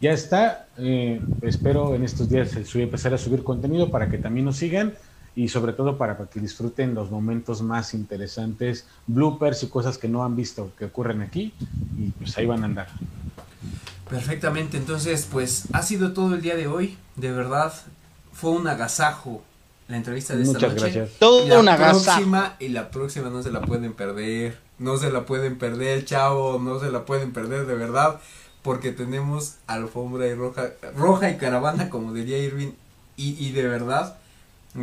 [0.00, 0.68] Ya está.
[0.76, 4.94] eh, espero en estos días empezar a subir contenido para que también nos sigan
[5.34, 10.24] y sobre todo para que disfruten los momentos más interesantes, bloopers y cosas que no
[10.24, 11.58] han visto que ocurren aquí
[11.96, 12.88] y pues ahí van a andar.
[14.08, 17.72] Perfectamente entonces pues ha sido todo el día de hoy de verdad
[18.32, 19.42] fue un agasajo
[19.88, 21.10] la entrevista de esta Muchas noche gracias.
[21.18, 22.12] Todo la una gasa.
[22.14, 26.58] próxima y la próxima no se la pueden perder no se la pueden perder chavo
[26.58, 28.20] no se la pueden perder de verdad
[28.62, 32.72] porque tenemos alfombra y roja roja y caravana como diría Irving
[33.16, 34.18] y, y de verdad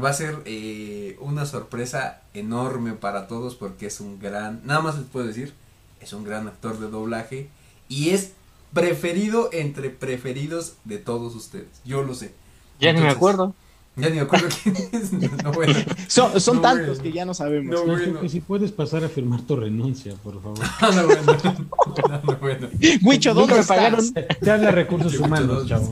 [0.03, 4.97] va a ser eh, una sorpresa enorme para todos porque es un gran nada más
[4.97, 5.53] les puedo decir
[6.01, 7.49] es un gran actor de doblaje
[7.87, 8.31] y es
[8.75, 12.31] preferido entre preferidos de todos ustedes yo lo sé
[12.79, 13.55] Ya ni me acuerdo.
[13.95, 15.73] ya ni me acuerdo quién es no bueno
[16.07, 17.03] Son, son No, tantos bueno.
[17.03, 17.73] que ya no sabemos.
[17.73, 18.19] No, bueno.
[18.21, 20.59] Que si puedes pasar a firmar tu renuncia, por favor.
[20.81, 21.21] Ah, no, bueno.
[22.25, 22.67] No, bueno.
[23.03, 24.13] Huicho, ¿dónde me pagaron.
[24.13, 25.91] Te habla recursos humanos, chavo.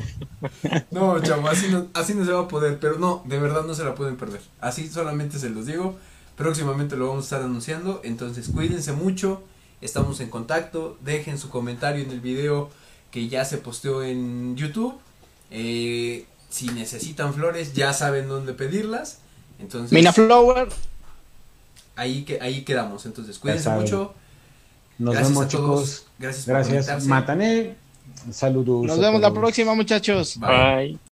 [0.92, 3.74] No, chavo, así no, así no se va a poder, pero no, de verdad no
[3.74, 4.42] se la pueden perder.
[4.60, 5.96] Así solamente se los digo.
[6.36, 9.42] Próximamente lo vamos a estar anunciando, entonces cuídense mucho,
[9.84, 12.70] estamos en contacto, dejen su comentario en el video
[13.12, 14.96] que ya se posteó en YouTube.
[15.52, 19.20] Eh, si necesitan flores, ya saben dónde pedirlas.
[19.60, 20.70] Entonces, Mina Flower.
[21.96, 23.06] ahí, que, ahí quedamos.
[23.06, 24.14] Entonces, cuídense mucho.
[24.98, 25.82] Nos Gracias vemos, a todos.
[25.82, 26.06] chicos.
[26.20, 27.06] Gracias por Gracias.
[27.06, 27.76] Matané.
[28.32, 28.86] Saludos.
[28.86, 30.40] Nos vemos la próxima, muchachos.
[30.40, 30.50] Bye.
[30.50, 31.00] Bye.